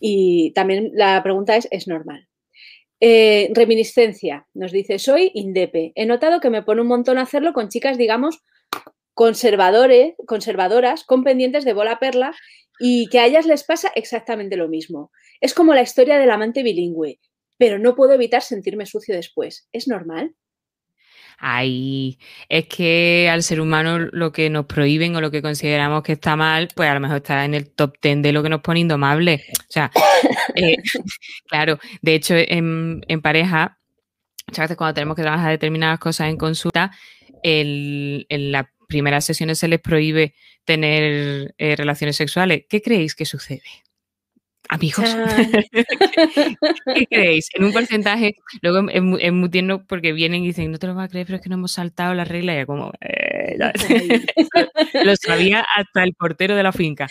Y 0.00 0.52
también 0.54 0.90
la 0.94 1.22
pregunta 1.22 1.54
es, 1.56 1.68
¿es 1.70 1.86
normal? 1.86 2.28
Eh, 3.04 3.50
reminiscencia, 3.52 4.46
nos 4.54 4.70
dice, 4.70 5.00
soy 5.00 5.32
indepe. 5.34 5.92
He 5.96 6.06
notado 6.06 6.40
que 6.40 6.50
me 6.50 6.62
pone 6.62 6.82
un 6.82 6.86
montón 6.86 7.18
hacerlo 7.18 7.52
con 7.52 7.68
chicas, 7.68 7.98
digamos, 7.98 8.44
conservadores, 9.14 10.14
conservadoras, 10.26 11.04
con 11.04 11.24
pendientes 11.24 11.64
de 11.64 11.72
bola 11.72 11.98
perla 11.98 12.32
y 12.78 13.08
que 13.08 13.18
a 13.18 13.26
ellas 13.26 13.46
les 13.46 13.64
pasa 13.64 13.90
exactamente 13.96 14.56
lo 14.56 14.68
mismo. 14.68 15.10
Es 15.40 15.52
como 15.52 15.74
la 15.74 15.82
historia 15.82 16.16
del 16.18 16.30
amante 16.30 16.62
bilingüe, 16.62 17.18
pero 17.58 17.78
no 17.78 17.94
puedo 17.94 18.12
evitar 18.12 18.42
sentirme 18.42 18.86
sucio 18.86 19.14
después. 19.14 19.68
¿Es 19.72 19.88
normal? 19.88 20.34
Ahí 21.38 22.18
es 22.48 22.66
que 22.66 23.28
al 23.28 23.42
ser 23.42 23.60
humano 23.60 23.98
lo 23.98 24.30
que 24.30 24.48
nos 24.48 24.66
prohíben 24.66 25.16
o 25.16 25.20
lo 25.20 25.32
que 25.32 25.42
consideramos 25.42 26.04
que 26.04 26.12
está 26.12 26.36
mal, 26.36 26.68
pues 26.74 26.88
a 26.88 26.94
lo 26.94 27.00
mejor 27.00 27.16
está 27.16 27.44
en 27.44 27.54
el 27.54 27.68
top 27.70 27.96
10 28.00 28.22
de 28.22 28.32
lo 28.32 28.44
que 28.44 28.48
nos 28.48 28.60
pone 28.60 28.80
indomable. 28.80 29.44
O 29.50 29.72
sea, 29.72 29.90
eh, 30.54 30.76
claro, 31.48 31.78
de 32.00 32.14
hecho 32.14 32.34
en, 32.36 33.02
pareja, 33.22 33.80
muchas 34.46 34.64
veces 34.64 34.76
cuando 34.76 34.94
tenemos 34.94 35.16
que 35.16 35.22
trabajar 35.22 35.50
determinadas 35.50 35.98
cosas 35.98 36.28
en 36.28 36.36
consulta, 36.36 36.92
en 37.42 38.52
las 38.52 38.66
primeras 38.86 39.24
sesiones 39.24 39.58
se 39.58 39.66
les 39.66 39.80
prohíbe 39.80 40.34
tener 40.64 41.54
eh, 41.58 41.74
relaciones 41.76 42.14
sexuales. 42.14 42.66
¿Qué 42.68 42.80
creéis 42.80 43.14
que 43.14 43.24
sucede? 43.24 43.62
Amigos. 44.68 45.04
¿Qué, 46.94 47.06
creéis? 47.06 47.48
En 47.54 47.64
un 47.64 47.72
porcentaje, 47.72 48.36
luego 48.60 48.88
es, 48.88 49.32
muy, 49.32 49.50
tierno 49.50 49.84
porque 49.86 50.12
vienen 50.12 50.42
y 50.44 50.48
dicen, 50.48 50.70
no 50.70 50.78
te 50.78 50.86
lo 50.86 50.94
vas 50.94 51.06
a 51.06 51.08
creer, 51.08 51.26
pero 51.26 51.36
es 51.36 51.42
que 51.42 51.48
no 51.48 51.56
hemos 51.56 51.72
saltado 51.72 52.14
la 52.14 52.24
regla. 52.24 52.60
Y 52.60 52.66
como, 52.66 52.92
eh, 53.00 53.56
lo 55.04 55.16
sabía 55.16 55.64
hasta 55.76 56.04
el 56.04 56.14
portero 56.14 56.56
de 56.56 56.62
la 56.62 56.72
finca. 56.72 57.08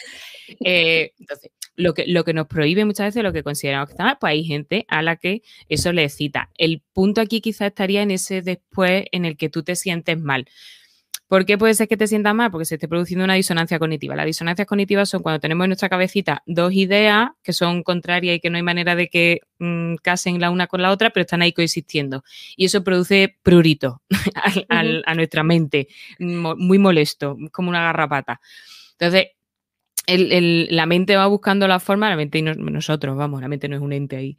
Eh, 0.63 1.11
entonces, 1.19 1.51
lo 1.75 1.93
que, 1.93 2.05
lo 2.07 2.23
que 2.23 2.33
nos 2.33 2.47
prohíbe 2.47 2.85
muchas 2.85 3.07
veces, 3.07 3.23
lo 3.23 3.33
que 3.33 3.43
consideramos 3.43 3.89
que 3.89 3.93
está 3.93 4.03
mal, 4.03 4.17
pues 4.19 4.31
hay 4.31 4.43
gente 4.43 4.85
a 4.87 5.01
la 5.01 5.15
que 5.15 5.41
eso 5.69 5.91
le 5.93 6.09
cita. 6.09 6.49
El 6.57 6.81
punto 6.93 7.21
aquí 7.21 7.41
quizás 7.41 7.67
estaría 7.67 8.01
en 8.01 8.11
ese 8.11 8.41
después 8.41 9.05
en 9.11 9.25
el 9.25 9.37
que 9.37 9.49
tú 9.49 9.63
te 9.63 9.75
sientes 9.75 10.19
mal. 10.19 10.45
¿Por 11.31 11.45
qué 11.45 11.57
puede 11.57 11.73
ser 11.75 11.87
que 11.87 11.95
te 11.95 12.07
sientas 12.07 12.35
mal? 12.35 12.51
Porque 12.51 12.65
se 12.65 12.75
esté 12.75 12.89
produciendo 12.89 13.23
una 13.23 13.35
disonancia 13.35 13.79
cognitiva. 13.79 14.17
Las 14.17 14.25
disonancias 14.25 14.67
cognitivas 14.67 15.07
son 15.07 15.21
cuando 15.21 15.39
tenemos 15.39 15.63
en 15.63 15.69
nuestra 15.69 15.87
cabecita 15.87 16.43
dos 16.45 16.73
ideas 16.73 17.29
que 17.41 17.53
son 17.53 17.83
contrarias 17.83 18.35
y 18.35 18.41
que 18.41 18.49
no 18.49 18.57
hay 18.57 18.63
manera 18.63 18.97
de 18.97 19.07
que 19.07 19.39
mm, 19.57 19.95
casen 20.03 20.41
la 20.41 20.49
una 20.51 20.67
con 20.67 20.81
la 20.81 20.91
otra, 20.91 21.11
pero 21.11 21.21
están 21.21 21.41
ahí 21.41 21.53
coexistiendo. 21.53 22.25
Y 22.57 22.65
eso 22.65 22.83
produce 22.83 23.37
prurito 23.43 24.01
a 24.67 25.15
nuestra 25.15 25.43
mente, 25.43 25.87
muy 26.19 26.79
molesto, 26.79 27.37
como 27.53 27.69
una 27.69 27.81
garrapata. 27.81 28.41
Entonces, 28.99 29.27
la 30.07 30.85
mente 30.85 31.15
va 31.15 31.27
buscando 31.27 31.67
la 31.67 31.79
forma, 31.79 32.09
la 32.09 32.15
mente 32.15 32.39
y 32.39 32.41
nosotros, 32.41 33.15
vamos, 33.15 33.41
la 33.41 33.47
mente 33.47 33.69
no 33.69 33.75
es 33.75 33.81
un 33.81 33.93
ente 33.93 34.15
ahí, 34.15 34.37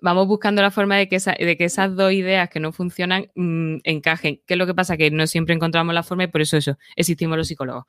vamos 0.00 0.26
buscando 0.26 0.60
la 0.60 0.70
forma 0.70 0.96
de 0.96 1.08
que, 1.08 1.18
que 1.18 1.64
esas 1.64 1.94
dos 1.94 2.12
ideas 2.12 2.48
que 2.50 2.60
no 2.60 2.72
funcionan 2.72 3.30
mm, 3.34 3.76
encajen. 3.84 4.40
¿Qué 4.46 4.54
es 4.54 4.58
lo 4.58 4.66
que 4.66 4.74
pasa? 4.74 4.96
Que 4.96 5.10
no 5.10 5.26
siempre 5.26 5.54
encontramos 5.54 5.94
la 5.94 6.02
forma 6.02 6.24
y 6.24 6.28
por 6.28 6.40
eso 6.40 6.56
eso, 6.56 6.78
existimos 6.96 7.38
los 7.38 7.48
psicólogos. 7.48 7.84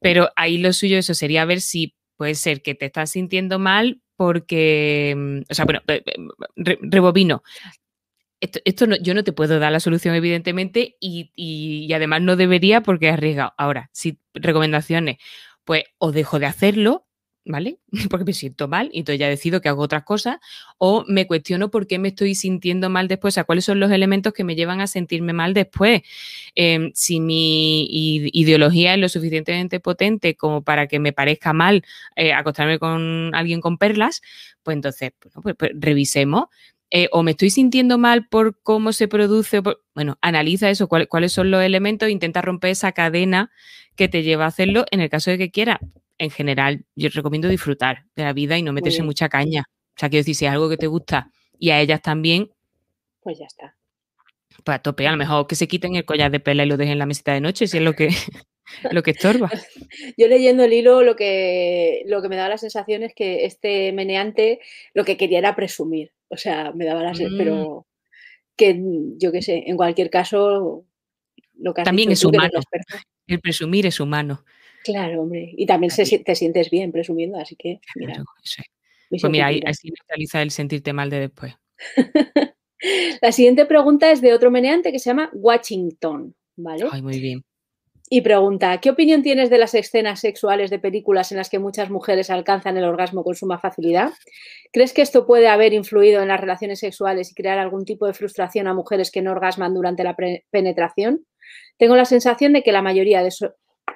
Pero 0.00 0.30
ahí 0.36 0.58
lo 0.58 0.72
suyo 0.72 0.98
eso 0.98 1.14
sería 1.14 1.44
ver 1.44 1.60
si 1.60 1.94
puede 2.16 2.34
ser 2.34 2.62
que 2.62 2.74
te 2.74 2.86
estás 2.86 3.10
sintiendo 3.10 3.58
mal 3.58 4.02
porque, 4.16 5.14
mm, 5.16 5.50
o 5.50 5.54
sea, 5.54 5.64
bueno, 5.64 5.80
rebobino. 6.56 7.42
Esto, 8.42 8.86
no, 8.86 8.96
yo 8.96 9.12
no 9.12 9.22
te 9.22 9.32
puedo 9.34 9.58
dar 9.58 9.70
la 9.70 9.80
solución, 9.80 10.14
evidentemente, 10.14 10.96
y, 10.98 11.30
y 11.34 11.92
además 11.92 12.22
no 12.22 12.36
debería 12.36 12.80
porque 12.82 13.08
es 13.08 13.12
arriesgado. 13.12 13.52
Ahora, 13.58 13.90
si 13.92 14.18
recomendaciones, 14.32 15.18
pues 15.64 15.84
o 15.98 16.12
dejo 16.12 16.38
de 16.38 16.46
hacerlo, 16.46 17.06
¿vale? 17.44 17.78
Porque 18.10 18.24
me 18.24 18.32
siento 18.32 18.68
mal 18.68 18.90
y 18.92 19.00
entonces 19.00 19.20
ya 19.20 19.28
decido 19.28 19.60
que 19.60 19.68
hago 19.68 19.82
otras 19.82 20.04
cosas, 20.04 20.38
o 20.78 21.04
me 21.08 21.26
cuestiono 21.26 21.70
por 21.70 21.86
qué 21.86 21.98
me 21.98 22.08
estoy 22.08 22.34
sintiendo 22.34 22.90
mal 22.90 23.08
después, 23.08 23.32
o 23.32 23.36
sea, 23.36 23.44
cuáles 23.44 23.64
son 23.64 23.80
los 23.80 23.90
elementos 23.90 24.32
que 24.32 24.44
me 24.44 24.56
llevan 24.56 24.80
a 24.80 24.86
sentirme 24.86 25.32
mal 25.32 25.54
después. 25.54 26.02
Em, 26.54 26.90
si 26.94 27.20
mi 27.20 27.86
ideología 28.32 28.94
es 28.94 29.00
lo 29.00 29.08
suficientemente 29.08 29.80
potente 29.80 30.36
como 30.36 30.62
para 30.62 30.86
que 30.86 30.98
me 30.98 31.12
parezca 31.12 31.52
mal 31.52 31.84
eh, 32.16 32.32
acostarme 32.32 32.78
con 32.78 33.34
alguien 33.34 33.60
con 33.60 33.78
perlas, 33.78 34.22
pues 34.62 34.74
entonces, 34.76 35.12
pues, 35.42 35.56
pues, 35.58 35.70
revisemos. 35.74 36.46
Eh, 36.90 37.08
o 37.12 37.22
me 37.22 37.32
estoy 37.32 37.50
sintiendo 37.50 37.98
mal 37.98 38.26
por 38.26 38.60
cómo 38.62 38.92
se 38.92 39.06
produce, 39.06 39.62
bueno, 39.94 40.18
analiza 40.20 40.70
eso, 40.70 40.88
cuáles 40.88 41.32
son 41.32 41.50
los 41.50 41.62
elementos, 41.62 42.08
intenta 42.08 42.42
romper 42.42 42.70
esa 42.70 42.90
cadena 42.92 43.52
que 43.94 44.08
te 44.08 44.22
lleva 44.22 44.44
a 44.44 44.48
hacerlo 44.48 44.84
en 44.90 45.00
el 45.00 45.08
caso 45.08 45.30
de 45.30 45.38
que 45.38 45.50
quiera. 45.50 45.80
en 46.18 46.30
general, 46.30 46.84
yo 46.96 47.08
recomiendo 47.14 47.48
disfrutar 47.48 48.04
de 48.14 48.24
la 48.24 48.34
vida 48.34 48.58
y 48.58 48.62
no 48.62 48.74
meterse 48.74 49.02
mucha 49.02 49.30
caña. 49.30 49.64
O 49.96 49.98
sea, 49.98 50.10
quiero 50.10 50.20
decir, 50.20 50.34
si 50.34 50.44
es 50.44 50.50
algo 50.52 50.68
que 50.68 50.76
te 50.76 50.86
gusta 50.86 51.30
y 51.58 51.70
a 51.70 51.80
ellas 51.80 52.02
también, 52.02 52.50
pues 53.22 53.38
ya 53.38 53.46
está. 53.46 53.76
Pues 54.64 54.76
a 54.76 54.78
tope, 54.80 55.06
a 55.06 55.12
lo 55.12 55.16
mejor 55.16 55.46
que 55.46 55.54
se 55.54 55.68
quiten 55.68 55.94
el 55.94 56.04
collar 56.04 56.30
de 56.30 56.40
pela 56.40 56.64
y 56.64 56.66
lo 56.66 56.76
dejen 56.76 56.92
en 56.92 56.98
la 56.98 57.06
mesita 57.06 57.32
de 57.32 57.40
noche, 57.40 57.66
si 57.66 57.78
es 57.78 57.82
lo 57.82 57.94
que, 57.94 58.08
lo 58.90 59.02
que 59.02 59.12
estorba. 59.12 59.50
Yo 60.16 60.28
leyendo 60.28 60.64
el 60.64 60.72
hilo 60.72 61.02
lo 61.02 61.16
que, 61.16 62.02
lo 62.06 62.20
que 62.20 62.28
me 62.28 62.36
daba 62.36 62.50
la 62.50 62.58
sensación 62.58 63.02
es 63.02 63.14
que 63.14 63.44
este 63.44 63.92
meneante 63.92 64.60
lo 64.94 65.04
que 65.04 65.16
quería 65.16 65.38
era 65.38 65.56
presumir. 65.56 66.12
O 66.30 66.36
sea, 66.36 66.72
me 66.72 66.86
daba 66.86 67.02
la 67.02 67.14
sensación, 67.14 67.34
mm. 67.34 67.38
pero 67.38 67.86
que 68.56 68.80
yo 69.18 69.32
qué 69.32 69.42
sé, 69.42 69.64
en 69.66 69.76
cualquier 69.76 70.10
caso, 70.10 70.86
lo 71.58 71.74
que 71.74 71.82
También 71.82 72.10
es 72.10 72.24
humano. 72.24 72.60
El 73.26 73.40
presumir 73.40 73.86
es 73.86 74.00
humano. 74.00 74.44
Claro, 74.84 75.22
hombre. 75.22 75.52
Y 75.56 75.66
también 75.66 75.92
te 75.94 76.34
sientes 76.34 76.70
bien 76.70 76.92
presumiendo, 76.92 77.38
así 77.38 77.56
que, 77.56 77.80
mira. 77.96 78.22
Pues 79.10 79.24
mira, 79.24 79.46
ahí, 79.46 79.60
así 79.66 79.90
neutraliza 79.90 80.40
el 80.40 80.50
sentirte 80.52 80.92
mal 80.92 81.10
de 81.10 81.20
después. 81.20 81.54
La 83.20 83.32
siguiente 83.32 83.66
pregunta 83.66 84.10
es 84.10 84.20
de 84.20 84.32
otro 84.32 84.50
meneante 84.50 84.92
que 84.92 84.98
se 84.98 85.10
llama 85.10 85.30
Washington, 85.34 86.34
¿vale? 86.56 86.86
Ay, 86.90 87.02
muy 87.02 87.20
bien. 87.20 87.44
Y 88.12 88.22
pregunta, 88.22 88.78
¿qué 88.78 88.90
opinión 88.90 89.22
tienes 89.22 89.50
de 89.50 89.58
las 89.58 89.72
escenas 89.72 90.18
sexuales 90.18 90.68
de 90.68 90.80
películas 90.80 91.30
en 91.30 91.38
las 91.38 91.48
que 91.48 91.60
muchas 91.60 91.90
mujeres 91.90 92.28
alcanzan 92.28 92.76
el 92.76 92.82
orgasmo 92.82 93.22
con 93.22 93.36
suma 93.36 93.60
facilidad? 93.60 94.10
¿Crees 94.72 94.92
que 94.92 95.02
esto 95.02 95.28
puede 95.28 95.46
haber 95.46 95.74
influido 95.74 96.20
en 96.20 96.26
las 96.26 96.40
relaciones 96.40 96.80
sexuales 96.80 97.30
y 97.30 97.34
crear 97.34 97.60
algún 97.60 97.84
tipo 97.84 98.08
de 98.08 98.12
frustración 98.12 98.66
a 98.66 98.74
mujeres 98.74 99.12
que 99.12 99.22
no 99.22 99.30
orgasman 99.30 99.74
durante 99.74 100.02
la 100.02 100.16
penetración? 100.50 101.24
Tengo 101.78 101.94
la 101.94 102.04
sensación 102.04 102.52
de 102.52 102.64
que 102.64 102.72
la 102.72 102.82
mayoría 102.82 103.22
de 103.22 103.30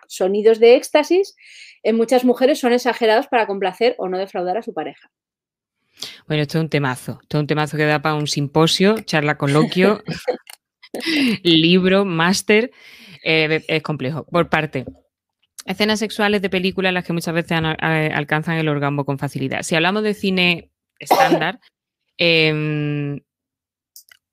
sonidos 0.06 0.60
de 0.60 0.76
éxtasis 0.76 1.34
en 1.82 1.96
muchas 1.96 2.24
mujeres 2.24 2.60
son 2.60 2.72
exagerados 2.72 3.26
para 3.26 3.48
complacer 3.48 3.96
o 3.98 4.08
no 4.08 4.16
defraudar 4.16 4.56
a 4.56 4.62
su 4.62 4.72
pareja. 4.72 5.10
Bueno, 6.28 6.42
esto 6.42 6.58
es 6.58 6.62
un 6.62 6.70
temazo. 6.70 7.18
Esto 7.20 7.38
es 7.38 7.40
un 7.40 7.46
temazo 7.48 7.76
que 7.76 7.84
da 7.84 8.00
para 8.00 8.14
un 8.14 8.28
simposio, 8.28 8.94
charla 9.00 9.36
coloquio, 9.36 10.04
libro, 11.42 12.04
máster. 12.04 12.70
Eh, 13.24 13.64
es 13.66 13.82
complejo. 13.82 14.24
Por 14.26 14.50
parte, 14.50 14.84
escenas 15.64 15.98
sexuales 15.98 16.42
de 16.42 16.50
películas 16.50 16.90
en 16.90 16.94
las 16.94 17.04
que 17.04 17.14
muchas 17.14 17.34
veces 17.34 17.58
eh, 17.62 18.10
alcanzan 18.14 18.58
el 18.58 18.68
orgasmo 18.68 19.04
con 19.04 19.18
facilidad. 19.18 19.62
Si 19.62 19.74
hablamos 19.74 20.02
de 20.02 20.14
cine 20.14 20.70
estándar, 20.98 21.58
em, 22.18 23.20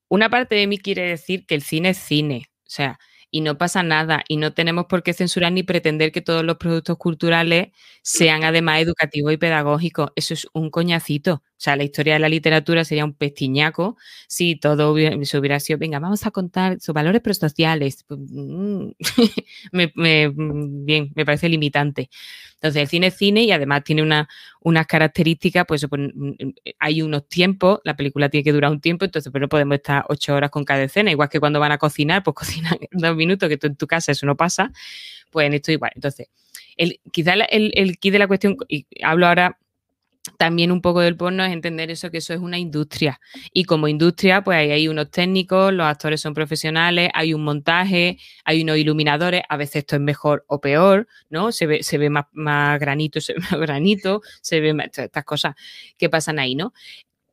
una 0.10 0.30
parte 0.30 0.56
de 0.56 0.68
mí 0.68 0.78
quiere 0.78 1.04
decir 1.04 1.46
que 1.46 1.56
el 1.56 1.62
cine 1.62 1.90
es 1.90 1.98
cine. 1.98 2.48
O 2.66 2.70
sea, 2.70 3.00
y 3.32 3.42
no 3.42 3.58
pasa 3.58 3.82
nada 3.82 4.24
y 4.28 4.36
no 4.36 4.54
tenemos 4.54 4.88
por 4.88 5.04
qué 5.04 5.14
censurar 5.14 5.54
ni 5.54 5.64
pretender 5.64 6.12
que 6.12 6.22
todos 6.22 6.44
los 6.44 6.58
productos 6.58 6.98
culturales 6.98 7.70
sean 8.04 8.44
además 8.44 8.82
educativos 8.82 9.32
y 9.32 9.38
pedagógicos. 9.38 10.12
Eso 10.18 10.34
es 10.34 10.48
un 10.54 10.70
coñacito. 10.70 11.44
O 11.62 11.64
sea, 11.64 11.76
la 11.76 11.84
historia 11.84 12.14
de 12.14 12.20
la 12.20 12.28
literatura 12.28 12.84
sería 12.84 13.06
un 13.06 13.14
pestiñaco 13.14 13.96
si 14.28 14.56
todo 14.56 14.92
hubiera, 14.92 15.16
hubiera 15.16 15.60
sido, 15.60 15.78
venga, 15.78 16.00
vamos 16.00 16.26
a 16.26 16.32
contar 16.32 16.80
sus 16.82 16.92
valores 16.92 17.22
prosociales. 17.22 18.04
Pues, 18.08 18.20
mm, 18.20 18.94
mm, 19.72 20.86
bien, 20.86 21.12
me 21.14 21.24
parece 21.24 21.50
limitante. 21.50 22.10
Entonces, 22.56 22.82
el 22.82 22.88
cine 22.88 23.08
es 23.08 23.14
cine 23.16 23.44
y 23.44 23.52
además 23.52 23.84
tiene 23.84 24.02
una, 24.02 24.28
unas 24.62 24.88
características, 24.88 25.66
pues, 25.68 25.86
pues 25.88 26.02
hay 26.80 27.04
unos 27.04 27.30
tiempos, 27.30 27.80
la 27.84 27.96
película 27.96 28.28
tiene 28.30 28.44
que 28.44 28.54
durar 28.54 28.72
un 28.72 28.82
tiempo, 28.82 29.06
entonces 29.06 29.32
pero 29.32 29.44
no 29.44 29.50
podemos 29.50 29.76
estar 29.76 30.04
ocho 30.10 30.34
horas 30.34 30.50
con 30.50 30.66
cada 30.66 30.82
escena, 30.82 31.12
igual 31.12 31.30
que 31.30 31.40
cuando 31.40 31.60
van 31.60 31.74
a 31.74 31.78
cocinar, 31.78 32.24
pues 32.24 32.34
cocinan 32.38 32.76
dos 32.92 33.16
minutos, 33.16 33.48
que 33.48 33.58
tú 33.58 33.68
en 33.68 33.76
tu 33.76 33.86
casa 33.86 34.14
eso 34.14 34.26
no 34.26 34.36
pasa, 34.36 34.72
pues 35.30 35.46
en 35.46 35.54
esto 35.54 35.72
igual. 35.72 35.92
Entonces, 35.94 36.28
el, 36.76 37.00
quizá 37.12 37.34
el, 37.34 37.72
el 37.76 38.00
key 38.00 38.10
de 38.10 38.18
la 38.18 38.28
cuestión, 38.28 38.58
y 38.68 38.88
hablo 39.04 39.28
ahora 39.28 39.60
también 40.38 40.72
un 40.72 40.82
poco 40.82 41.02
del 41.02 41.18
porno 41.18 41.44
es 41.44 41.52
entender 41.52 41.90
eso, 41.90 42.12
que 42.12 42.20
eso 42.20 42.34
es 42.34 42.40
una 42.40 42.60
industria. 42.60 43.20
Y 43.54 43.64
como 43.64 43.88
industria, 43.88 44.44
pues 44.44 44.58
hay, 44.58 44.88
unos 44.88 45.10
técnicos, 45.10 45.74
los 45.74 45.86
actores 45.86 46.22
son 46.22 46.34
profesionales, 46.34 47.10
hay 47.14 47.34
un 47.34 47.44
montaje, 47.44 48.18
hay 48.46 48.62
unos 48.62 48.78
iluminadores, 48.78 49.42
a 49.50 49.58
veces 49.58 49.78
esto 49.78 49.96
es 49.96 50.02
mejor 50.02 50.46
o 50.48 50.62
peor, 50.62 51.08
¿no? 51.30 51.52
Se 51.52 51.66
ve, 51.66 51.84
se 51.84 51.98
ve 51.98 52.10
más, 52.10 52.26
más 52.34 52.80
granito, 52.80 53.20
se 53.20 53.34
ve 53.34 53.40
más 53.40 53.60
granito, 53.60 54.22
se 54.42 54.60
ve 54.60 54.74
más, 54.74 54.98
estas 54.98 55.26
cosas 55.26 55.56
que 55.98 56.10
pasan 56.10 56.40
ahí, 56.40 56.56
¿no? 56.56 56.74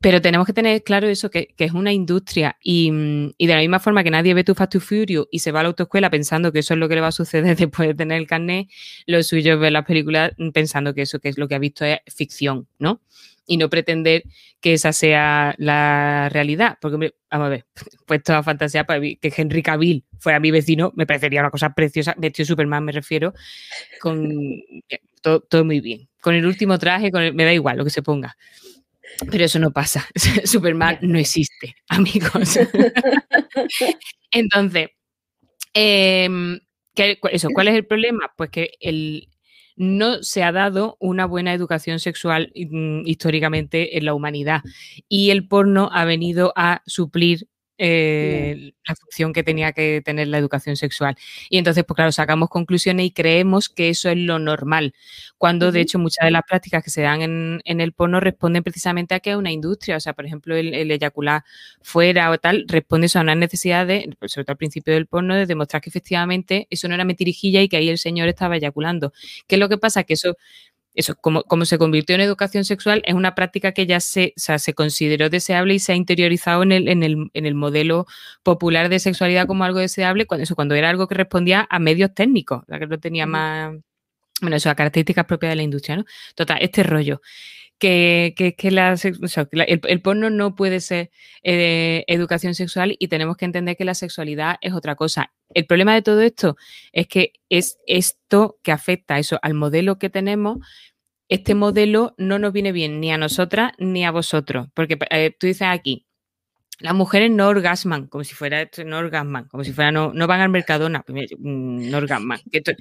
Pero 0.00 0.22
tenemos 0.22 0.46
que 0.46 0.52
tener 0.52 0.84
claro 0.84 1.08
eso, 1.08 1.28
que, 1.28 1.48
es 1.58 1.72
una 1.72 1.92
industria 1.92 2.56
y, 2.62 2.90
de 2.90 3.54
la 3.54 3.58
misma 3.58 3.80
forma 3.80 4.04
que 4.04 4.10
nadie 4.10 4.32
ve 4.32 4.44
tu 4.44 4.54
Fast 4.54 4.72
to 4.72 4.80
Furious 4.80 5.26
y 5.32 5.40
se 5.40 5.50
va 5.50 5.60
a 5.60 5.62
la 5.64 5.70
autoescuela 5.70 6.08
pensando 6.08 6.52
que 6.52 6.60
eso 6.60 6.74
es 6.74 6.80
lo 6.80 6.88
que 6.88 6.94
le 6.94 7.00
va 7.00 7.08
a 7.08 7.12
suceder 7.12 7.56
después 7.56 7.88
de 7.88 7.94
tener 7.94 8.18
el 8.18 8.28
carnet, 8.28 8.68
lo 9.06 9.22
suyo 9.24 9.54
es 9.54 9.60
ver 9.60 9.72
las 9.72 9.84
películas 9.84 10.32
pensando 10.54 10.94
que 10.94 11.02
eso 11.02 11.18
que 11.18 11.28
es 11.28 11.36
lo 11.38 11.48
que 11.48 11.56
ha 11.56 11.58
visto 11.58 11.84
es 11.84 11.98
ficción, 12.14 12.68
¿no? 12.78 13.02
Y 13.46 13.56
no 13.56 13.68
pretender 13.70 14.22
que 14.60 14.74
esa 14.74 14.92
sea 14.92 15.54
la 15.58 16.28
realidad. 16.30 16.78
Porque, 16.80 17.14
vamos 17.30 17.46
a 17.46 17.48
ver, 17.48 17.66
pues 18.06 18.22
toda 18.22 18.42
fantasía 18.42 18.84
para 18.84 19.00
que 19.00 19.32
Henry 19.36 19.62
Cavill 19.62 20.04
fuera 20.18 20.38
mi 20.38 20.50
vecino 20.50 20.92
me 20.94 21.06
parecería 21.06 21.40
una 21.40 21.50
cosa 21.50 21.74
preciosa. 21.74 22.14
Vestido 22.18 22.46
Superman 22.46 22.84
me 22.84 22.92
refiero, 22.92 23.32
con 24.00 24.30
eh, 24.88 25.00
todo, 25.22 25.40
todo 25.40 25.64
muy 25.64 25.80
bien. 25.80 26.08
Con 26.20 26.34
el 26.34 26.46
último 26.46 26.78
traje, 26.78 27.10
con 27.10 27.34
me 27.34 27.44
da 27.44 27.52
igual 27.52 27.78
lo 27.78 27.84
que 27.84 27.90
se 27.90 28.02
ponga. 28.02 28.36
Pero 29.30 29.44
eso 29.44 29.58
no 29.58 29.70
pasa. 29.70 30.06
Superman 30.44 30.98
no 31.02 31.18
existe, 31.18 31.74
amigos. 31.88 32.58
Entonces, 34.30 34.88
em, 35.74 36.58
eso, 37.30 37.48
¿cuál 37.52 37.68
es 37.68 37.74
el 37.74 37.86
problema? 37.86 38.32
Pues 38.36 38.50
que 38.50 38.70
no 39.76 40.22
se 40.22 40.42
ha 40.42 40.52
dado 40.52 40.96
una 40.98 41.26
buena 41.26 41.54
educación 41.54 42.00
sexual 42.00 42.52
mm, 42.54 43.06
históricamente 43.06 43.96
en 43.96 44.04
la 44.04 44.14
humanidad 44.14 44.62
y 45.08 45.30
el 45.30 45.46
porno 45.46 45.88
ha 45.92 46.04
venido 46.04 46.52
a 46.56 46.82
suplir 46.86 47.48
eh, 47.78 48.72
la 48.86 48.94
función 48.96 49.32
que 49.32 49.42
tenía 49.42 49.72
que 49.72 50.02
tener 50.04 50.28
la 50.28 50.38
educación 50.38 50.76
sexual. 50.76 51.16
Y 51.48 51.58
entonces, 51.58 51.84
pues 51.84 51.94
claro, 51.96 52.12
sacamos 52.12 52.48
conclusiones 52.48 53.06
y 53.06 53.10
creemos 53.12 53.68
que 53.68 53.88
eso 53.88 54.10
es 54.10 54.18
lo 54.18 54.38
normal, 54.38 54.94
cuando 55.38 55.72
de 55.72 55.80
hecho 55.80 55.98
muchas 55.98 56.24
de 56.24 56.32
las 56.32 56.42
prácticas 56.42 56.82
que 56.82 56.90
se 56.90 57.02
dan 57.02 57.22
en, 57.22 57.80
el 57.80 57.92
porno 57.92 58.20
responden 58.20 58.62
precisamente 58.64 59.14
a 59.14 59.20
que 59.20 59.30
es 59.30 59.36
una 59.36 59.52
industria, 59.52 59.96
o 59.96 60.00
sea, 60.00 60.12
por 60.12 60.26
ejemplo, 60.26 60.56
el, 60.56 60.90
eyacular 60.90 61.44
fuera 61.80 62.30
o 62.30 62.38
tal, 62.38 62.64
responde 62.68 63.08
a 63.14 63.20
una 63.20 63.34
necesidad 63.34 63.86
de, 63.86 64.14
pues, 64.18 64.32
sobre 64.32 64.44
todo 64.44 64.52
al 64.52 64.58
principio 64.58 64.94
del 64.94 65.06
porno, 65.06 65.34
de 65.34 65.46
demostrar 65.46 65.80
que 65.80 65.90
efectivamente 65.90 66.66
eso 66.70 66.88
no 66.88 66.94
era 66.94 67.04
metirijilla 67.04 67.62
y 67.62 67.68
que 67.68 67.76
ahí 67.76 67.88
el 67.88 67.98
señor 67.98 68.28
estaba 68.28 68.56
eyaculando. 68.56 69.12
¿Qué 69.46 69.54
es 69.54 69.58
lo 69.60 69.68
que 69.68 69.78
pasa? 69.78 70.04
Que 70.04 70.14
eso 70.14 70.36
eso, 70.98 71.14
como, 71.14 71.44
como, 71.44 71.64
se 71.64 71.78
convirtió 71.78 72.16
en 72.16 72.22
educación 72.22 72.64
sexual, 72.64 73.02
es 73.04 73.14
una 73.14 73.36
práctica 73.36 73.70
que 73.70 73.86
ya 73.86 74.00
se, 74.00 74.32
se 74.36 74.74
consideró 74.74 75.30
deseable 75.30 75.74
y 75.74 75.78
se 75.78 75.92
ha 75.92 75.94
interiorizado 75.94 76.64
en 76.64 76.72
el, 76.72 76.88
en, 76.88 77.04
el, 77.04 77.30
en 77.34 77.46
el, 77.46 77.54
modelo 77.54 78.06
popular 78.42 78.88
de 78.88 78.98
sexualidad 78.98 79.46
como 79.46 79.62
algo 79.62 79.78
deseable, 79.78 80.26
cuando, 80.26 80.42
eso, 80.42 80.56
cuando 80.56 80.74
era 80.74 80.90
algo 80.90 81.06
que 81.06 81.14
respondía 81.14 81.68
a 81.70 81.78
medios 81.78 82.12
técnicos, 82.14 82.64
la 82.66 82.80
que 82.80 82.88
no 82.88 82.98
tenía 82.98 83.26
más, 83.26 83.76
bueno, 84.40 84.56
eso, 84.56 84.70
a 84.70 84.74
características 84.74 85.24
propias 85.26 85.50
de 85.50 85.56
la 85.56 85.62
industria, 85.62 85.98
¿no? 85.98 86.04
Total, 86.34 86.58
este 86.60 86.82
rollo. 86.82 87.20
Que, 87.78 88.34
que, 88.36 88.56
que 88.56 88.72
la, 88.72 88.96
el, 88.96 90.02
porno 90.02 90.30
no 90.30 90.56
puede 90.56 90.80
ser 90.80 91.10
eh, 91.44 92.02
educación 92.08 92.56
sexual 92.56 92.96
y 92.98 93.06
tenemos 93.06 93.36
que 93.36 93.44
entender 93.44 93.76
que 93.76 93.84
la 93.84 93.94
sexualidad 93.94 94.56
es 94.62 94.72
otra 94.72 94.96
cosa. 94.96 95.32
El 95.54 95.66
problema 95.66 95.94
de 95.94 96.02
todo 96.02 96.20
esto 96.20 96.56
es 96.92 97.06
que 97.06 97.34
es 97.48 97.78
esto 97.86 98.58
que 98.64 98.72
afecta 98.72 99.20
eso 99.20 99.38
al 99.42 99.54
modelo 99.54 99.98
que 99.98 100.10
tenemos 100.10 100.58
este 101.28 101.54
modelo 101.54 102.14
no 102.18 102.38
nos 102.38 102.52
viene 102.52 102.72
bien 102.72 103.00
ni 103.00 103.12
a 103.12 103.18
nosotras 103.18 103.72
ni 103.78 104.04
a 104.04 104.10
vosotros. 104.10 104.68
Porque 104.74 104.98
eh, 105.10 105.34
tú 105.38 105.46
dices 105.46 105.68
aquí, 105.68 106.06
las 106.80 106.94
mujeres 106.94 107.30
no 107.30 107.48
orgasman, 107.48 108.06
como 108.06 108.24
si 108.24 108.34
fuera 108.34 108.68
no 108.84 108.98
orgasman, 108.98 109.46
como 109.48 109.64
si 109.64 109.72
fuera 109.72 109.90
no, 109.90 110.12
no 110.14 110.26
van 110.26 110.40
al 110.40 110.48
Mercadona, 110.48 111.02
pues 111.02 111.30
mm, 111.38 111.90
no 111.90 111.98
orgasman, 111.98 112.40
que 112.50 112.58
esto, 112.58 112.72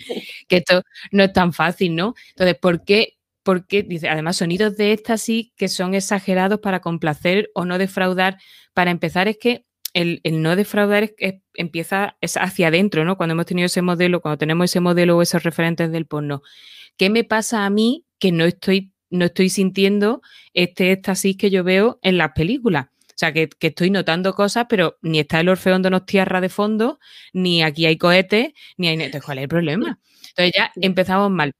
esto 0.49 0.83
no 1.11 1.23
es 1.23 1.33
tan 1.33 1.51
fácil, 1.53 1.95
¿no? 1.95 2.13
Entonces, 2.29 2.55
¿por 2.55 2.83
qué? 2.83 3.17
Porque 3.43 3.83
dice, 3.83 4.09
además, 4.09 4.37
sonidos 4.37 4.77
de 4.77 4.91
éxtasis 4.91 5.51
que 5.55 5.67
son 5.67 5.95
exagerados 5.95 6.59
para 6.59 6.81
complacer 6.81 7.49
o 7.55 7.65
no 7.65 7.77
defraudar. 7.77 8.37
Para 8.73 8.91
empezar, 8.91 9.27
es 9.27 9.37
que 9.37 9.65
el, 9.93 10.21
no 10.23 10.55
defraudar 10.55 11.11
empieza 11.55 12.17
es 12.21 12.37
hacia 12.37 12.67
adentro, 12.67 13.03
¿no? 13.05 13.17
Cuando 13.17 13.33
hemos 13.33 13.45
tenido 13.45 13.65
ese 13.65 13.81
modelo, 13.81 14.21
cuando 14.21 14.37
tenemos 14.37 14.65
ese 14.65 14.79
modelo 14.79 15.17
o 15.17 15.21
esos 15.21 15.43
referentes 15.43 15.91
del 15.91 16.05
porno. 16.05 16.43
¿Qué 16.97 17.09
me 17.09 17.23
pasa 17.23 17.65
a 17.65 17.69
mí 17.69 18.06
que 18.19 18.31
no 18.31 18.45
estoy, 18.45 18.91
no 19.09 19.25
estoy 19.25 19.49
sintiendo 19.49 20.21
este 20.53 20.91
éxtasis 20.91 21.37
que 21.37 21.49
yo 21.49 21.63
veo 21.63 21.99
en 22.01 22.17
las 22.17 22.31
películas. 22.31 22.87
O 23.17 23.19
sea, 23.19 23.33
que, 23.33 23.49
estoy 23.59 23.89
notando 23.89 24.33
cosas, 24.33 24.67
pero 24.69 24.97
ni 25.01 25.19
está 25.19 25.39
el 25.39 25.49
Orfeón 25.49 25.81
de 25.81 25.99
tierra 26.01 26.39
de 26.39 26.49
fondo, 26.49 26.99
ni 27.33 27.63
aquí 27.63 27.87
hay 27.87 27.97
cohetes, 27.97 28.53
ni 28.77 28.89
hay... 28.89 28.93
Entonces, 28.93 29.23
¿cuál 29.23 29.39
es 29.39 29.43
el 29.43 29.49
problema? 29.49 29.99
Entonces 30.29 30.53
ya 30.55 30.71
empezamos 30.75 31.31
mal. 31.31 31.51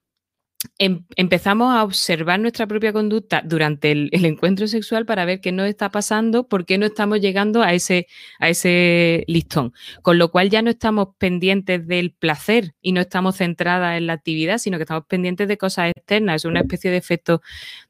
Em, 0.79 1.05
empezamos 1.15 1.73
a 1.73 1.83
observar 1.83 2.39
nuestra 2.39 2.67
propia 2.67 2.93
conducta 2.93 3.41
durante 3.45 3.91
el, 3.91 4.09
encuentro 4.25 4.67
sexual 4.67 5.05
para 5.05 5.25
ver 5.25 5.39
qué 5.41 5.51
nos 5.51 5.67
está 5.67 5.89
pasando, 5.91 6.47
por 6.47 6.65
qué 6.65 6.77
no 6.77 6.85
estamos 6.85 7.19
llegando 7.21 7.61
a 7.61 7.73
ese, 7.73 8.07
a 8.39 8.49
ese 8.49 9.23
listón. 9.27 9.73
Con 10.01 10.17
lo 10.17 10.31
cual 10.31 10.49
ya 10.49 10.61
no 10.61 10.69
estamos 10.69 11.09
pendientes 11.17 11.87
del 11.87 12.11
placer 12.11 12.75
y 12.81 12.91
no 12.91 13.01
estamos 13.01 13.37
centradas 13.37 13.97
en 13.97 14.07
la 14.07 14.13
actividad, 14.13 14.57
sino 14.57 14.77
que 14.77 14.83
estamos 14.83 15.05
pendientes 15.07 15.47
de 15.47 15.57
cosas 15.57 15.91
externas. 15.95 16.37
Es 16.37 16.45
una 16.45 16.61
especie 16.61 16.91
de 16.91 16.97
efecto 16.97 17.41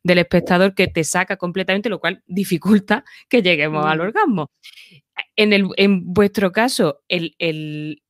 del 0.03 0.19
espectador 0.19 0.75
que 0.75 0.87
te 0.87 1.03
saca 1.03 1.37
completamente, 1.37 1.89
lo 1.89 1.99
cual 1.99 2.23
dificulta 2.27 3.03
que 3.29 3.41
lleguemos 3.41 3.85
al 3.85 3.99
mm. 3.99 4.01
orgasmo. 4.01 4.51
En, 5.35 5.53
el, 5.53 5.67
en 5.77 6.13
vuestro 6.13 6.51
caso, 6.51 7.01
el, 7.07 7.35
el, 7.39 8.03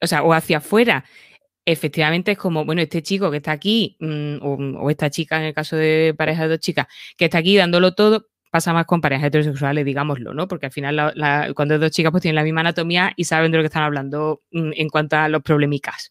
o 0.00 0.06
sea, 0.06 0.22
o 0.22 0.32
hacia 0.32 0.58
afuera, 0.58 1.04
efectivamente 1.72 2.32
es 2.32 2.38
como, 2.38 2.64
bueno, 2.64 2.80
este 2.80 3.02
chico 3.02 3.30
que 3.30 3.36
está 3.38 3.52
aquí, 3.52 3.96
mm, 4.00 4.38
o, 4.42 4.90
esta 4.90 5.10
chica 5.10 5.36
en 5.38 5.44
el 5.44 5.54
caso 5.54 5.76
de 5.76 6.14
pareja 6.16 6.44
de 6.44 6.48
dos 6.48 6.60
chicas, 6.60 6.86
que 7.16 7.26
está 7.26 7.38
aquí 7.38 7.56
dándolo 7.56 7.94
todo, 7.94 8.28
pasa 8.50 8.72
más 8.72 8.86
con 8.86 9.02
parejas 9.02 9.26
heterosexuales, 9.26 9.84
digámoslo, 9.84 10.32
¿no? 10.32 10.48
Porque 10.48 10.66
al 10.66 10.72
final 10.72 11.12
cuando 11.54 11.74
es 11.74 11.80
dos 11.80 11.90
chicas 11.90 12.10
pues 12.10 12.22
tienen 12.22 12.36
la 12.36 12.42
misma 12.42 12.62
anatomía 12.62 13.12
y 13.16 13.24
saben 13.24 13.52
de 13.52 13.58
lo 13.58 13.62
que 13.62 13.66
están 13.66 13.82
hablando 13.82 14.42
mm, 14.50 14.70
en 14.76 14.88
cuanto 14.88 15.16
a 15.16 15.28
los 15.28 15.42
problemicas. 15.42 16.10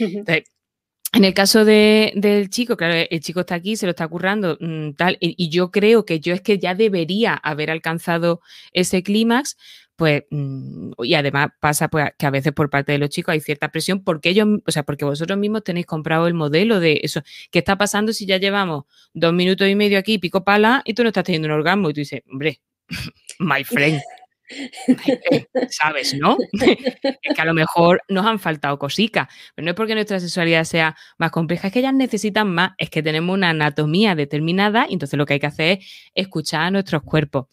en 0.00 1.24
el 1.24 1.34
caso 1.34 1.64
del 1.64 2.50
chico, 2.50 2.76
claro, 2.76 3.06
el 3.08 3.20
chico 3.20 3.40
está 3.40 3.54
aquí, 3.54 3.76
se 3.76 3.86
lo 3.86 3.90
está 3.90 4.08
currando, 4.08 4.58
mm, 4.60 4.94
tal, 4.94 5.16
y, 5.20 5.48
yo 5.50 5.70
creo 5.70 6.04
que 6.04 6.18
yo 6.18 6.34
es 6.34 6.40
que 6.40 6.58
ya 6.58 6.74
debería 6.74 7.34
haber 7.34 7.70
alcanzado 7.70 8.40
ese 8.72 9.04
clímax, 9.04 9.56
pues, 9.96 10.24
mm, 10.30 10.92
y 11.02 11.14
además 11.14 11.48
pasa 11.58 11.88
pues, 11.88 12.10
que 12.18 12.26
a 12.26 12.30
veces 12.30 12.52
por 12.52 12.70
parte 12.70 12.92
de 12.92 12.98
los 12.98 13.08
chicos 13.08 13.32
hay 13.32 13.40
cierta 13.40 13.70
presión 13.70 14.04
porque 14.04 14.28
ellos, 14.28 14.46
o 14.66 14.70
sea, 14.70 14.82
porque 14.82 15.04
vosotros 15.04 15.38
mismos 15.38 15.64
tenéis 15.64 15.86
comprado 15.86 16.26
el 16.26 16.34
modelo 16.34 16.80
de 16.80 17.00
eso. 17.02 17.22
¿Qué 17.50 17.60
está 17.60 17.76
pasando 17.78 18.12
si 18.12 18.26
ya 18.26 18.36
llevamos 18.36 18.84
dos 19.14 19.32
minutos 19.32 19.68
y 19.68 19.74
medio 19.74 19.98
aquí, 19.98 20.18
pico 20.18 20.44
pala, 20.44 20.82
y 20.84 20.94
tú 20.94 21.02
no 21.02 21.08
estás 21.08 21.24
teniendo 21.24 21.48
un 21.48 21.54
orgasmo? 21.54 21.90
Y 21.90 21.94
tú 21.94 22.00
dices, 22.00 22.22
hombre, 22.30 22.60
my 23.38 23.64
friend. 23.64 24.00
¿Sabes, 25.70 26.14
no? 26.14 26.36
es 26.52 27.34
que 27.34 27.42
a 27.42 27.44
lo 27.44 27.54
mejor 27.54 28.00
nos 28.08 28.26
han 28.26 28.38
faltado 28.38 28.78
cositas, 28.78 29.28
pero 29.54 29.64
no 29.64 29.70
es 29.72 29.76
porque 29.76 29.94
nuestra 29.94 30.20
sexualidad 30.20 30.64
sea 30.64 30.96
más 31.18 31.32
compleja, 31.32 31.66
es 31.66 31.72
que 31.72 31.80
ellas 31.80 31.94
necesitan 31.94 32.54
más, 32.54 32.72
es 32.78 32.90
que 32.90 33.02
tenemos 33.02 33.34
una 33.34 33.50
anatomía 33.50 34.14
determinada 34.14 34.86
y 34.88 34.92
entonces 34.92 35.18
lo 35.18 35.26
que 35.26 35.34
hay 35.34 35.40
que 35.40 35.46
hacer 35.46 35.78
es 35.80 35.86
escuchar 36.14 36.62
a 36.62 36.70
nuestros 36.70 37.02
cuerpos. 37.02 37.46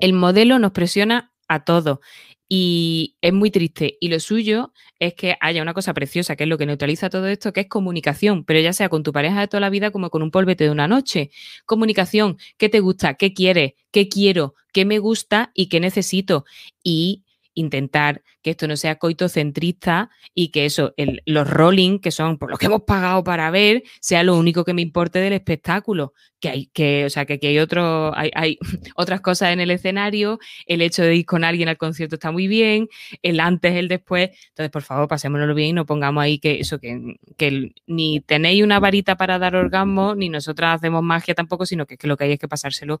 El 0.00 0.14
modelo 0.14 0.58
nos 0.58 0.72
presiona 0.72 1.32
a 1.48 1.64
todo. 1.64 2.00
Y 2.48 3.16
es 3.20 3.32
muy 3.32 3.50
triste. 3.50 3.98
Y 4.00 4.08
lo 4.08 4.20
suyo 4.20 4.72
es 4.98 5.14
que 5.14 5.36
haya 5.40 5.60
una 5.62 5.74
cosa 5.74 5.92
preciosa, 5.92 6.36
que 6.36 6.44
es 6.44 6.48
lo 6.48 6.56
que 6.56 6.66
neutraliza 6.66 7.10
todo 7.10 7.26
esto, 7.26 7.52
que 7.52 7.60
es 7.62 7.68
comunicación, 7.68 8.44
pero 8.44 8.60
ya 8.60 8.72
sea 8.72 8.88
con 8.88 9.02
tu 9.02 9.12
pareja 9.12 9.40
de 9.40 9.48
toda 9.48 9.60
la 9.60 9.70
vida 9.70 9.90
como 9.90 10.10
con 10.10 10.22
un 10.22 10.30
polvete 10.30 10.64
de 10.64 10.70
una 10.70 10.88
noche. 10.88 11.30
Comunicación, 11.66 12.38
¿qué 12.56 12.68
te 12.68 12.80
gusta? 12.80 13.14
¿Qué 13.14 13.34
quieres? 13.34 13.74
¿Qué 13.90 14.08
quiero? 14.08 14.54
¿Qué 14.72 14.84
me 14.84 14.98
gusta? 14.98 15.50
¿Y 15.54 15.68
qué 15.68 15.80
necesito? 15.80 16.44
Y 16.82 17.24
intentar 17.58 18.22
que 18.42 18.50
esto 18.50 18.68
no 18.68 18.76
sea 18.76 18.96
coitocentrista 18.96 20.10
y 20.34 20.48
que 20.48 20.64
eso, 20.64 20.94
los 21.26 21.48
rolling, 21.50 21.98
que 21.98 22.10
son 22.10 22.38
por 22.38 22.50
lo 22.50 22.56
que 22.56 22.66
hemos 22.66 22.82
pagado 22.82 23.24
para 23.24 23.50
ver, 23.50 23.82
sea 24.00 24.22
lo 24.22 24.36
único 24.36 24.64
que 24.64 24.74
me 24.74 24.82
importe 24.82 25.18
del 25.18 25.32
espectáculo. 25.32 26.14
Que 26.40 26.48
hay, 26.50 26.66
que, 26.66 27.04
o 27.04 27.10
sea, 27.10 27.26
que 27.26 27.34
aquí 27.34 27.48
hay, 27.48 27.58
otro, 27.58 28.16
hay, 28.16 28.30
hay, 28.34 28.58
otras 28.94 29.20
cosas 29.20 29.52
en 29.52 29.58
el 29.58 29.72
escenario, 29.72 30.38
el 30.66 30.82
hecho 30.82 31.02
de 31.02 31.16
ir 31.16 31.26
con 31.26 31.42
alguien 31.42 31.68
al 31.68 31.76
concierto 31.76 32.14
está 32.14 32.30
muy 32.30 32.46
bien, 32.46 32.88
el 33.22 33.40
antes, 33.40 33.74
el 33.74 33.88
después. 33.88 34.30
Entonces, 34.50 34.70
por 34.70 34.82
favor, 34.82 35.08
pasémonoslo 35.08 35.54
bien 35.54 35.70
y 35.70 35.72
no 35.72 35.86
pongamos 35.86 36.22
ahí 36.22 36.38
que 36.38 36.60
eso, 36.60 36.78
que, 36.78 37.16
que 37.36 37.72
ni 37.88 38.20
tenéis 38.20 38.62
una 38.62 38.78
varita 38.78 39.16
para 39.16 39.40
dar 39.40 39.56
orgasmo, 39.56 40.14
ni 40.14 40.28
nosotras 40.28 40.76
hacemos 40.76 41.02
magia 41.02 41.34
tampoco, 41.34 41.66
sino 41.66 41.86
que 41.86 41.98
lo 42.06 42.16
que 42.16 42.24
hay 42.24 42.32
es 42.32 42.38
que 42.38 42.48
pasárselo 42.48 43.00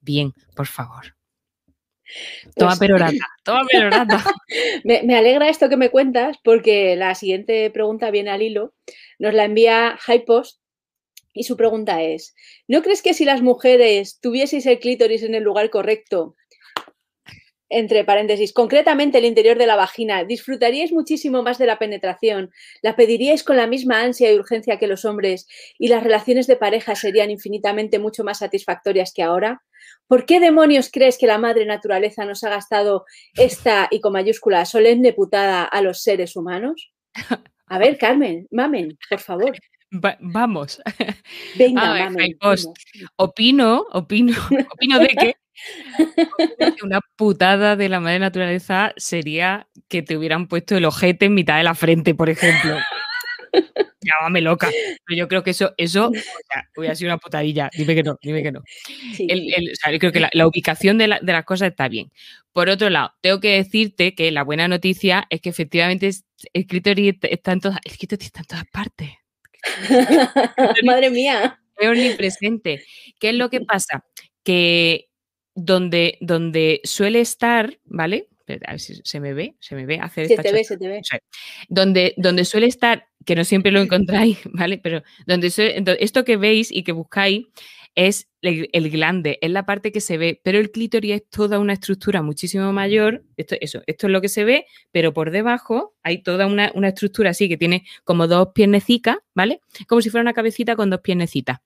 bien, 0.00 0.32
por 0.56 0.66
favor. 0.66 1.17
Toma 2.54 2.70
pues 2.70 2.78
perorata, 2.78 3.26
toma 3.44 3.66
perorata. 3.70 4.24
me, 4.84 5.02
me, 5.02 5.16
alegra 5.16 5.48
esto 5.48 5.68
que 5.68 5.76
me 5.76 5.90
cuentas 5.90 6.36
porque 6.42 6.96
la 6.96 7.14
siguiente 7.14 7.70
pregunta 7.70 8.10
viene 8.10 8.30
al 8.30 8.42
hilo. 8.42 8.74
Nos 9.18 9.34
la 9.34 9.44
envía 9.44 9.98
Hypost 10.06 10.60
y 11.32 11.44
su 11.44 11.56
pregunta 11.56 12.02
es, 12.02 12.34
¿no 12.66 12.82
crees 12.82 13.02
que 13.02 13.14
si 13.14 13.24
las 13.24 13.42
mujeres 13.42 14.18
tuvieseis 14.20 14.66
el 14.66 14.80
clítoris 14.80 15.22
en 15.22 15.34
el 15.34 15.44
lugar 15.44 15.70
correcto, 15.70 16.34
entre 17.70 18.04
paréntesis, 18.04 18.52
concretamente 18.52 19.18
el 19.18 19.24
interior 19.24 19.58
de 19.58 19.66
la 19.66 19.76
vagina, 19.76 20.24
disfrutaríais 20.24 20.92
muchísimo 20.92 21.42
más 21.42 21.58
de 21.58 21.66
la 21.66 21.78
penetración, 21.78 22.50
la 22.82 22.96
pediríais 22.96 23.44
con 23.44 23.56
la 23.56 23.66
misma 23.66 24.00
ansia 24.00 24.32
y 24.32 24.38
urgencia 24.38 24.78
que 24.78 24.86
los 24.86 25.04
hombres 25.04 25.46
y 25.78 25.88
las 25.88 26.02
relaciones 26.02 26.46
de 26.46 26.56
pareja 26.56 26.94
serían 26.94 27.30
infinitamente 27.30 27.98
mucho 27.98 28.24
más 28.24 28.38
satisfactorias 28.38 29.12
que 29.12 29.22
ahora? 29.22 29.62
¿Por 30.06 30.24
qué 30.24 30.40
demonios 30.40 30.90
crees 30.90 31.18
que 31.18 31.26
la 31.26 31.38
madre 31.38 31.66
naturaleza 31.66 32.24
nos 32.24 32.42
ha 32.44 32.48
gastado 32.48 33.04
esta, 33.34 33.88
y 33.90 34.00
con 34.00 34.12
mayúscula, 34.12 34.64
solemne 34.64 35.12
putada 35.12 35.64
a 35.64 35.82
los 35.82 36.02
seres 36.02 36.36
humanos? 36.36 36.90
A 37.66 37.78
ver, 37.78 37.98
Carmen, 37.98 38.46
mamen, 38.50 38.98
por 39.10 39.20
favor. 39.20 39.52
vamos. 39.90 40.80
Venga, 41.56 41.82
mamen, 41.82 42.38
opino, 43.16 43.86
opino, 43.92 44.32
opino 44.72 44.98
de 44.98 45.08
que 45.08 45.36
una 46.82 47.00
putada 47.16 47.76
de 47.76 47.88
la 47.88 48.00
madre 48.00 48.18
naturaleza 48.18 48.92
sería 48.96 49.68
que 49.88 50.02
te 50.02 50.16
hubieran 50.16 50.48
puesto 50.48 50.76
el 50.76 50.84
ojete 50.84 51.26
en 51.26 51.34
mitad 51.34 51.56
de 51.56 51.64
la 51.64 51.74
frente, 51.74 52.14
por 52.14 52.30
ejemplo. 52.30 52.78
Llámame 54.00 54.40
loca. 54.40 54.70
Pero 55.06 55.18
yo 55.18 55.28
creo 55.28 55.42
que 55.42 55.50
eso, 55.50 55.74
eso 55.76 56.10
hubiera 56.76 56.94
sido 56.94 57.10
una 57.10 57.18
putadilla. 57.18 57.70
Dime 57.76 57.94
que 57.94 58.02
no, 58.02 58.18
dime 58.22 58.42
que 58.42 58.52
no. 58.52 58.62
yo 59.18 59.98
creo 59.98 60.12
que 60.12 60.28
la, 60.32 60.46
ubicación 60.46 60.98
de, 60.98 61.08
las 61.08 61.44
cosas 61.44 61.70
está 61.70 61.88
bien. 61.88 62.10
Por 62.52 62.68
otro 62.68 62.90
lado, 62.90 63.12
tengo 63.20 63.40
que 63.40 63.56
decirte 63.56 64.14
que 64.14 64.30
la 64.30 64.42
buena 64.42 64.68
noticia 64.68 65.26
es 65.30 65.40
que 65.40 65.50
efectivamente 65.50 66.10
el 66.52 66.66
clítoris 66.66 67.16
está 67.22 67.52
en 67.52 67.60
todas, 67.60 67.78
está 67.84 68.40
en 68.40 68.46
todas 68.46 68.64
partes. 68.72 69.10
Madre 70.84 71.10
mía. 71.10 71.60
Es 71.76 71.88
omnipresente. 71.88 72.84
¿Qué 73.20 73.30
es 73.30 73.34
lo 73.34 73.50
que 73.50 73.60
pasa? 73.60 74.04
Que 74.42 75.07
donde, 75.58 76.18
donde 76.20 76.80
suele 76.84 77.20
estar, 77.20 77.78
¿vale? 77.84 78.28
A 78.64 78.70
ver 78.70 78.80
si 78.80 79.00
se 79.04 79.20
me 79.20 79.34
ve, 79.34 79.56
se 79.58 79.74
me 79.74 79.84
ve 79.84 79.98
hacer 80.00 80.26
se 80.26 80.36
te 80.36 80.52
ve, 80.52 80.64
se 80.64 80.78
te 80.78 80.88
ve. 80.88 81.02
donde, 81.68 82.14
donde 82.16 82.44
suele 82.44 82.66
estar, 82.66 83.06
que 83.26 83.34
no 83.34 83.44
siempre 83.44 83.72
lo 83.72 83.80
encontráis, 83.80 84.38
¿vale? 84.52 84.78
Pero 84.78 85.02
donde 85.26 85.52
esto 86.00 86.24
que 86.24 86.36
veis 86.36 86.70
y 86.70 86.84
que 86.84 86.92
buscáis 86.92 87.46
es 87.94 88.28
el, 88.40 88.90
glande, 88.90 89.38
es 89.42 89.50
la 89.50 89.66
parte 89.66 89.90
que 89.90 90.00
se 90.00 90.16
ve, 90.16 90.40
pero 90.44 90.58
el 90.58 90.70
clítoris 90.70 91.16
es 91.16 91.28
toda 91.28 91.58
una 91.58 91.72
estructura 91.72 92.22
muchísimo 92.22 92.72
mayor. 92.72 93.24
Esto, 93.36 93.56
eso, 93.60 93.82
esto 93.86 94.06
es 94.06 94.12
lo 94.12 94.20
que 94.20 94.28
se 94.28 94.44
ve, 94.44 94.66
pero 94.92 95.12
por 95.12 95.32
debajo 95.32 95.96
hay 96.04 96.22
toda 96.22 96.46
una, 96.46 96.70
una 96.76 96.88
estructura 96.88 97.30
así 97.30 97.48
que 97.48 97.56
tiene 97.56 97.84
como 98.04 98.28
dos 98.28 98.50
piernecitas, 98.54 99.16
¿vale? 99.34 99.60
Como 99.88 100.00
si 100.00 100.10
fuera 100.10 100.22
una 100.22 100.34
cabecita 100.34 100.76
con 100.76 100.88
dos 100.88 101.00
piernecitas. 101.00 101.58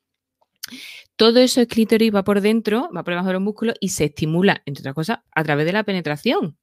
Todo 1.16 1.40
eso 1.40 1.60
el 1.60 1.68
clítoris 1.68 2.14
va 2.14 2.24
por 2.24 2.40
dentro, 2.40 2.90
va 2.94 3.04
por 3.04 3.12
debajo 3.12 3.28
de 3.28 3.34
los 3.34 3.42
músculos 3.42 3.76
y 3.80 3.90
se 3.90 4.04
estimula, 4.06 4.62
entre 4.66 4.82
otras 4.82 4.94
cosas, 4.94 5.18
a 5.30 5.44
través 5.44 5.66
de 5.66 5.72
la 5.72 5.84
penetración. 5.84 6.56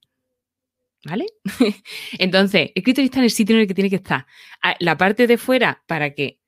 ¿Vale? 1.05 1.27
Entonces, 2.19 2.71
el 2.75 2.83
está 2.85 3.19
en 3.19 3.23
el 3.23 3.31
sitio 3.31 3.55
en 3.55 3.61
el 3.61 3.67
que 3.67 3.73
tiene 3.73 3.89
que 3.89 3.97
estar. 3.97 4.25
La 4.79 4.97
parte 4.97 5.27
de 5.27 5.37
fuera, 5.37 5.83
para 5.87 6.13
que 6.13 6.39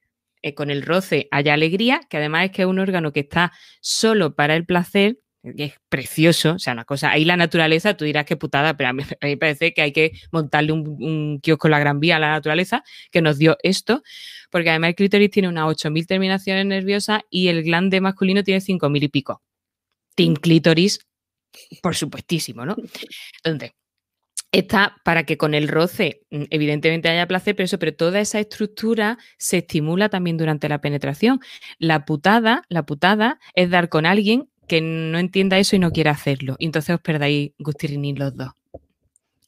eh, 0.41 0.53
con 0.55 0.69
el 0.71 0.81
roce 0.81 1.27
haya 1.31 1.53
alegría, 1.53 2.01
que 2.09 2.17
además 2.17 2.45
es 2.45 2.51
que 2.51 2.63
es 2.63 2.67
un 2.67 2.79
órgano 2.79 3.13
que 3.13 3.21
está 3.21 3.53
solo 3.79 4.35
para 4.35 4.55
el 4.55 4.65
placer, 4.65 5.19
es 5.43 5.73
precioso, 5.89 6.53
o 6.53 6.59
sea, 6.59 6.73
una 6.73 6.85
cosa, 6.85 7.11
ahí 7.11 7.25
la 7.25 7.37
naturaleza, 7.37 7.95
tú 7.95 8.05
dirás 8.05 8.25
que 8.25 8.37
putada, 8.37 8.77
pero 8.77 8.89
a 8.89 8.93
mí, 8.93 9.03
me 9.21 9.37
parece 9.37 9.73
que 9.73 9.81
hay 9.81 9.91
que 9.91 10.11
montarle 10.31 10.71
un, 10.71 10.87
un 10.99 11.39
kiosco 11.41 11.67
en 11.67 11.71
la 11.71 11.79
Gran 11.79 11.99
Vía 11.99 12.17
a 12.17 12.19
la 12.19 12.29
naturaleza 12.29 12.83
que 13.11 13.21
nos 13.21 13.37
dio 13.37 13.57
esto, 13.63 14.03
porque 14.51 14.69
además 14.69 14.89
el 14.89 14.95
clítoris 14.95 15.31
tiene 15.31 15.49
unas 15.49 15.65
8.000 15.65 16.05
terminaciones 16.05 16.65
nerviosas 16.65 17.21
y 17.29 17.47
el 17.47 17.63
glande 17.63 18.01
masculino 18.01 18.43
tiene 18.43 18.61
5.000 18.61 19.03
y 19.03 19.07
pico. 19.09 19.41
Team 20.15 20.35
clítoris, 20.35 20.99
por 21.81 21.95
supuestísimo, 21.95 22.65
¿no? 22.65 22.75
Entonces, 23.43 23.71
está 24.51 24.97
para 25.03 25.23
que 25.23 25.37
con 25.37 25.53
el 25.53 25.67
roce, 25.67 26.23
mm, 26.29 26.43
evidentemente 26.49 27.09
haya 27.09 27.27
placer, 27.27 27.55
pero 27.55 27.65
eso, 27.65 27.79
pero 27.79 27.95
toda 27.95 28.19
esa 28.19 28.39
estructura 28.39 29.17
se 29.37 29.59
estimula 29.59 30.09
también 30.09 30.37
durante 30.37 30.69
la 30.69 30.81
penetración. 30.81 31.39
La 31.79 32.05
putada, 32.05 32.63
la 32.69 32.85
putada 32.85 33.39
es 33.55 33.69
dar 33.69 33.89
con 33.89 34.05
alguien 34.05 34.50
que 34.71 34.79
no 34.79 35.19
entienda 35.19 35.59
eso 35.59 35.75
y 35.75 35.79
no 35.79 35.91
quiera 35.91 36.11
hacerlo. 36.11 36.55
Y 36.57 36.65
entonces 36.67 36.95
os 36.95 37.01
perdáis 37.01 37.51
Gustirini 37.59 38.15
los 38.15 38.33
dos. 38.37 38.51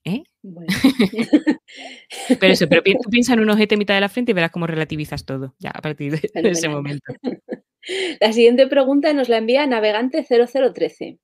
¿Eh? 0.03 0.23
pero 2.41 2.51
eso, 2.51 2.67
pero 2.67 2.81
tú 3.01 3.09
piensas 3.09 3.35
en 3.35 3.39
un 3.39 3.49
ojete 3.49 3.75
en 3.75 3.79
mitad 3.79 3.93
de 3.93 4.01
la 4.01 4.09
frente 4.09 4.31
y 4.31 4.33
verás 4.33 4.51
cómo 4.51 4.67
relativizas 4.67 5.23
todo, 5.23 5.55
ya 5.59 5.69
a 5.69 5.79
partir 5.79 6.19
de, 6.19 6.49
ese 6.49 6.67
momento. 6.67 7.13
La 8.19 8.33
siguiente 8.33 8.67
pregunta 8.67 9.13
nos 9.13 9.29
la 9.29 9.37
envía 9.37 9.65
Navegante 9.65 10.25
0013. 10.25 11.19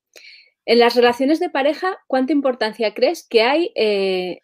En 0.66 0.80
las 0.80 0.96
relaciones 0.96 1.42
de 1.42 1.50
pareja, 1.50 1.98
¿cuánta 2.08 2.32
importancia 2.32 2.94
crees 2.94 3.28
que 3.28 3.42
hay? 3.42 3.72
Eh, 3.76 4.40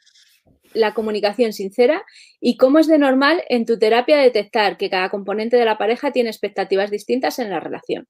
la 0.74 0.94
comunicación 0.94 1.54
sincera 1.54 2.04
y 2.42 2.58
cómo 2.58 2.80
es 2.80 2.88
de 2.88 2.98
normal 2.98 3.44
en 3.48 3.66
tu 3.66 3.80
terapia 3.80 4.18
detectar 4.18 4.76
que 4.78 4.90
cada 4.90 5.10
componente 5.10 5.56
de 5.56 5.66
la 5.66 5.78
pareja 5.78 6.12
tiene 6.12 6.30
expectativas 6.30 6.92
distintas 6.92 7.40
en 7.40 7.50
la 7.50 7.62
relación. 7.62 8.08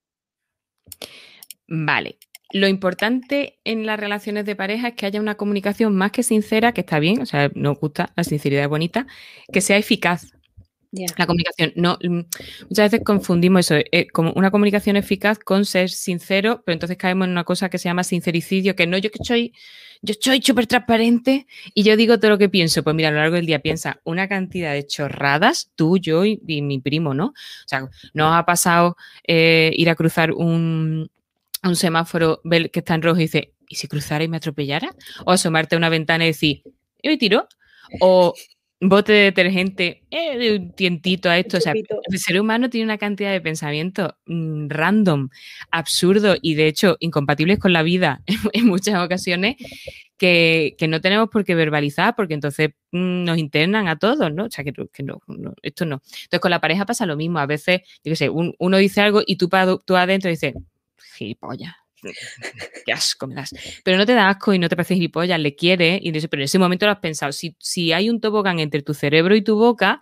Vale. 1.67 2.17
Lo 2.51 2.67
importante 2.67 3.59
en 3.63 3.85
las 3.85 3.99
relaciones 3.99 4.45
de 4.45 4.55
pareja 4.55 4.89
es 4.89 4.95
que 4.95 5.05
haya 5.05 5.19
una 5.19 5.35
comunicación 5.35 5.95
más 5.95 6.11
que 6.11 6.23
sincera, 6.23 6.73
que 6.73 6.81
está 6.81 6.99
bien, 6.99 7.21
o 7.21 7.25
sea, 7.25 7.51
nos 7.55 7.79
gusta, 7.79 8.13
la 8.15 8.23
sinceridad 8.23 8.63
es 8.63 8.69
bonita, 8.69 9.07
que 9.51 9.61
sea 9.61 9.77
eficaz. 9.77 10.31
La 11.17 11.25
comunicación, 11.25 11.73
no, 11.75 11.97
mm, 12.01 12.21
muchas 12.69 12.91
veces 12.91 13.01
confundimos 13.03 13.69
eso, 13.69 13.83
eh, 13.91 14.07
como 14.07 14.31
una 14.33 14.51
comunicación 14.51 14.95
eficaz 14.95 15.39
con 15.39 15.65
ser 15.65 15.89
sincero, 15.89 16.63
pero 16.65 16.73
entonces 16.73 16.97
caemos 16.97 17.25
en 17.25 17.31
una 17.31 17.43
cosa 17.43 17.69
que 17.69 17.77
se 17.77 17.89
llama 17.89 18.03
sincericidio, 18.03 18.75
que 18.75 18.87
no, 18.87 18.97
yo 18.97 19.11
que 19.11 19.19
soy, 19.23 19.53
yo 20.01 20.13
estoy 20.13 20.41
súper 20.41 20.67
transparente 20.67 21.47
y 21.73 21.83
yo 21.83 21.97
digo 21.97 22.17
todo 22.19 22.31
lo 22.31 22.37
que 22.37 22.47
pienso. 22.47 22.83
Pues 22.83 22.95
mira, 22.95 23.09
a 23.09 23.11
lo 23.11 23.17
largo 23.17 23.35
del 23.35 23.45
día 23.45 23.59
piensa 23.59 23.99
una 24.05 24.29
cantidad 24.29 24.73
de 24.73 24.85
chorradas, 24.87 25.71
tú, 25.75 25.97
yo 25.97 26.23
y, 26.23 26.39
mi 26.61 26.79
primo, 26.79 27.13
¿no? 27.13 27.27
O 27.27 27.67
sea, 27.67 27.89
nos 28.13 28.33
ha 28.33 28.45
pasado 28.45 28.95
eh, 29.27 29.71
ir 29.75 29.89
a 29.89 29.95
cruzar 29.95 30.31
un, 30.31 31.09
un 31.69 31.75
semáforo, 31.75 32.41
ver 32.43 32.71
que 32.71 32.79
está 32.79 32.95
en 32.95 33.01
rojo 33.01 33.17
y 33.17 33.23
dice, 33.23 33.53
¿y 33.67 33.75
si 33.75 33.87
cruzara 33.87 34.23
y 34.23 34.27
me 34.27 34.37
atropellara? 34.37 34.95
O 35.25 35.31
asomarte 35.31 35.75
a 35.75 35.77
una 35.77 35.89
ventana 35.89 36.25
y 36.25 36.27
decir, 36.27 36.63
¿y 37.01 37.09
me 37.09 37.17
tiro? 37.17 37.47
O 37.99 38.33
bote 38.81 39.13
de 39.13 39.19
detergente, 39.23 40.03
eh, 40.11 40.37
de 40.37 40.55
un 40.55 40.71
tientito 40.73 41.29
a 41.29 41.37
esto. 41.37 41.57
O 41.57 41.61
sea, 41.61 41.73
el 41.73 42.19
ser 42.19 42.39
humano 42.39 42.69
tiene 42.69 42.85
una 42.85 42.97
cantidad 42.97 43.31
de 43.31 43.41
pensamientos 43.41 44.13
mm, 44.25 44.67
random, 44.69 45.29
absurdos 45.71 46.37
y 46.41 46.55
de 46.55 46.67
hecho 46.67 46.97
incompatibles 46.99 47.59
con 47.59 47.73
la 47.73 47.83
vida 47.83 48.21
en, 48.53 48.65
muchas 48.65 49.03
ocasiones 49.03 49.55
que, 50.17 50.75
no 50.87 51.01
tenemos 51.01 51.29
por 51.29 51.45
qué 51.45 51.55
verbalizar 51.55 52.15
porque 52.15 52.33
entonces 52.33 52.71
mm, 52.91 53.23
nos 53.23 53.37
internan 53.37 53.87
a 53.87 53.97
todos, 53.97 54.33
¿no? 54.33 54.45
O 54.45 54.51
sea, 54.51 54.63
que, 54.63 54.73
no, 55.03 55.21
esto 55.61 55.85
no. 55.85 56.01
Entonces 56.23 56.39
con 56.39 56.51
la 56.51 56.61
pareja 56.61 56.85
pasa 56.85 57.05
lo 57.05 57.15
mismo. 57.15 57.39
A 57.39 57.45
veces, 57.45 57.81
yo 58.03 58.11
qué 58.11 58.15
sé, 58.15 58.29
uno 58.29 58.77
dice 58.77 59.01
algo 59.01 59.21
y 59.25 59.37
tú, 59.37 59.49
tú 59.85 59.95
adentro 59.95 60.29
dices, 60.29 60.53
gilipollas, 61.15 61.73
qué 62.85 62.93
asco 62.93 63.27
me 63.27 63.35
das. 63.35 63.53
Pero 63.83 63.97
no 63.97 64.05
te 64.05 64.13
da 64.13 64.29
asco 64.29 64.53
y 64.53 64.59
no 64.59 64.69
te 64.69 64.75
parece 64.75 64.95
gilipollas, 64.95 65.39
le 65.39 65.55
quiere, 65.55 65.99
y 66.01 66.11
pero 66.11 66.41
en 66.41 66.45
ese 66.45 66.59
momento 66.59 66.85
lo 66.85 66.91
has 66.91 66.99
pensado. 66.99 67.31
Si, 67.31 67.55
si 67.59 67.93
hay 67.93 68.09
un 68.09 68.21
tobogán 68.21 68.59
entre 68.59 68.81
tu 68.81 68.93
cerebro 68.93 69.35
y 69.35 69.41
tu 69.41 69.55
boca, 69.55 70.01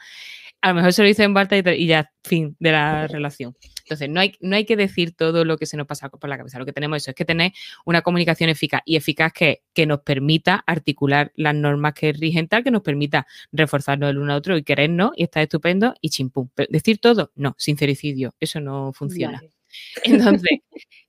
a 0.64 0.70
lo 0.70 0.76
mejor 0.76 0.94
se 0.94 1.02
lo 1.02 1.10
dice 1.10 1.24
en 1.24 1.34
Barta 1.34 1.58
y, 1.58 1.88
ya, 1.88 2.10
fin 2.24 2.56
de 2.58 2.72
la 2.72 3.06
relación. 3.08 3.54
Entonces, 3.84 4.10
no 4.10 4.22
hay, 4.22 4.36
no 4.40 4.56
hay 4.56 4.64
que 4.64 4.78
decir 4.78 5.14
todo 5.14 5.44
lo 5.44 5.58
que 5.58 5.66
se 5.66 5.76
nos 5.76 5.86
pasa 5.86 6.08
por 6.08 6.30
la 6.30 6.38
cabeza. 6.38 6.58
Lo 6.58 6.66
que 6.66 6.72
tenemos 6.72 6.98
eso 6.98 7.12
es 7.12 7.16
que 7.16 7.26
tener 7.26 7.52
una 7.86 8.02
comunicación 8.02 8.50
eficaz 8.50 8.82
y 8.86 8.96
eficaz 8.96 9.34
que, 9.34 9.64
que 9.74 9.86
nos 9.86 10.00
permita 10.04 10.64
articular 10.66 11.34
las 11.36 11.54
normas 11.54 11.94
que 11.94 12.14
rigen 12.14 12.48
tal, 12.48 12.64
que 12.64 12.72
nos 12.72 12.82
permita 12.82 13.28
reforzarnos 13.52 14.10
el 14.10 14.20
uno 14.20 14.32
a 14.32 14.38
otro 14.38 14.56
y 14.56 14.64
querernos 14.64 15.12
y 15.18 15.24
estar 15.24 15.44
estupendo 15.44 15.96
y 16.00 16.12
chimpum. 16.12 16.48
decir 16.70 17.00
todo, 17.00 17.34
no, 17.36 17.56
sincericidio, 17.58 18.34
eso 18.40 18.62
no 18.62 18.94
funciona. 18.94 19.42
Entonces, 20.04 20.60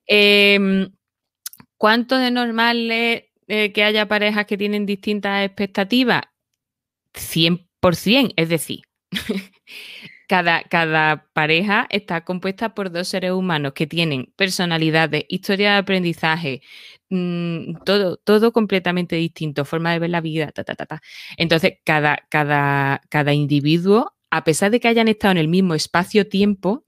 Em, 0.07 0.91
¿Cuánto 1.79 2.17
de 2.19 2.31
normal 2.31 2.91
eh, 2.91 3.31
que 3.47 3.85
haya 3.85 4.09
parejas 4.09 4.47
que 4.47 4.57
tienen 4.59 4.87
distintas 4.87 5.45
expectativas? 5.45 6.23
100%, 7.15 8.33
es 8.37 8.49
decir, 8.49 8.83
cada, 10.29 10.63
cada, 10.65 11.29
pareja 11.33 11.87
está 11.91 12.25
compuesta 12.25 12.75
por 12.75 12.91
dos 12.91 13.09
seres 13.09 13.33
humanos 13.33 13.73
que 13.75 13.87
tienen 13.87 14.33
personalidades, 14.37 15.25
historia 15.29 15.73
de 15.73 15.79
aprendizaje, 15.79 16.63
mm, 17.11 17.85
todo, 17.85 18.17
todo 18.19 18.53
completamente 18.53 19.17
distinto, 19.17 19.65
forma 19.65 19.93
de 19.93 19.99
ver 20.01 20.11
la 20.11 20.21
vida, 20.21 20.53
ta, 20.53 20.65
ta, 20.65 20.75
ta, 20.75 21.03
Entonces, 21.37 21.75
cada, 21.85 22.19
cada, 22.31 23.03
cada 23.11 23.35
individuo, 23.35 24.15
a 24.31 24.45
pesar 24.45 24.71
de 24.71 24.81
que 24.81 24.89
hayan 24.89 25.09
estado 25.09 25.33
en 25.33 25.39
el 25.39 25.49
mismo 25.49 25.75
espacio-tiempo, 25.75 26.85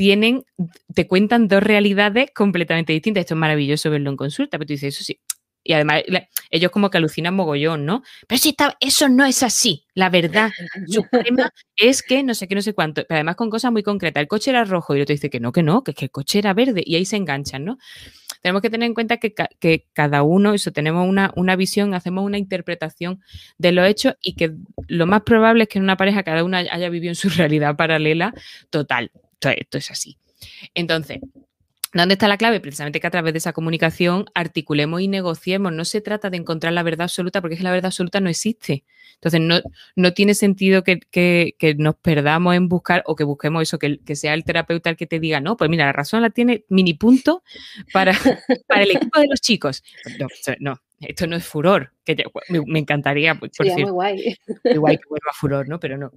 tienen, 0.00 0.46
te 0.94 1.06
cuentan 1.06 1.46
dos 1.46 1.62
realidades 1.62 2.30
completamente 2.34 2.94
distintas. 2.94 3.20
Esto 3.20 3.34
es 3.34 3.38
maravilloso 3.38 3.90
verlo 3.90 4.08
en 4.08 4.16
consulta, 4.16 4.56
pero 4.56 4.68
tú 4.68 4.72
dices, 4.72 4.94
eso 4.94 5.04
sí. 5.04 5.20
Y 5.62 5.74
además, 5.74 6.04
ellos 6.48 6.70
como 6.70 6.88
que 6.88 6.96
alucinan 6.96 7.34
mogollón, 7.34 7.84
¿no? 7.84 8.02
Pero 8.26 8.38
si 8.38 8.48
está, 8.48 8.78
eso 8.80 9.10
no 9.10 9.26
es 9.26 9.42
así. 9.42 9.84
La 9.92 10.08
verdad 10.08 10.52
suprema 10.86 11.52
es 11.76 12.02
que 12.02 12.22
no 12.22 12.32
sé 12.32 12.48
qué, 12.48 12.54
no 12.54 12.62
sé 12.62 12.72
cuánto. 12.72 13.04
Pero 13.06 13.16
además 13.16 13.36
con 13.36 13.50
cosas 13.50 13.72
muy 13.72 13.82
concretas. 13.82 14.22
El 14.22 14.28
coche 14.28 14.52
era 14.52 14.64
rojo 14.64 14.94
y 14.94 15.00
el 15.00 15.02
otro 15.02 15.12
dice 15.12 15.28
que 15.28 15.38
no, 15.38 15.52
que 15.52 15.62
no, 15.62 15.84
que, 15.84 15.92
que 15.92 16.06
el 16.06 16.10
coche 16.10 16.38
era 16.38 16.54
verde. 16.54 16.82
Y 16.82 16.96
ahí 16.96 17.04
se 17.04 17.16
enganchan, 17.16 17.66
¿no? 17.66 17.76
Tenemos 18.40 18.62
que 18.62 18.70
tener 18.70 18.86
en 18.86 18.94
cuenta 18.94 19.18
que, 19.18 19.34
que 19.34 19.86
cada 19.92 20.22
uno, 20.22 20.54
eso, 20.54 20.72
tenemos 20.72 21.06
una, 21.06 21.30
una, 21.36 21.56
visión, 21.56 21.92
hacemos 21.92 22.24
una 22.24 22.38
interpretación 22.38 23.20
de 23.58 23.72
los 23.72 23.86
hechos 23.86 24.14
y 24.22 24.34
que 24.34 24.54
lo 24.88 25.04
más 25.04 25.24
probable 25.24 25.64
es 25.64 25.68
que 25.68 25.78
en 25.78 25.84
una 25.84 25.98
pareja 25.98 26.22
cada 26.22 26.42
uno 26.42 26.56
haya 26.56 26.88
vivido 26.88 27.10
en 27.10 27.16
su 27.16 27.28
realidad 27.36 27.76
paralela 27.76 28.32
total 28.70 29.10
esto, 29.48 29.78
es 29.78 29.90
así. 29.90 30.18
Entonces, 30.74 31.20
¿Dónde 31.92 32.14
está 32.14 32.28
la 32.28 32.36
clave? 32.36 32.60
Precisamente 32.60 33.00
que 33.00 33.06
a 33.08 33.10
través 33.10 33.32
de 33.32 33.38
esa 33.38 33.52
comunicación 33.52 34.26
articulemos 34.34 35.00
y 35.00 35.08
negociemos. 35.08 35.72
No 35.72 35.84
se 35.84 36.00
trata 36.00 36.30
de 36.30 36.36
encontrar 36.36 36.72
la 36.72 36.84
verdad 36.84 37.04
absoluta, 37.04 37.40
porque 37.40 37.54
es 37.54 37.58
que 37.58 37.64
la 37.64 37.72
verdad 37.72 37.86
absoluta 37.86 38.20
no 38.20 38.28
existe. 38.30 38.84
Entonces, 39.14 39.40
no, 39.40 39.60
no 39.96 40.14
tiene 40.14 40.34
sentido 40.34 40.84
que, 40.84 41.74
nos 41.78 41.96
perdamos 41.96 42.54
en 42.54 42.68
buscar 42.68 43.02
o 43.06 43.16
que 43.16 43.24
busquemos 43.24 43.62
eso, 43.62 43.78
que, 43.78 43.98
sea 44.14 44.34
el 44.34 44.44
terapeuta 44.44 44.88
el 44.88 44.96
que 44.96 45.06
te 45.06 45.18
diga, 45.18 45.40
no, 45.40 45.56
pues 45.56 45.68
mira, 45.68 45.86
la 45.86 45.92
razón 45.92 46.22
la 46.22 46.30
tiene 46.30 46.64
mini 46.68 46.94
punto 46.94 47.42
para, 47.92 48.16
para 48.68 48.84
el 48.84 48.92
equipo 48.92 49.18
de 49.18 49.26
los 49.26 49.40
chicos. 49.40 49.82
No, 50.60 50.80
esto 51.00 51.26
no 51.26 51.36
es 51.36 51.46
furor, 51.46 51.92
que 52.04 52.16
me, 52.48 52.78
encantaría, 52.78 53.34
por, 53.34 53.50
Muy 53.58 53.82
guay.Igual 53.84 54.98
que 54.98 55.04
vuelva 55.08 55.32
furor, 55.32 55.68
¿no? 55.68 55.80
Pero 55.80 55.96
no. 55.96 56.12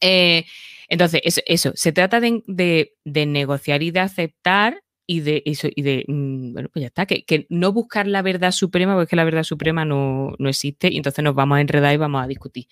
Eh, 0.00 0.44
entonces, 0.88 1.22
eso, 1.46 1.72
se 1.74 1.92
trata 1.92 2.20
de, 2.20 2.92
negociar 3.04 3.82
y 3.82 3.90
de 3.90 4.00
aceptar 4.00 4.82
y 5.06 5.20
de 5.20 5.42
eso, 5.46 5.68
y 5.74 5.82
de, 5.82 6.04
mm, 6.06 6.52
bueno, 6.52 6.68
pues 6.72 6.82
ya 6.82 6.86
está, 6.88 7.06
que, 7.06 7.46
no 7.48 7.72
buscar 7.72 8.06
la 8.06 8.22
verdad 8.22 8.50
suprema, 8.50 8.94
porque 8.94 9.04
es 9.04 9.10
que 9.10 9.16
la 9.16 9.24
verdad 9.24 9.42
suprema 9.42 9.84
no, 9.84 10.34
existe 10.40 10.88
y 10.92 10.96
entonces 10.96 11.22
nos 11.24 11.34
vamos 11.34 11.58
a 11.58 11.60
enredar 11.60 11.94
y 11.94 11.96
vamos 11.96 12.24
a 12.24 12.26
discutir. 12.26 12.66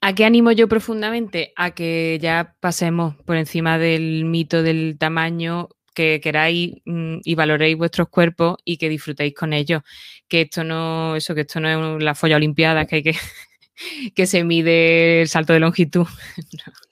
¿A 0.05 0.13
qué 0.13 0.25
animo 0.25 0.51
yo 0.51 0.67
profundamente? 0.67 1.53
A 1.55 1.71
que 1.71 2.19
ya 2.21 2.57
pasemos 2.59 3.15
por 3.23 3.37
encima 3.37 3.77
del 3.77 4.25
mito 4.25 4.61
del 4.61 4.97
tamaño, 4.99 5.69
que 5.93 6.19
queráis 6.21 6.73
mm, 6.83 7.19
y 7.23 7.35
valoréis 7.35 7.77
vuestros 7.77 8.09
cuerpos 8.09 8.57
y 8.65 8.75
que 8.75 8.89
disfrutéis 8.89 9.33
con 9.33 9.53
ellos. 9.53 9.81
Que 10.27 10.41
esto 10.41 10.65
no, 10.65 11.15
eso, 11.15 11.33
que 11.35 11.41
esto 11.41 11.61
no 11.61 11.95
es 11.95 12.03
la 12.03 12.15
folla 12.15 12.35
olimpiada, 12.35 12.85
que 12.85 12.97
hay 12.97 13.03
que, 13.03 13.15
que 14.15 14.27
se 14.27 14.43
mide 14.43 15.21
el 15.21 15.29
salto 15.29 15.53
de 15.53 15.61
longitud. 15.61 16.05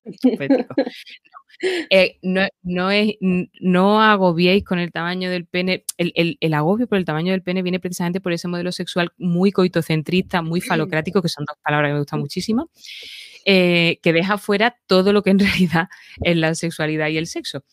Eh, 1.90 2.18
no, 2.22 2.48
no, 2.64 2.90
es, 2.92 3.14
no 3.20 4.02
agobiéis 4.02 4.64
con 4.64 4.80
el 4.80 4.92
tamaño 4.92 5.30
del 5.30 5.46
pene. 5.46 5.86
El, 5.98 6.38
el, 6.40 6.54
agobio 6.54 6.88
por 6.88 6.98
el 6.98 7.06
tamaño 7.06 7.32
del 7.32 7.44
pene 7.44 7.62
viene 7.62 7.80
precisamente 7.80 8.20
por 8.20 8.34
ese 8.34 8.48
modelo 8.48 8.72
sexual 8.72 9.12
muy 9.18 9.52
coitocentrista, 9.52 10.42
muy 10.42 10.62
falocrático, 10.62 11.22
que 11.22 11.30
son 11.30 11.46
dos 11.46 11.58
palabras 11.64 11.90
que 11.90 11.94
me 11.94 12.00
gustan 12.00 12.20
muchísimo, 12.20 12.70
eh, 13.46 14.00
que 14.02 14.14
deja 14.14 14.38
fuera 14.38 14.78
todo 14.88 15.14
lo 15.14 15.22
que 15.24 15.32
en 15.32 15.40
realidad 15.40 15.88
es 16.24 16.38
la 16.38 16.56
sexualidad 16.56 17.10
y 17.10 17.18
el 17.18 17.28
sexo. 17.28 17.64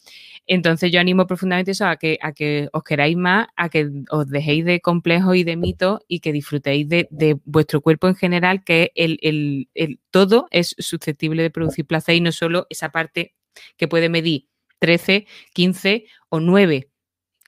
Entonces 0.46 0.90
yo 0.90 0.98
animo 0.98 1.26
profundamente 1.26 1.72
eso 1.72 1.86
a 1.86 1.96
que, 1.96 2.18
a 2.22 2.32
que 2.32 2.68
os 2.72 2.82
queráis 2.82 3.16
más, 3.16 3.48
a 3.54 3.68
que 3.68 3.90
os 4.10 4.26
dejéis 4.28 4.64
de 4.64 4.80
complejos 4.80 5.36
y 5.36 5.44
de 5.44 5.56
mitos 5.56 6.00
y 6.08 6.20
que 6.20 6.32
disfrutéis 6.32 6.88
de, 6.88 7.06
vuestro 7.44 7.82
cuerpo 7.82 8.08
en 8.08 8.14
general, 8.16 8.64
que 8.64 8.90
el, 8.94 9.18
el, 9.22 10.00
todo 10.10 10.46
es 10.50 10.74
susceptible 10.78 11.42
de 11.42 11.50
producir 11.50 11.86
placer 11.86 12.14
y 12.14 12.22
no 12.22 12.32
solo 12.32 12.66
esa 12.70 12.88
parte 12.88 13.34
que 13.76 13.88
puede 13.88 14.08
medir 14.08 14.48
13, 14.78 15.26
15 15.54 16.06
o 16.28 16.40
9. 16.40 16.90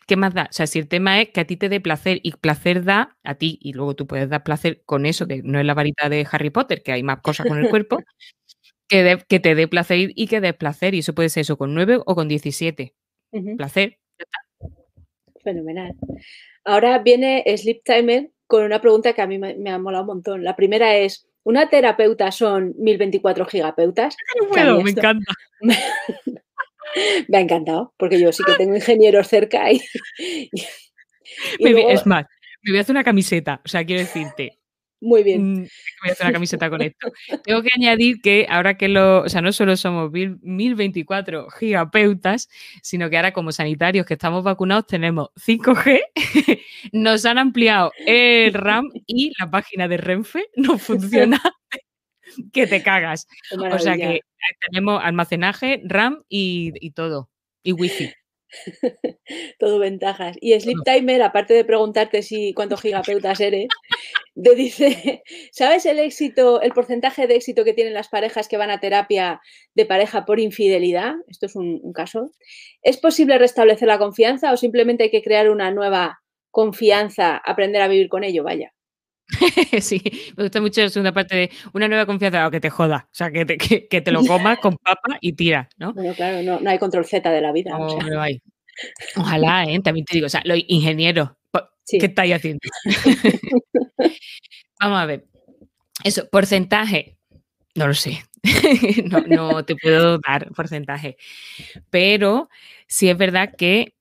¿Qué 0.06 0.16
más 0.16 0.34
da? 0.34 0.48
O 0.50 0.52
sea, 0.52 0.66
si 0.66 0.80
el 0.80 0.88
tema 0.88 1.20
es 1.20 1.28
que 1.28 1.40
a 1.40 1.46
ti 1.46 1.56
te 1.56 1.68
dé 1.68 1.80
placer 1.80 2.18
y 2.22 2.32
placer 2.32 2.84
da 2.84 3.16
a 3.22 3.36
ti 3.36 3.58
y 3.62 3.74
luego 3.74 3.94
tú 3.94 4.06
puedes 4.06 4.28
dar 4.28 4.42
placer 4.42 4.82
con 4.84 5.06
eso, 5.06 5.28
que 5.28 5.42
no 5.42 5.60
es 5.60 5.64
la 5.64 5.74
varita 5.74 6.08
de 6.08 6.26
Harry 6.30 6.50
Potter, 6.50 6.82
que 6.82 6.92
hay 6.92 7.02
más 7.02 7.20
cosas 7.20 7.46
con 7.46 7.58
el 7.58 7.68
cuerpo, 7.70 8.02
que, 8.88 9.18
que 9.28 9.38
te 9.38 9.54
dé 9.54 9.68
placer 9.68 10.10
y 10.14 10.26
que 10.26 10.40
des 10.40 10.54
placer. 10.54 10.94
Y 10.94 10.98
eso 10.98 11.14
puede 11.14 11.28
ser 11.28 11.42
eso 11.42 11.56
con 11.56 11.74
9 11.74 12.00
o 12.04 12.14
con 12.14 12.26
17. 12.26 12.94
Placer. 13.56 13.98
Fenomenal. 15.44 15.94
Ahora 16.64 16.98
viene 16.98 17.44
Sleep 17.56 17.82
Timer 17.84 18.30
con 18.48 18.64
una 18.64 18.80
pregunta 18.80 19.12
que 19.12 19.22
a 19.22 19.28
mí 19.28 19.38
me, 19.38 19.54
me 19.54 19.70
ha 19.70 19.78
molado 19.78 20.02
un 20.02 20.08
montón. 20.08 20.42
La 20.42 20.56
primera 20.56 20.96
es, 20.96 21.28
una 21.44 21.70
terapeuta 21.70 22.32
son 22.32 22.74
1024 22.78 23.46
gigapeutas. 23.46 24.16
No 24.56 24.82
me 24.82 24.90
encanta. 24.90 25.32
me 27.28 27.38
ha 27.38 27.40
encantado, 27.40 27.94
porque 27.96 28.20
yo 28.20 28.32
sí 28.32 28.42
que 28.44 28.54
tengo 28.54 28.74
ingenieros 28.74 29.28
cerca 29.28 29.70
y. 29.72 29.80
Es 31.58 32.06
más, 32.06 32.26
me 32.62 32.72
voy 32.72 32.78
a 32.78 32.80
hacer 32.82 32.94
una 32.94 33.04
camiseta. 33.04 33.60
O 33.64 33.68
sea, 33.68 33.84
quiero 33.84 34.00
decirte, 34.00 34.60
muy 35.00 35.22
bien. 35.22 35.52
Mm, 35.52 35.56
voy 35.56 36.08
a 36.08 36.12
hacer 36.12 36.26
una 36.26 36.32
camiseta 36.34 36.68
con 36.68 36.82
esto. 36.82 37.10
Tengo 37.42 37.62
que 37.62 37.70
añadir 37.74 38.20
que 38.20 38.46
ahora 38.48 38.76
que 38.76 38.88
lo, 38.88 39.22
o 39.22 39.28
sea, 39.28 39.40
no 39.40 39.52
solo 39.52 39.76
somos 39.76 40.10
1024 40.12 41.48
gigapeutas, 41.50 42.48
sino 42.82 43.08
que 43.08 43.16
ahora 43.16 43.32
como 43.32 43.50
sanitarios 43.50 44.04
que 44.04 44.14
estamos 44.14 44.44
vacunados 44.44 44.86
tenemos 44.86 45.30
5G, 45.36 46.00
nos 46.92 47.24
han 47.24 47.38
ampliado 47.38 47.92
el 48.06 48.52
RAM 48.52 48.90
y 49.06 49.32
la 49.38 49.50
página 49.50 49.88
de 49.88 49.96
Renfe 49.96 50.48
no 50.56 50.78
funciona. 50.78 51.40
que 52.52 52.66
te 52.66 52.82
cagas. 52.82 53.26
O 53.52 53.78
sea 53.78 53.96
que 53.96 54.20
tenemos 54.70 55.00
almacenaje, 55.02 55.82
RAM 55.84 56.24
y, 56.28 56.72
y 56.80 56.92
todo. 56.92 57.30
Y 57.62 57.72
wifi. 57.72 58.10
Todo 59.58 59.78
ventajas. 59.78 60.36
Y 60.40 60.58
Sleep 60.58 60.78
Timer, 60.84 61.22
aparte 61.22 61.54
de 61.54 61.64
preguntarte 61.64 62.22
si 62.22 62.52
cuántos 62.54 62.80
gigapeutas 62.80 63.40
eres, 63.40 63.68
te 64.42 64.54
dice, 64.54 65.22
¿sabes 65.52 65.86
el 65.86 65.98
éxito, 65.98 66.60
el 66.60 66.72
porcentaje 66.72 67.26
de 67.26 67.36
éxito 67.36 67.64
que 67.64 67.72
tienen 67.72 67.94
las 67.94 68.08
parejas 68.08 68.48
que 68.48 68.56
van 68.56 68.70
a 68.70 68.80
terapia 68.80 69.40
de 69.74 69.86
pareja 69.86 70.24
por 70.24 70.40
infidelidad? 70.40 71.14
Esto 71.28 71.46
es 71.46 71.56
un, 71.56 71.92
caso. 71.92 72.30
¿Es 72.82 72.98
posible 72.98 73.38
restablecer 73.38 73.88
la 73.88 73.98
confianza 73.98 74.52
o 74.52 74.56
simplemente 74.56 75.04
hay 75.04 75.10
que 75.10 75.22
crear 75.22 75.50
una 75.50 75.70
nueva 75.70 76.20
confianza, 76.50 77.36
aprender 77.36 77.82
a 77.82 77.88
vivir 77.88 78.08
con 78.08 78.24
ello? 78.24 78.44
Vaya. 78.44 78.72
sí, 79.80 80.02
me 80.36 80.44
gusta 80.44 80.60
mucho 80.60 80.82
la 80.82 80.88
segunda 80.88 81.12
parte 81.12 81.36
de 81.36 81.50
una 81.72 81.88
nueva 81.88 82.06
confianza, 82.06 82.46
o 82.46 82.50
que 82.50 82.60
te 82.60 82.70
joda, 82.70 83.08
o 83.10 83.14
sea, 83.14 83.30
que 83.30 83.44
te, 83.44 83.58
que, 83.58 84.00
te 84.00 84.12
lo 84.12 84.24
comas 84.24 84.58
con 84.58 84.76
papa 84.76 85.18
y 85.20 85.32
tira, 85.32 85.68
¿no? 85.78 85.92
Bueno, 85.92 86.14
claro, 86.14 86.60
no, 86.60 86.70
hay 86.70 86.78
control 86.78 87.04
Z 87.04 87.30
de 87.30 87.40
la 87.40 87.52
vida. 87.52 87.76
No, 87.78 88.20
hay. 88.20 88.42
Ojalá, 89.16 89.64
¿eh? 89.64 89.80
también 89.80 90.06
te 90.06 90.14
digo, 90.14 90.26
o 90.26 90.30
sea, 90.30 90.42
los 90.44 90.58
ingenieros, 90.66 91.30
¿qué 91.86 92.06
estáis 92.06 92.34
haciendo? 92.34 92.60
Vamos 94.80 94.98
a 94.98 95.06
ver. 95.06 95.26
Eso, 96.02 96.28
porcentaje, 96.30 97.18
no 97.74 97.86
lo 97.86 97.94
sé. 97.94 98.24
no, 99.28 99.64
te 99.64 99.76
puedo 99.76 100.18
dar 100.18 100.50
porcentaje. 100.52 101.16
Pero 101.90 102.48
sí 102.86 103.10
es 103.10 103.18
verdad 103.18 103.54
que 103.56 103.94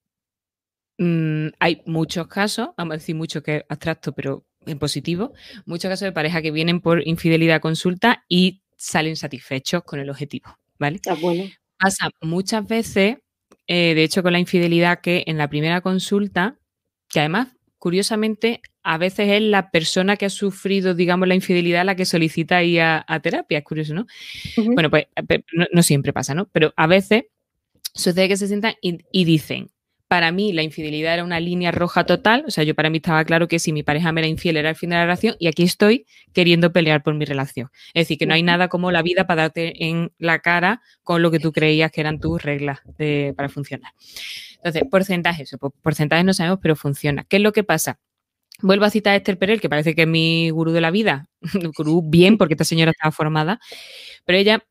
mm, 0.98 1.48
hay 1.60 1.82
muchos 1.86 2.28
casos, 2.28 2.70
vamos 2.78 2.94
a 2.94 2.98
decir 2.98 3.16
mucho 3.16 3.44
que 3.44 3.58
es 3.58 3.64
abstracto, 3.68 4.14
pero 4.14 4.46
en 4.66 4.80
positivo, 4.80 5.34
muchos 5.66 5.90
casos 5.90 6.06
de 6.06 6.12
pareja 6.12 6.42
que 6.42 6.52
vienen 6.52 6.82
por 6.82 7.08
infidelidad 7.08 7.58
a 7.58 7.60
consulta 7.60 8.24
y 8.28 8.62
salen 8.76 9.16
satisfechos 9.16 9.84
con 9.84 10.00
el 10.00 10.10
objetivo, 10.10 10.58
¿vale? 10.78 11.00
Ah, 11.08 11.16
bueno. 11.20 11.46
Pasa 11.78 12.10
muchas 12.22 12.68
veces, 12.68 13.18
eh, 13.68 13.94
de 13.96 14.04
hecho, 14.04 14.24
con 14.24 14.34
la 14.34 14.40
infidelidad 14.40 15.02
que 15.02 15.24
en 15.28 15.38
la 15.38 15.50
primera 15.50 15.82
consulta, 15.82 16.58
que 17.10 17.20
además, 17.20 17.50
curiosamente, 17.78 18.62
a 18.84 18.98
veces 18.98 19.30
es 19.30 19.42
la 19.42 19.72
persona 19.72 20.18
que 20.18 20.26
ha 20.26 20.30
sufrido, 20.30 20.94
digamos, 20.94 21.28
la 21.28 21.36
infidelidad 21.36 21.86
la 21.86 21.96
que 21.96 22.06
solicita 22.06 22.64
ir 22.64 22.82
a, 22.82 23.20
terapia, 23.22 23.60
es 23.60 23.64
curioso, 23.64 23.94
¿no? 23.94 24.08
Bueno, 24.58 24.90
pues 24.90 25.08
no, 25.72 25.84
siempre 25.84 26.14
pasa, 26.14 26.34
¿no? 26.34 26.50
Pero 26.52 26.74
a 26.76 26.88
veces 26.88 27.26
sucede 27.94 28.28
que 28.28 28.38
se 28.38 28.48
sientan 28.48 28.76
y 28.82 29.24
dicen, 29.26 29.70
para 30.10 30.32
mí 30.32 30.54
la 30.54 30.64
infidelidad 30.64 31.14
era 31.14 31.24
una 31.24 31.40
línea 31.40 31.72
roja 31.72 32.04
total, 32.04 32.44
o 32.48 32.52
sea, 32.52 32.64
yo 32.64 32.74
para 32.74 32.90
mí 32.90 32.98
estaba 32.98 33.24
claro 33.24 33.48
que 33.48 33.60
si 33.60 33.72
mi 33.72 33.84
pareja 33.84 34.12
me 34.12 34.22
era 34.22 34.28
infiel 34.28 34.58
era 34.58 34.72
el 34.72 34.76
fin 34.76 34.90
de 34.90 34.96
la 34.96 35.04
relación 35.04 35.36
y 35.38 35.48
aquí 35.48 35.62
estoy 35.62 36.08
queriendo 36.34 36.74
pelear 36.74 37.04
por 37.04 37.14
mi 37.14 37.26
relación. 37.26 37.70
Es 37.94 38.06
decir, 38.06 38.18
que 38.18 38.26
no 38.26 38.34
hay 38.34 38.42
nada 38.42 38.70
como 38.70 38.92
la 38.92 39.04
vida 39.04 39.28
para 39.28 39.44
darte 39.44 39.86
en 39.86 40.12
la 40.18 40.40
cara 40.40 40.82
con 41.04 41.22
lo 41.22 41.30
que 41.30 41.40
tú 41.40 41.52
creías 41.52 41.92
que 41.92 42.02
eran 42.02 42.20
tus 42.20 42.42
reglas 42.42 42.80
para 43.38 43.50
funcionar. 43.50 43.94
Entonces, 44.56 44.82
porcentajes, 44.90 45.56
pues, 45.60 45.74
porcentajes 45.84 46.26
no 46.26 46.34
sabemos, 46.34 46.58
pero 46.60 46.76
funciona. 46.76 47.24
¿Qué 47.26 47.38
es 47.38 47.44
lo 47.44 47.54
que 47.54 47.64
pasa? 47.64 48.00
Vuelvo 48.64 48.86
a 48.86 48.90
citar 48.90 49.14
a 49.14 49.16
Esther 49.16 49.38
Perel, 49.38 49.62
que 49.62 49.70
parece 49.70 49.94
que 49.94 50.02
es 50.02 50.08
mi 50.08 50.50
gurú 50.50 50.72
de 50.72 50.82
la 50.82 50.90
vida, 50.90 51.30
gurú 51.78 52.02
bien, 52.04 52.40
porque 52.40 52.56
esta 52.56 52.66
señora 52.66 52.92
estaba 52.92 53.12
formada, 53.12 53.60
pero 54.26 54.40
ella 54.40 54.66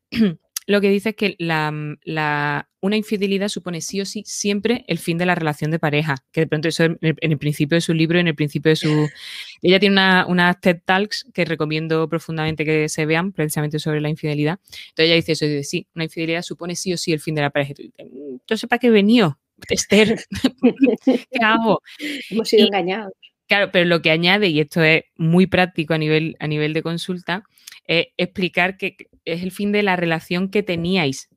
lo 0.69 0.81
que 0.81 0.91
dice 0.91 1.09
es 1.09 1.15
que 1.15 1.35
mm, 1.39 1.93
la, 2.03 2.69
una 2.79 2.95
infidelidad 2.95 3.47
supone 3.47 3.81
sí 3.81 4.01
o 4.01 4.05
sí 4.05 4.21
siempre 4.27 4.85
el 4.87 4.99
fin 4.99 5.17
de 5.17 5.25
la 5.25 5.33
relación 5.33 5.71
de 5.71 5.79
pareja, 5.79 6.17
que 6.31 6.41
de 6.41 6.47
pronto 6.47 6.67
eso 6.67 6.83
en 6.83 6.99
el, 7.01 7.37
principio 7.39 7.75
de 7.75 7.81
su 7.81 7.95
libro, 7.95 8.19
en 8.19 8.27
el 8.27 8.35
principio 8.35 8.69
de 8.69 8.75
su... 8.75 9.09
Ella 9.63 9.79
tiene 9.79 9.93
unas 9.93 10.27
una 10.27 10.53
TED 10.53 10.81
Talks 10.85 11.25
que 11.33 11.43
recomiendo 11.43 12.07
profundamente 12.07 12.65
que 12.65 12.87
se 12.87 13.07
vean, 13.07 13.31
precisamente 13.31 13.79
sobre 13.79 13.99
la 13.99 14.09
infidelidad. 14.09 14.59
Entonces 14.89 15.05
ella 15.05 15.15
dice 15.15 15.31
eso, 15.31 15.45
dice, 15.45 15.63
sí, 15.63 15.87
una 15.95 16.03
infidelidad 16.03 16.43
supone 16.43 16.75
sí 16.75 16.93
o 16.93 16.97
sí 16.97 17.13
el 17.13 17.19
fin 17.19 17.33
de 17.33 17.41
la 17.41 17.49
pareja. 17.49 17.73
Entonces, 17.97 18.69
¿para 18.69 18.77
qué 18.77 18.87
he 18.87 18.91
venido? 18.91 19.39
Esther, 19.69 20.23
¿qué 21.03 21.43
hago? 21.43 21.81
Hemos 22.29 22.47
sido 22.47 22.67
engañados. 22.67 23.13
Claro, 23.49 23.71
pero 23.71 23.85
lo 23.85 24.01
que 24.03 24.11
añade, 24.11 24.47
y 24.47 24.59
esto 24.59 24.83
es 24.83 25.05
muy 25.17 25.47
práctico 25.47 25.95
a 25.95 25.97
nivel, 25.97 26.37
a 26.39 26.47
nivel 26.47 26.71
de 26.71 26.83
consulta, 26.83 27.43
es 27.85 28.07
explicar 28.15 28.77
que 28.77 28.95
es 29.25 29.41
el 29.41 29.51
fin 29.51 29.71
de 29.71 29.81
la 29.81 29.95
relación 29.95 30.49
que 30.49 30.61
teníais. 30.61 31.29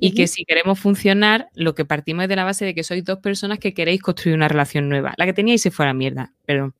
Y 0.00 0.14
que 0.14 0.26
si 0.26 0.46
queremos 0.46 0.80
funcionar, 0.80 1.50
lo 1.54 1.74
que 1.74 1.84
partimos 1.84 2.22
es 2.22 2.28
de 2.30 2.36
la 2.36 2.44
base 2.44 2.64
de 2.64 2.74
que 2.74 2.82
sois 2.82 3.04
dos 3.04 3.18
personas 3.18 3.58
que 3.58 3.74
queréis 3.74 4.00
construir 4.00 4.34
una 4.34 4.48
relación 4.48 4.88
nueva. 4.88 5.12
La 5.18 5.26
que 5.26 5.34
teníais 5.34 5.60
se 5.60 5.70
fue 5.70 5.84
a 5.84 5.88
la 5.88 5.94
mierda, 5.94 6.32
pero 6.46 6.74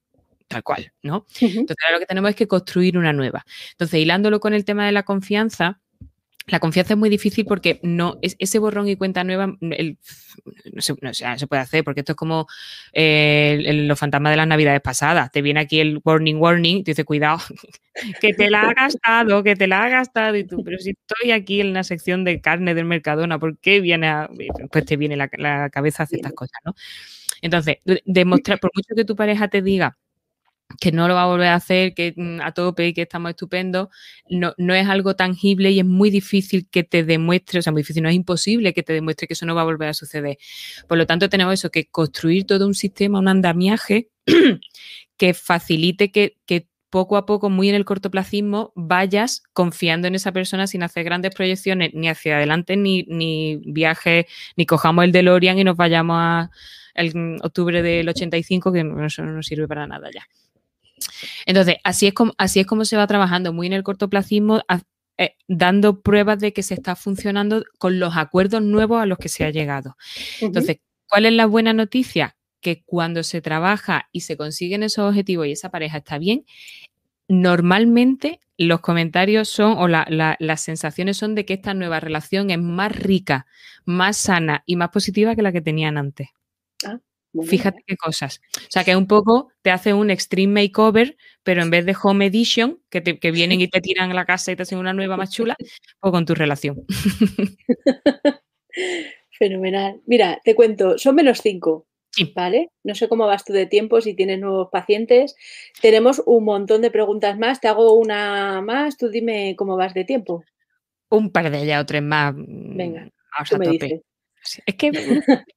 tal 0.49 0.63
cual, 0.63 0.91
¿no? 1.03 1.27
Entonces, 1.39 1.77
lo 1.93 1.99
que 1.99 2.07
tenemos 2.07 2.31
es 2.31 2.37
que 2.37 2.49
construir 2.49 2.97
una 2.97 3.13
nueva. 3.13 3.45
Entonces, 3.73 4.01
hilándolo 4.01 4.41
con 4.41 4.55
el 4.55 4.65
tema 4.65 4.87
de 4.87 4.93
la 4.93 5.03
confianza, 5.03 5.83
la 6.47 6.61
confianza 6.61 6.95
es 6.95 6.99
muy 6.99 7.09
difícil 7.09 7.45
porque 7.45 7.81
no 7.83 8.19
es, 8.23 8.37
ese 8.39 8.59
borrón 8.59 8.89
y 8.89 8.97
cuenta 8.97 9.25
nueva 9.25 9.49
mm, 9.49 9.57
no, 9.61 10.81
se, 10.83 10.95
puede 11.47 11.63
hacer 11.63 11.83
porque 11.83 12.01
esto 12.01 12.13
es 12.13 12.17
como 12.17 12.47
eh, 12.93 13.85
los 13.87 13.99
fantasmas 13.99 14.31
de 14.33 14.37
las 14.37 14.47
navidades 14.47 14.81
pasadas. 14.81 15.31
Te 15.33 15.43
viene 15.43 15.61
aquí 15.61 15.81
el 15.81 16.01
warning, 16.05 16.37
warning, 16.37 16.85
te 16.85 16.93
dice 16.93 17.05
cuidado, 17.05 17.39
que 18.21 18.33
te 18.33 18.51
la 18.51 18.63
ha 18.63 18.75
gastado, 18.75 19.43
que 19.43 19.57
te 19.57 19.67
la 19.67 19.85
ha 19.85 19.89
gastado 19.89 20.37
y 20.37 20.45
tú, 20.45 20.63
pero 20.63 20.79
si 20.79 20.91
estoy 20.91 21.33
aquí 21.33 21.61
en 21.61 21.73
la 21.73 21.83
sección 21.83 22.25
de 22.25 22.41
carne 22.41 22.75
del 22.75 22.85
Mercadona, 22.85 23.39
¿por 23.39 23.59
qué 23.59 23.81
viene 23.81 24.09
a, 24.09 24.31
pues 24.71 24.85
te 24.85 24.97
viene 24.97 25.17
la, 25.17 25.29
la 25.39 25.71
cabeza 25.71 26.05
a 26.05 26.07
estas 26.11 26.33
cosas, 26.33 26.61
¿no? 26.65 26.75
Entonces, 27.43 27.79
demostrar, 28.05 28.61
por 28.61 28.71
mucho 28.75 28.95
que 28.95 29.05
tu 29.05 29.17
pareja 29.17 29.49
te 29.49 29.63
diga 29.63 29.99
que 30.81 30.93
no 30.93 31.09
lo 31.09 31.15
va 31.15 31.25
a 31.25 31.27
volver 31.27 31.49
a 31.49 31.55
hacer, 31.55 31.95
que 31.95 32.13
mm, 32.17 32.41
a 32.43 32.53
tope 32.53 32.89
y 32.89 32.95
que 32.95 33.03
estamos 33.03 33.31
estupendos, 33.31 33.89
no, 34.29 34.55
no 34.59 34.75
es 34.75 34.89
algo 34.89 35.15
tangible 35.17 35.71
y 35.71 35.79
es 35.81 35.87
muy 35.87 36.11
difícil 36.11 36.69
que 36.71 36.85
te 36.85 37.05
demuestre, 37.05 37.61
o 37.61 37.63
sea, 37.63 37.73
muy 37.73 37.83
difícil, 37.83 38.03
no 38.03 38.09
es 38.09 38.15
imposible 38.15 38.75
que 38.75 38.83
te 38.83 38.93
demuestre 38.93 39.27
que 39.27 39.35
eso 39.35 39.47
no 39.47 39.55
va 39.55 39.63
a 39.63 39.65
volver 39.65 39.89
a 39.89 39.95
suceder. 39.95 40.39
Por 40.89 40.99
lo 40.99 41.07
tanto, 41.07 41.29
tenemos 41.29 41.55
eso, 41.55 41.71
que 41.71 41.87
construir 41.87 42.47
todo 42.47 42.67
un 42.67 42.75
sistema, 42.75 43.19
un 43.19 43.29
andamiaje 43.29 44.11
que 45.17 45.35
facilite 45.35 46.11
que, 46.11 46.37
poco 46.89 47.17
a 47.17 47.27
poco, 47.27 47.51
muy 47.51 47.69
en 47.69 47.75
el 47.75 47.85
cortoplacismo, 47.85 48.73
vayas 48.75 49.43
confiando 49.53 50.09
en 50.09 50.15
esa 50.15 50.33
persona 50.33 50.67
sin 50.67 50.83
hacer 50.83 51.05
grandes 51.05 51.35
proyecciones 51.35 51.91
ni 51.93 52.09
hacia 52.09 52.37
adelante, 52.37 52.77
ni, 52.77 53.03
ni 53.09 53.57
viajes, 53.67 54.27
ni 54.57 54.67
cojamos 54.67 55.05
el 55.05 55.13
DeLorean 55.13 55.59
y 55.59 55.65
nos 55.65 55.77
vayamos 55.77 56.17
a 56.19 56.51
el 56.95 57.39
octubre 57.43 57.83
del 57.83 58.09
85, 58.09 58.73
que 58.73 58.85
eso 59.05 59.23
no 59.23 59.43
sirve 59.43 59.69
para 59.69 59.87
nada 59.87 60.09
ya. 60.13 60.27
Entonces, 61.47 61.77
así 61.85 62.07
es 62.07 62.15
como, 62.15 62.33
así 62.39 62.61
es 62.61 62.67
como 62.67 62.85
se 62.85 62.97
va 62.97 63.07
trabajando, 63.07 63.53
muy 63.53 63.67
en 63.67 63.73
el 63.73 63.83
cortoplacismo, 63.83 64.63
eh, 65.19 65.37
dando 65.49 66.03
pruebas 66.03 66.41
de 66.41 66.53
que 66.53 66.63
se 66.63 66.75
está 66.75 66.95
funcionando 66.95 67.65
con 67.79 67.99
los 67.99 68.17
acuerdos 68.17 68.63
nuevos 68.63 69.01
a 69.01 69.07
los 69.07 69.19
que 69.19 69.29
se 69.29 69.45
ha 69.45 69.51
llegado. 69.51 69.97
Entonces, 70.41 70.81
¿cuál 71.09 71.27
es 71.27 71.33
la 71.33 71.47
buena 71.47 71.73
noticia? 71.73 72.37
Que 72.61 72.83
cuando 72.85 73.23
se 73.23 73.41
trabaja 73.41 74.09
y 74.13 74.21
se 74.21 74.37
consiguen 74.37 74.83
esos 74.83 75.09
objetivos 75.09 75.47
y 75.47 75.53
esa 75.53 75.71
pareja 75.71 75.99
está 75.99 76.19
bien, 76.19 76.45
normalmente 77.29 78.41
los 78.59 78.81
comentarios 78.81 79.49
son 79.49 79.77
o 79.79 79.89
las 79.89 80.61
sensaciones 80.61 81.17
son 81.17 81.35
de 81.35 81.45
que 81.45 81.55
esta 81.55 81.75
nueva 81.75 82.01
relación 82.01 82.51
es 82.51 82.59
más 82.59 82.95
rica, 82.95 83.47
más 83.85 84.17
sana 84.17 84.63
y 84.67 84.77
más 84.77 84.91
positiva 84.91 85.35
que 85.35 85.43
la 85.43 85.53
que 85.53 85.61
tenían 85.61 85.99
antes. 85.99 86.29
Fíjate 87.45 87.83
qué 87.87 87.97
cosas. 87.97 88.41
O 88.57 88.71
sea, 88.71 88.85
que 88.85 88.97
un 88.97 89.07
poco 89.07 89.51
te 89.63 89.71
hace 89.71 89.95
un 89.95 90.11
extreme 90.11 90.63
makeover, 90.63 91.17
pero 91.43 91.63
en 91.63 91.71
vez 91.71 91.85
de 91.85 91.97
home 92.01 92.27
edition, 92.27 92.81
que, 92.91 93.03
que 93.03 93.31
vienen 93.31 93.61
y 93.61 93.69
te 93.69 93.81
tiran 93.81 94.11
a 94.11 94.15
la 94.15 94.25
casa 94.25 94.53
y 94.53 94.57
te 94.57 94.63
hacen 94.63 94.79
una 94.79 94.93
nueva 94.93 95.17
más 95.17 95.31
chula, 95.31 95.57
o 96.01 96.11
con 96.13 96.25
tu 96.25 96.35
relación. 96.35 96.85
Fenomenal. 99.39 100.01
Mira, 100.07 100.41
te 100.45 100.55
cuento, 100.55 100.99
son 100.99 101.15
menos 101.15 101.41
cinco. 101.43 101.87
¿Vale? 102.35 102.71
No 102.83 102.95
sé 102.95 103.09
cómo 103.09 103.27
vas 103.27 103.45
tú 103.45 103.53
de 103.53 103.67
tiempo, 103.67 104.01
si 104.01 104.15
tienes 104.15 104.41
nuevos 104.41 104.69
pacientes. 104.73 105.37
Tenemos 105.83 106.23
un 106.25 106.45
montón 106.45 106.81
de 106.81 106.91
preguntas 106.91 107.39
más. 107.39 107.61
Te 107.61 107.69
hago 107.69 107.93
una 107.93 108.63
más. 108.63 108.97
Tú 108.97 109.11
dime 109.11 109.55
cómo 109.57 109.77
vas 109.77 109.93
de 109.93 110.05
tiempo. 110.05 110.43
Un 111.11 111.31
par 111.31 111.51
de 111.51 111.63
ellas 111.63 111.83
o 111.83 111.87
tres 111.87 112.03
más. 112.03 112.35
Venga. 112.35 113.03
Mm, 113.03 113.11
vamos 113.37 113.53
a 113.53 113.59
tope. 113.59 114.03
Es 114.67 114.75
que 114.77 114.91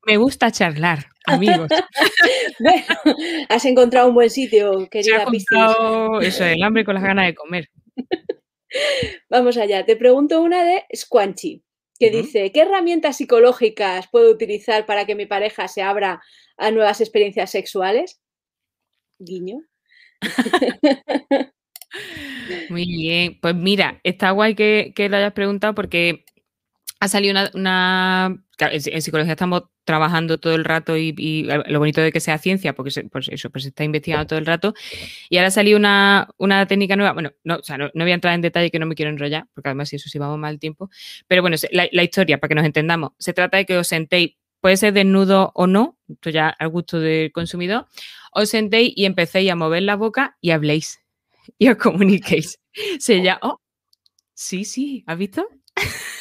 me 0.05 0.17
gusta 0.17 0.51
charlar, 0.51 1.05
amigos. 1.25 1.69
has 3.49 3.65
encontrado 3.65 4.09
un 4.09 4.15
buen 4.15 4.29
sitio, 4.29 4.87
querida 4.89 5.25
Piscis. 5.25 5.47
Eso, 6.21 6.45
el 6.45 6.63
hambre 6.63 6.85
con 6.85 6.95
las 6.95 7.03
ganas 7.03 7.27
de 7.27 7.35
comer. 7.35 7.69
Vamos 9.29 9.57
allá. 9.57 9.85
Te 9.85 9.95
pregunto 9.95 10.41
una 10.41 10.63
de 10.63 10.85
Squanchy, 10.95 11.63
que 11.99 12.11
dice, 12.11 12.51
¿qué 12.51 12.61
herramientas 12.61 13.17
psicológicas 13.17 14.07
puedo 14.11 14.31
utilizar 14.31 14.85
para 14.85 15.05
que 15.05 15.15
mi 15.15 15.25
pareja 15.25 15.67
se 15.67 15.81
abra 15.81 16.21
a 16.57 16.71
nuevas 16.71 17.01
experiencias 17.01 17.51
sexuales? 17.51 18.21
Guiño. 19.19 19.61
Muy 22.69 22.85
bien. 22.85 23.39
Pues 23.41 23.55
mira, 23.55 23.99
está 24.03 24.31
guay 24.31 24.55
que, 24.55 24.93
que 24.95 25.09
lo 25.09 25.17
hayas 25.17 25.33
preguntado 25.33 25.73
porque 25.75 26.25
ha 26.99 27.07
salido 27.07 27.35
una 27.53 28.43
en 28.59 29.01
psicología 29.01 29.33
estamos 29.33 29.63
trabajando 29.83 30.37
todo 30.37 30.55
el 30.55 30.65
rato 30.65 30.97
y, 30.97 31.43
lo 31.43 31.79
bonito 31.79 32.01
de 32.01 32.11
que 32.11 32.19
sea 32.19 32.37
ciencia, 32.37 32.73
porque 32.73 32.91
se, 32.91 33.03
pues 33.05 33.27
eso, 33.29 33.49
pues 33.49 33.63
se 33.63 33.69
está 33.69 33.83
investigando 33.83 34.27
todo 34.27 34.39
el 34.39 34.45
rato. 34.45 34.73
Y 35.29 35.37
ahora 35.37 35.51
salió 35.51 35.77
una, 35.77 36.27
una 36.37 36.65
técnica 36.67 36.95
nueva. 36.95 37.13
Bueno, 37.13 37.31
no, 37.43 37.57
o 37.57 37.63
sea, 37.63 37.77
no, 37.77 37.89
voy 37.93 38.11
a 38.11 38.13
entrar 38.13 38.33
en 38.33 38.41
detalle 38.41 38.69
que 38.69 38.79
no 38.79 38.85
me 38.85 38.95
quiero 38.95 39.11
enrollar, 39.11 39.47
porque 39.53 39.69
además 39.69 39.89
si 39.89 39.95
eso 39.95 40.09
sí 40.09 40.19
vamos 40.19 40.37
mal 40.37 40.59
tiempo. 40.59 40.89
Pero 41.27 41.41
bueno, 41.41 41.57
la, 41.71 42.03
historia, 42.03 42.37
para 42.39 42.49
que 42.49 42.55
nos 42.55 42.65
entendamos, 42.65 43.11
se 43.17 43.33
trata 43.33 43.57
de 43.57 43.65
que 43.65 43.77
os 43.77 43.87
sentéis, 43.87 44.35
puede 44.61 44.77
ser 44.77 44.93
desnudo 44.93 45.51
o 45.55 45.67
no, 45.67 45.97
esto 46.07 46.29
ya 46.29 46.49
al 46.49 46.69
gusto 46.69 46.99
del 46.99 47.31
consumidor, 47.31 47.87
os 48.31 48.49
sentéis 48.49 48.93
y 48.95 49.05
empecéis 49.05 49.49
a 49.51 49.55
mover 49.55 49.83
la 49.83 49.95
boca 49.95 50.37
y 50.41 50.51
habléis 50.51 50.99
y 51.57 51.69
os 51.69 51.77
comuniquéis. 51.77 52.59
Se 52.99 53.21
llama, 53.21 53.39
oh, 53.43 53.61
sí, 54.33 54.65
sí, 54.65 55.03
¿has 55.07 55.17
visto? 55.17 55.47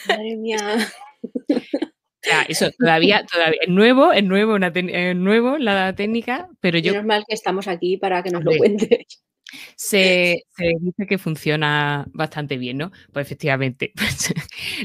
Madre 0.08 0.36
mía. 0.36 0.88
eso 2.48 2.70
todavía, 2.78 3.24
todavía 3.30 3.60
es 3.62 3.68
nuevo, 3.68 4.12
es 4.12 4.24
nuevo, 4.24 4.54
una 4.54 4.70
nuevo 5.14 5.58
la 5.58 5.94
técnica, 5.94 6.48
pero 6.60 6.78
yo. 6.78 6.92
Menos 6.92 7.06
mal 7.06 7.24
que 7.28 7.34
estamos 7.34 7.68
aquí 7.68 7.96
para 7.96 8.22
que 8.22 8.30
nos 8.30 8.44
lo 8.44 8.52
cuentes. 8.56 9.22
Se, 9.76 10.42
dice 10.58 11.06
que 11.08 11.18
funciona 11.18 12.06
bastante 12.12 12.58
bien, 12.58 12.78
¿no? 12.78 12.92
Pues 13.12 13.26
efectivamente, 13.26 13.92
pues, 13.96 14.34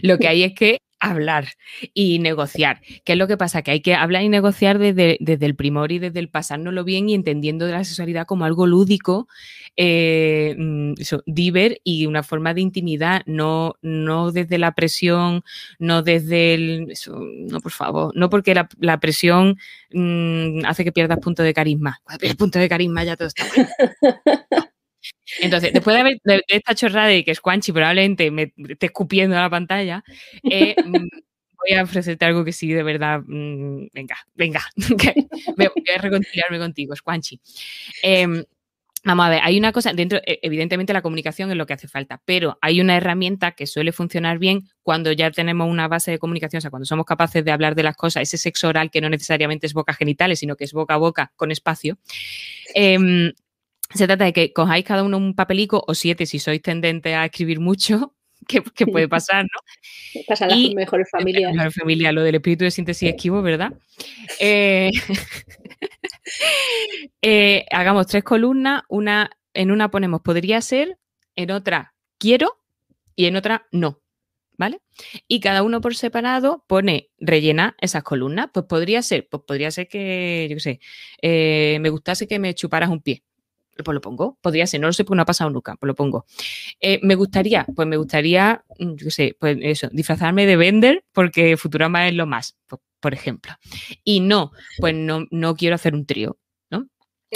lo 0.02 0.18
que 0.18 0.28
hay 0.28 0.44
es 0.44 0.54
que 0.54 0.80
hablar 1.04 1.50
y 1.94 2.20
negociar. 2.20 2.82
¿Qué 3.04 3.14
es 3.14 3.18
lo 3.18 3.28
que 3.28 3.38
pasa? 3.38 3.62
Que 3.62 3.72
hay 3.72 3.82
que 3.82 3.94
hablar 3.94 4.24
y 4.24 4.30
negociar 4.30 4.80
desde, 4.80 5.18
el 5.20 5.56
primor 5.56 5.92
y 5.92 6.00
desde 6.00 6.20
el 6.20 6.30
pasárnoslo 6.30 6.84
bien 6.84 7.10
y 7.10 7.14
entendiendo 7.14 7.68
la 7.68 7.84
sexualidad 7.84 8.26
como 8.26 8.46
algo 8.46 8.66
lúdico, 8.66 9.28
eh, 9.76 10.56
mm, 10.58 10.94
diver 11.26 11.82
y 11.84 12.06
una 12.06 12.24
forma 12.24 12.54
de 12.54 12.62
intimidad, 12.62 13.22
no, 13.26 13.76
no 13.82 14.32
desde 14.32 14.58
la 14.58 14.72
presión, 14.72 15.44
no 15.78 16.04
desde 16.04 16.54
el... 16.54 16.94
no, 17.08 17.60
por 17.60 17.72
favor, 17.74 18.16
no 18.16 18.30
porque 18.30 18.56
la, 18.80 19.00
presión 19.00 19.58
mm, 19.92 20.66
hace 20.66 20.86
que 20.86 20.94
pierdas 20.94 21.20
punto 21.20 21.44
de 21.44 21.54
carisma. 21.54 22.00
Cuando 22.04 22.20
pierdes 22.20 22.38
punto 22.38 22.60
de 22.60 22.70
carisma 22.70 23.04
ya 23.04 23.18
todo 23.18 23.28
está 23.28 23.44
bueno. 23.54 23.70
Entonces, 25.40 25.74
después 25.74 25.96
de, 25.96 26.02
haber, 26.02 26.18
de, 26.24 26.44
esta 26.48 26.76
chorrada 26.76 27.08
de 27.08 27.24
que 27.24 27.36
Squanchy 27.36 27.72
probablemente 27.72 28.32
me 28.32 28.54
esté 28.70 28.88
escupiendo 28.88 29.38
a 29.38 29.42
la 29.42 29.50
pantalla, 29.50 30.04
eh, 30.44 30.76
mm, 30.86 31.08
voy 31.64 31.78
a 31.78 31.84
ofrecerte 31.84 32.26
algo 32.26 32.44
que 32.44 32.52
sí, 32.52 32.72
de 32.72 32.84
verdad, 32.84 33.22
mm, 33.26 33.88
venga, 33.94 34.18
venga, 34.36 34.62
voy 35.58 35.68
a 35.96 36.02
reconciliarme 36.02 36.60
contigo, 36.60 36.96
Squanchy. 36.96 37.40
Em, 38.02 38.44
vamos 39.04 39.26
a 39.26 39.30
ver, 39.30 39.40
hay 39.44 39.58
una 39.58 39.72
cosa, 39.72 39.94
dentro, 39.94 40.20
e, 40.26 40.40
evidentemente 40.42 40.94
la 40.94 41.02
comunicación 41.02 41.52
es 41.52 41.58
lo 41.58 41.66
que 41.66 41.74
hace 41.74 41.88
falta, 41.88 42.22
pero 42.26 42.58
hay 42.62 42.82
una 42.82 42.98
herramienta 42.98 43.52
que 43.52 43.68
suele 43.68 43.92
funcionar 43.92 44.40
bien 44.40 44.70
cuando 44.82 45.12
ya 45.12 45.32
tenemos 45.32 45.70
una 45.70 45.88
base 45.88 46.12
de 46.12 46.20
comunicación, 46.20 46.60
o 46.60 46.62
sea, 46.62 46.70
cuando 46.72 46.86
somos 46.86 47.06
capaces 47.06 47.44
de 47.44 47.52
hablar 47.52 47.76
de 47.76 47.84
las 47.84 47.96
cosas, 47.96 48.24
ese 48.24 48.38
sexo 48.38 48.68
oral 48.68 48.92
que 48.92 49.02
no 49.02 49.10
necesariamente 49.10 49.68
es 49.68 49.74
boca 49.74 49.94
genitales, 49.94 50.40
sino 50.40 50.56
que 50.56 50.66
es 50.66 50.74
boca 50.74 50.96
a 50.96 50.98
boca 50.98 51.32
con 51.36 51.52
espacio. 51.52 51.98
Em, 52.74 53.32
se 53.94 54.08
trata 54.08 54.26
de 54.26 54.34
que 54.34 54.54
cojáis 54.54 54.86
cada 54.86 55.04
uno 55.04 55.18
un 55.18 55.36
papelico 55.36 55.84
o 55.88 55.94
siete 55.94 56.26
si 56.26 56.40
sois 56.40 56.62
tendentes 56.62 57.16
a 57.16 57.26
escribir 57.26 57.60
mucho, 57.60 58.14
que, 58.48 58.88
puede 58.88 59.08
pasar, 59.08 59.44
¿no? 59.44 60.22
Pasa 60.28 60.46
a 60.46 60.50
las 60.50 60.58
mejores 60.76 61.10
familias. 61.10 61.56
La 61.56 61.72
familia, 61.72 62.12
lo 62.12 62.24
del 62.24 62.36
espíritu 62.36 62.64
de 62.64 62.72
síntesis 62.72 63.10
esquivo, 63.10 63.42
¿verdad? 63.42 63.74
Eh, 64.40 64.92
eh, 67.22 67.66
hagamos 67.72 68.08
tres 68.08 68.24
columnas, 68.24 68.84
una, 68.90 69.32
en 69.54 69.72
una 69.72 69.92
ponemos 69.92 70.22
podría 70.22 70.62
ser, 70.62 70.98
en 71.36 71.52
otra 71.52 71.94
quiero 72.18 72.58
y 73.16 73.26
en 73.26 73.36
otra 73.36 73.68
no. 73.72 74.00
¿Vale? 74.56 74.82
Y 75.28 75.40
cada 75.40 75.64
uno 75.64 75.82
por 75.82 75.96
separado 75.96 76.64
pone, 76.68 77.10
rellena 77.18 77.76
esas 77.82 78.04
columnas. 78.04 78.50
Pues 78.54 78.68
podría 78.68 79.02
ser, 79.02 79.28
pues 79.28 79.42
podría 79.48 79.72
ser 79.72 79.88
que, 79.88 80.46
yo 80.48 80.56
qué 80.56 80.60
sé, 80.60 80.80
eh, 81.24 81.80
me 81.82 81.90
gustase 81.90 82.28
que 82.28 82.38
me 82.38 82.54
chuparas 82.54 82.92
un 82.92 83.02
pie 83.02 83.24
pues 83.84 83.94
lo 83.94 84.02
pongo. 84.02 84.38
Podría 84.42 84.68
ser, 84.68 84.82
no 84.82 84.88
lo 84.88 84.94
sé 84.94 85.04
porque 85.04 85.18
no 85.18 85.24
ha 85.24 85.26
pasado 85.26 85.50
nunca, 85.50 85.76
pues 85.76 85.88
lo 85.88 85.96
pongo. 85.96 86.26
Eh, 86.80 87.00
me 87.04 87.16
gustaría, 87.16 87.66
pues 87.76 87.88
me 87.88 87.98
gustaría, 87.98 88.64
mm, 88.80 88.96
yo 88.96 89.10
sé, 89.10 89.36
pues 89.40 89.58
eso, 89.62 89.90
disfrazarme 89.92 90.46
de 90.46 90.56
vender 90.56 91.06
porque 91.12 91.58
Futurama 91.58 92.08
es 92.08 92.14
lo 92.14 92.26
más, 92.26 92.58
por, 93.00 93.14
ejemplo. 93.14 93.54
Y 94.04 94.22
no, 94.22 94.52
pues 94.80 94.96
no, 94.96 95.26
no 95.30 95.56
quiero 95.56 95.76
hacer 95.76 95.94
un 95.94 96.06
trío, 96.06 96.38
¿no? 96.70 96.88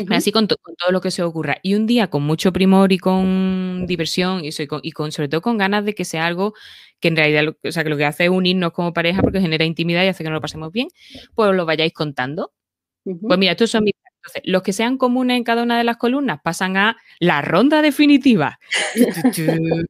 Así 0.10 0.32
con, 0.32 0.48
todo 0.48 0.58
lo 0.92 1.02
que 1.02 1.12
se 1.12 1.24
ocurra. 1.24 1.58
Y 1.62 1.76
un 1.76 1.88
día 1.88 2.10
con 2.10 2.24
mucho 2.24 2.54
primor 2.54 2.94
y 2.94 2.98
con 3.00 3.86
diversión 3.86 4.42
y, 4.44 4.68
con, 4.68 4.80
y 4.84 4.92
con, 4.92 5.12
sobre 5.12 5.28
todo 5.28 5.42
con 5.42 5.58
ganas 5.58 5.84
de 5.84 5.94
que 5.94 6.06
sea 6.06 6.26
algo 6.26 6.54
que 7.00 7.10
en 7.10 7.16
realidad, 7.16 7.56
o 7.64 7.72
sea, 7.72 7.84
que 7.84 7.90
lo 7.90 7.98
que 7.98 8.06
hace 8.06 8.26
es 8.26 8.30
unirnos 8.30 8.72
como 8.72 8.94
pareja 8.94 9.22
porque 9.22 9.42
genera 9.42 9.66
intimidad 9.66 10.04
y 10.04 10.08
hace 10.08 10.24
que 10.24 10.30
nos 10.30 10.38
lo 10.38 10.42
pasemos 10.42 10.72
bien, 10.72 10.88
pues 11.36 11.54
lo 11.54 11.66
vayáis 11.66 11.94
contando. 11.94 12.54
Pues 13.04 13.40
mira, 13.40 13.54
estos 13.54 13.72
son 13.72 13.84
mis 13.86 13.94
entonces, 14.28 14.42
los 14.46 14.62
que 14.62 14.74
sean 14.74 14.98
comunes 14.98 15.38
en 15.38 15.44
cada 15.44 15.64
una 15.64 15.78
de 15.78 15.84
las 15.84 15.98
columnas 15.98 16.40
pasan 16.44 16.78
a 16.78 16.98
la 17.20 17.42
ronda 17.42 17.82
definitiva. 17.82 18.60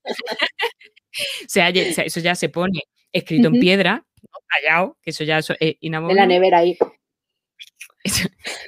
o 1.46 1.48
sea, 1.48 1.70
eso 1.70 2.20
ya 2.20 2.36
se 2.36 2.50
pone 2.50 2.84
escrito 3.12 3.48
en 3.48 3.60
piedra, 3.60 4.06
tallado, 4.50 4.98
que 5.02 5.10
eso 5.10 5.24
ya 5.24 5.40
es 5.40 5.52
inamovible. 5.80 6.22
En 6.22 6.30
la 6.30 6.36
nevera 6.36 6.60
ahí. 6.60 6.78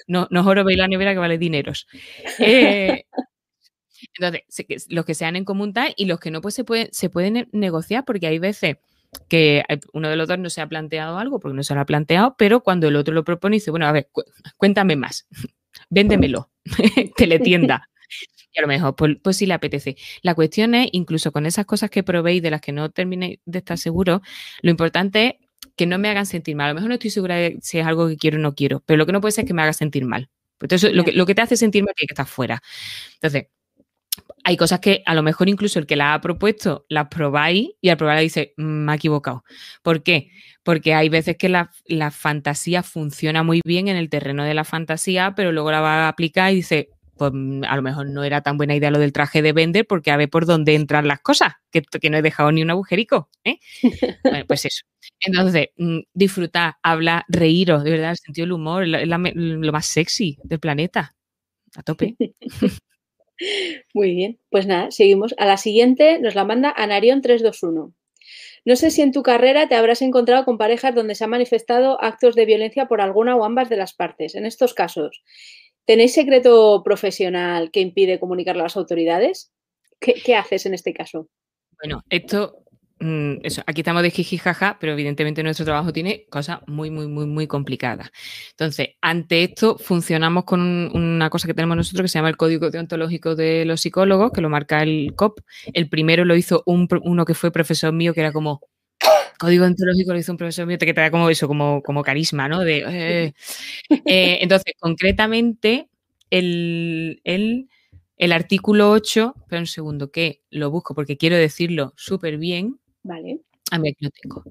No, 0.07 0.27
no 0.31 0.45
oro 0.45 0.65
veis 0.65 0.77
la 0.77 0.87
nevera 0.87 1.13
que 1.13 1.19
vale 1.19 1.37
dineros. 1.37 1.87
Eh, 2.39 3.05
entonces, 4.17 4.87
los 4.89 5.05
que 5.05 5.13
sean 5.13 5.35
en 5.35 5.45
común 5.45 5.71
tal 5.71 5.93
y 5.95 6.05
los 6.05 6.19
que 6.19 6.31
no, 6.31 6.41
pues 6.41 6.55
se, 6.55 6.63
pueden 6.63 6.89
se 6.91 7.09
pueden 7.09 7.47
negociar 7.51 8.05
porque 8.05 8.27
hay 8.27 8.39
veces 8.39 8.77
que 9.27 9.63
uno 9.93 10.09
de 10.09 10.15
los 10.15 10.27
dos 10.27 10.39
no 10.39 10.49
se 10.49 10.61
ha 10.61 10.67
planteado 10.67 11.17
algo 11.17 11.39
porque 11.39 11.55
no 11.55 11.63
se 11.63 11.75
lo 11.75 11.81
ha 11.81 11.85
planteado, 11.85 12.35
pero 12.37 12.61
cuando 12.61 12.87
el 12.87 12.95
otro 12.95 13.13
lo 13.13 13.23
propone 13.23 13.57
dice, 13.57 13.71
bueno, 13.71 13.87
a 13.87 13.91
ver, 13.91 14.09
cuéntame 14.57 14.95
más 14.95 15.27
véndemelo, 15.89 16.49
teletienda. 17.17 17.89
Y 18.51 18.59
a 18.59 18.61
lo 18.63 18.67
mejor, 18.67 18.95
pues, 18.95 19.17
pues 19.21 19.37
sí 19.37 19.45
le 19.45 19.53
apetece. 19.53 19.95
La 20.21 20.33
cuestión 20.33 20.73
es, 20.75 20.89
incluso 20.91 21.31
con 21.31 21.45
esas 21.45 21.65
cosas 21.65 21.89
que 21.89 22.03
probéis 22.03 22.41
de 22.41 22.51
las 22.51 22.61
que 22.61 22.71
no 22.71 22.89
terminéis 22.89 23.39
de 23.45 23.59
estar 23.59 23.77
seguro, 23.77 24.21
lo 24.61 24.71
importante 24.71 25.27
es 25.27 25.47
que 25.75 25.85
no 25.85 25.99
me 25.99 26.09
hagan 26.09 26.25
sentir 26.25 26.55
mal. 26.55 26.65
A 26.65 26.69
lo 26.69 26.75
mejor 26.75 26.89
no 26.89 26.95
estoy 26.95 27.11
segura 27.11 27.35
de 27.35 27.57
si 27.61 27.79
es 27.79 27.85
algo 27.85 28.07
que 28.07 28.17
quiero 28.17 28.37
o 28.37 28.41
no 28.41 28.55
quiero, 28.55 28.81
pero 28.85 28.97
lo 28.97 29.05
que 29.05 29.11
no 29.11 29.21
puede 29.21 29.31
ser 29.33 29.45
es 29.45 29.47
que 29.47 29.53
me 29.53 29.61
haga 29.61 29.73
sentir 29.73 30.05
mal. 30.05 30.29
Entonces, 30.61 30.93
lo 30.93 31.03
que, 31.05 31.13
lo 31.13 31.25
que 31.25 31.35
te 31.35 31.41
hace 31.41 31.55
sentir 31.55 31.83
mal 31.83 31.93
tiene 31.95 32.07
que 32.07 32.13
estar 32.13 32.25
fuera. 32.25 32.61
Entonces, 33.13 33.47
hay 34.43 34.57
cosas 34.57 34.79
que 34.79 35.03
a 35.05 35.13
lo 35.15 35.23
mejor 35.23 35.49
incluso 35.49 35.79
el 35.79 35.85
que 35.85 35.95
las 35.95 36.15
ha 36.15 36.21
propuesto 36.21 36.85
las 36.89 37.07
probáis 37.07 37.69
y 37.81 37.89
al 37.89 37.97
probarla 37.97 38.21
dice, 38.21 38.53
mm, 38.57 38.63
me 38.63 38.91
ha 38.91 38.95
equivocado. 38.95 39.43
¿Por 39.83 40.03
qué? 40.03 40.31
Porque 40.63 40.93
hay 40.93 41.09
veces 41.09 41.37
que 41.37 41.49
la, 41.49 41.71
fantasía 42.11 42.83
funciona 42.83 43.43
muy 43.43 43.61
bien 43.63 43.87
en 43.87 43.95
el 43.95 44.09
terreno 44.09 44.43
de 44.43 44.53
la 44.53 44.63
fantasía, 44.63 45.33
pero 45.35 45.51
luego 45.51 45.71
la 45.71 45.81
va 45.81 46.05
a 46.05 46.07
aplicar 46.09 46.51
y 46.51 46.55
dice, 46.55 46.89
pues 47.17 47.31
mm, 47.33 47.63
a 47.65 47.75
lo 47.75 47.81
mejor 47.81 48.07
no 48.07 48.23
era 48.23 48.41
tan 48.41 48.57
buena 48.57 48.75
idea 48.75 48.91
lo 48.91 48.99
del 48.99 49.13
traje 49.13 49.41
de 49.41 49.53
vender 49.53 49.85
porque 49.85 50.11
a 50.11 50.17
ver 50.17 50.29
por 50.29 50.45
dónde 50.45 50.75
entran 50.75 51.07
las 51.07 51.21
cosas, 51.21 51.53
que, 51.71 51.81
que 51.81 52.09
no 52.09 52.17
he 52.17 52.21
dejado 52.21 52.51
ni 52.51 52.61
un 52.61 52.71
agujerico. 52.71 53.29
¿eh? 53.43 53.59
bueno, 54.23 54.45
pues 54.47 54.65
eso. 54.65 54.83
Entonces, 55.21 55.67
mm, 55.77 55.99
disfrutar, 56.13 56.75
hablar, 56.83 57.23
reíros, 57.27 57.83
de 57.83 57.91
verdad, 57.91 58.11
el 58.11 58.17
sentido 58.17 58.45
del 58.45 58.53
humor, 58.53 58.83
es 58.83 59.07
lo 59.07 59.71
más 59.71 59.85
sexy 59.85 60.37
del 60.43 60.59
planeta. 60.59 61.15
A 61.75 61.83
tope. 61.83 62.15
Muy 63.93 64.13
bien, 64.15 64.39
pues 64.49 64.67
nada, 64.67 64.91
seguimos. 64.91 65.33
A 65.37 65.45
la 65.45 65.57
siguiente 65.57 66.19
nos 66.19 66.35
la 66.35 66.43
manda 66.43 66.73
Anarion 66.75 67.21
321. 67.21 67.93
No 68.65 68.75
sé 68.75 68.91
si 68.91 69.01
en 69.01 69.11
tu 69.11 69.23
carrera 69.23 69.67
te 69.67 69.75
habrás 69.75 70.01
encontrado 70.01 70.45
con 70.45 70.57
parejas 70.57 70.93
donde 70.93 71.15
se 71.15 71.23
han 71.23 71.29
manifestado 71.29 72.01
actos 72.03 72.35
de 72.35 72.45
violencia 72.45 72.87
por 72.87 73.01
alguna 73.01 73.35
o 73.35 73.45
ambas 73.45 73.69
de 73.69 73.77
las 73.77 73.93
partes. 73.93 74.35
En 74.35 74.45
estos 74.45 74.73
casos, 74.73 75.23
¿tenéis 75.85 76.13
secreto 76.13 76.81
profesional 76.83 77.71
que 77.71 77.79
impide 77.79 78.19
comunicarlo 78.19 78.61
a 78.61 78.65
las 78.65 78.77
autoridades? 78.77 79.51
¿Qué, 79.99 80.13
qué 80.13 80.35
haces 80.35 80.65
en 80.65 80.73
este 80.73 80.93
caso? 80.93 81.29
Bueno, 81.81 82.03
esto 82.09 82.63
eso, 83.43 83.61
aquí 83.65 83.81
estamos 83.81 84.03
de 84.03 84.11
jiji 84.11 84.37
jaja, 84.37 84.77
pero 84.79 84.91
evidentemente 84.93 85.41
nuestro 85.41 85.65
trabajo 85.65 85.93
tiene 85.93 86.25
cosas 86.29 86.59
muy, 86.67 86.89
muy, 86.91 87.07
muy, 87.07 87.25
muy 87.25 87.47
complicadas. 87.47 88.11
Entonces, 88.51 88.89
ante 89.01 89.43
esto, 89.43 89.77
funcionamos 89.77 90.43
con 90.43 90.61
una 90.61 91.29
cosa 91.29 91.47
que 91.47 91.53
tenemos 91.53 91.77
nosotros 91.77 92.03
que 92.03 92.07
se 92.09 92.19
llama 92.19 92.29
el 92.29 92.37
Código 92.37 92.69
Deontológico 92.69 93.35
de 93.35 93.63
los 93.65 93.81
Psicólogos, 93.81 94.31
que 94.31 94.41
lo 94.41 94.49
marca 94.49 94.83
el 94.83 95.13
COP. 95.15 95.39
El 95.73 95.87
primero 95.89 96.25
lo 96.25 96.35
hizo 96.35 96.63
uno 96.65 97.25
que 97.25 97.33
fue 97.33 97.51
profesor 97.51 97.93
mío, 97.93 98.13
que 98.13 98.21
era 98.21 98.31
como. 98.33 98.61
Código 99.39 99.63
deontológico 99.63 100.11
lo 100.13 100.19
hizo 100.19 100.33
un 100.33 100.37
profesor 100.37 100.67
mío 100.67 100.77
que 100.77 100.93
te 100.93 101.01
da 101.01 101.11
como 101.11 101.29
eso, 101.29 101.47
como, 101.47 101.81
como 101.81 102.03
carisma, 102.03 102.49
¿no? 102.49 102.59
De, 102.59 102.83
eh. 102.87 103.33
Eh, 104.05 104.39
entonces, 104.41 104.73
concretamente, 104.79 105.87
el, 106.29 107.21
el, 107.23 107.69
el 108.17 108.31
artículo 108.33 108.91
8, 108.91 109.35
espera 109.39 109.61
un 109.61 109.67
segundo, 109.67 110.11
que 110.11 110.41
lo 110.51 110.69
busco 110.71 110.93
porque 110.95 111.17
quiero 111.17 111.37
decirlo 111.37 111.93
súper 111.95 112.37
bien. 112.37 112.79
Vale. 113.03 113.39
A 113.71 113.79
mí 113.79 113.89
aquí 113.89 114.09
tengo. 114.21 114.43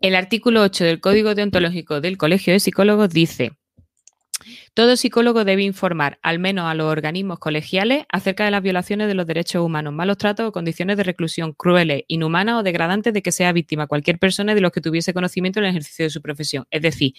El 0.00 0.14
artículo 0.14 0.62
8 0.62 0.84
del 0.84 1.00
Código 1.00 1.34
Deontológico 1.34 2.00
del 2.00 2.18
Colegio 2.18 2.52
de 2.52 2.60
Psicólogos 2.60 3.10
dice, 3.10 3.52
todo 4.74 4.96
psicólogo 4.96 5.44
debe 5.44 5.62
informar, 5.62 6.18
al 6.22 6.38
menos 6.38 6.66
a 6.66 6.74
los 6.74 6.86
organismos 6.86 7.38
colegiales, 7.38 8.04
acerca 8.08 8.44
de 8.44 8.50
las 8.50 8.62
violaciones 8.62 9.08
de 9.08 9.14
los 9.14 9.26
derechos 9.26 9.64
humanos, 9.64 9.92
malos 9.92 10.18
tratos 10.18 10.48
o 10.48 10.52
condiciones 10.52 10.96
de 10.96 11.04
reclusión 11.04 11.52
crueles, 11.52 12.02
inhumanas 12.08 12.56
o 12.56 12.62
degradantes 12.62 13.12
de 13.12 13.22
que 13.22 13.32
sea 13.32 13.52
víctima 13.52 13.86
cualquier 13.86 14.18
persona 14.18 14.54
de 14.54 14.60
los 14.60 14.72
que 14.72 14.80
tuviese 14.80 15.14
conocimiento 15.14 15.60
en 15.60 15.66
el 15.66 15.70
ejercicio 15.70 16.04
de 16.06 16.10
su 16.10 16.22
profesión. 16.22 16.66
Es 16.70 16.82
decir, 16.82 17.14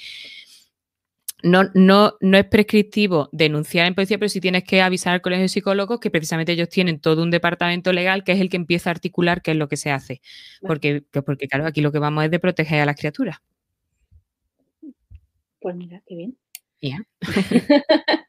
no, 1.43 1.63
no, 1.73 2.13
no 2.21 2.37
es 2.37 2.45
prescriptivo 2.45 3.29
denunciar 3.31 3.85
en 3.85 3.95
policía, 3.95 4.17
pero 4.17 4.29
sí 4.29 4.41
tienes 4.41 4.63
que 4.63 4.81
avisar 4.81 5.13
al 5.13 5.21
colegio 5.21 5.43
de 5.43 5.49
psicólogos 5.49 5.99
que 5.99 6.09
precisamente 6.09 6.53
ellos 6.53 6.69
tienen 6.69 6.99
todo 6.99 7.21
un 7.21 7.31
departamento 7.31 7.93
legal 7.93 8.23
que 8.23 8.31
es 8.31 8.41
el 8.41 8.49
que 8.49 8.57
empieza 8.57 8.89
a 8.89 8.91
articular 8.91 9.41
qué 9.41 9.51
es 9.51 9.57
lo 9.57 9.67
que 9.67 9.77
se 9.77 9.91
hace. 9.91 10.21
Porque, 10.61 11.03
porque 11.25 11.47
claro, 11.47 11.67
aquí 11.67 11.81
lo 11.81 11.91
que 11.91 11.99
vamos 11.99 12.25
es 12.25 12.31
de 12.31 12.39
proteger 12.39 12.81
a 12.81 12.85
las 12.85 12.95
criaturas. 12.95 13.37
Pues 15.59 15.75
mira, 15.75 16.01
qué 16.07 16.15
bien. 16.15 16.37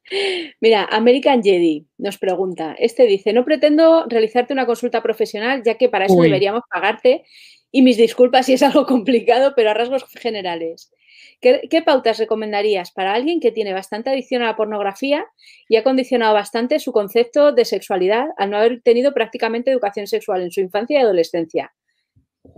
Mira, 0.60 0.84
American 0.90 1.42
Jedi 1.42 1.86
nos 1.98 2.18
pregunta, 2.18 2.74
este 2.78 3.06
dice, 3.06 3.32
no 3.32 3.44
pretendo 3.44 4.06
realizarte 4.08 4.52
una 4.52 4.66
consulta 4.66 5.02
profesional, 5.02 5.62
ya 5.64 5.76
que 5.76 5.88
para 5.88 6.06
eso 6.06 6.20
deberíamos 6.20 6.62
pagarte, 6.70 7.24
y 7.70 7.82
mis 7.82 7.96
disculpas 7.96 8.46
si 8.46 8.52
es 8.52 8.62
algo 8.62 8.86
complicado, 8.86 9.54
pero 9.56 9.70
a 9.70 9.74
rasgos 9.74 10.04
generales. 10.14 10.92
¿Qué, 11.40 11.82
pautas 11.84 12.18
recomendarías 12.18 12.90
para 12.90 13.12
alguien 13.12 13.40
que 13.40 13.52
tiene 13.52 13.72
bastante 13.72 14.10
adicción 14.10 14.42
a 14.42 14.46
la 14.46 14.56
pornografía 14.56 15.26
y 15.68 15.76
ha 15.76 15.84
condicionado 15.84 16.32
bastante 16.32 16.78
su 16.78 16.92
concepto 16.92 17.52
de 17.52 17.64
sexualidad 17.64 18.28
al 18.38 18.50
no 18.50 18.56
haber 18.56 18.80
tenido 18.82 19.12
prácticamente 19.12 19.70
educación 19.70 20.06
sexual 20.06 20.42
en 20.42 20.50
su 20.50 20.60
infancia 20.60 20.98
y 20.98 21.02
adolescencia? 21.02 21.74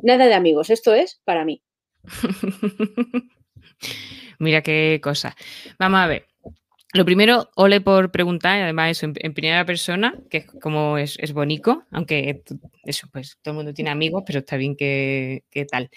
Nada 0.03 0.27
de 0.27 0.35
amigos, 0.35 0.71
esto 0.71 0.95
es 0.95 1.21
para 1.25 1.45
mí. 1.45 1.63
Mira 4.39 4.63
qué 4.63 5.01
cosa. 5.03 5.35
Vamos 5.79 6.01
a 6.01 6.07
ver. 6.07 6.27
Lo 6.93 7.05
primero, 7.05 7.51
ole 7.57 7.81
por 7.81 8.11
preguntar, 8.11 8.59
y 8.59 8.63
además 8.63 8.93
eso 8.93 9.13
en, 9.15 9.35
primera 9.35 9.67
persona, 9.67 10.15
que 10.31 10.39
es 10.39 10.47
como 10.47 10.97
es, 10.97 11.19
es, 11.21 11.33
bonito, 11.33 11.85
aunque 11.91 12.43
eso, 12.85 13.09
pues 13.13 13.39
todo 13.43 13.53
el 13.53 13.57
mundo 13.57 13.75
tiene 13.75 13.91
amigos, 13.91 14.23
pero 14.27 14.39
está 14.39 14.57
bien 14.57 14.77
que, 14.77 15.43
tal. 15.71 15.91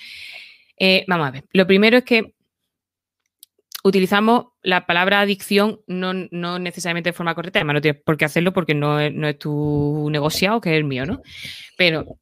Eh, 0.78 1.05
vamos 1.07 1.28
a 1.28 1.32
ver. 1.32 1.45
Lo 1.53 1.67
primero 1.67 1.99
es 1.99 2.03
que 2.03 2.34
utilizamos 3.84 4.48
la 4.62 4.86
palabra 4.86 5.22
adicción 5.22 5.82
no, 5.88 6.14
necesariamente 6.60 7.10
de 7.10 7.14
forma 7.14 7.36
correcta, 7.36 7.60
además 7.60 7.76
no 7.76 7.82
tienes 7.82 8.02
por 8.04 8.18
qué 8.18 8.26
hacerlo 8.26 8.54
porque 8.54 8.76
no 8.76 9.00
es, 9.00 9.14
no 9.14 9.28
es 9.28 9.38
tu 9.38 10.10
negociado, 10.12 10.62
que 10.62 10.72
es 10.72 10.78
el 10.78 10.84
mío, 10.84 11.06
¿no? 11.06 11.22
Pero 11.78 12.20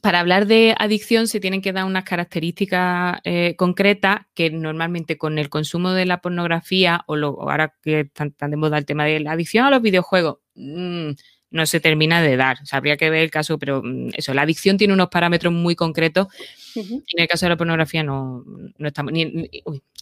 para 0.00 0.20
hablar 0.20 0.46
de 0.46 0.74
adicción 0.78 1.28
se 1.28 1.40
tienen 1.40 1.60
que 1.60 1.72
dar 1.72 1.84
unas 1.84 2.04
características 2.04 3.20
eh, 3.24 3.54
concretas 3.56 4.22
que 4.34 4.50
normalmente 4.50 5.18
con 5.18 5.38
el 5.38 5.50
consumo 5.50 5.92
de 5.92 6.06
la 6.06 6.20
pornografía 6.20 7.04
o, 7.06 7.16
ahora 7.16 7.74
que 7.82 8.00
están, 8.00 8.32
de 8.50 8.56
moda 8.56 8.78
el 8.78 8.86
tema 8.86 9.04
de 9.04 9.20
la 9.20 9.32
adicción 9.32 9.66
a 9.66 9.70
los 9.70 9.82
videojuegos, 9.82 10.38
mm, 10.54 11.10
no 11.52 11.66
se 11.66 11.80
termina 11.80 12.20
de 12.20 12.36
dar. 12.36 12.58
O 12.62 12.66
sea, 12.66 12.78
habría 12.78 12.96
que 12.96 13.10
ver 13.10 13.22
el 13.22 13.30
caso, 13.30 13.58
pero 13.58 13.82
mm, 13.82 14.10
eso, 14.14 14.34
la 14.34 14.42
adicción 14.42 14.76
tiene 14.76 14.94
unos 14.94 15.08
parámetros 15.08 15.52
muy 15.52 15.76
concretos. 15.76 16.28
En 16.74 17.02
el 17.14 17.28
caso 17.28 17.46
de 17.46 17.50
la 17.50 17.56
pornografía 17.56 18.02
no, 18.02 18.44
no 18.78 18.88
estamos. 18.88 19.12
Ni, 19.12 19.50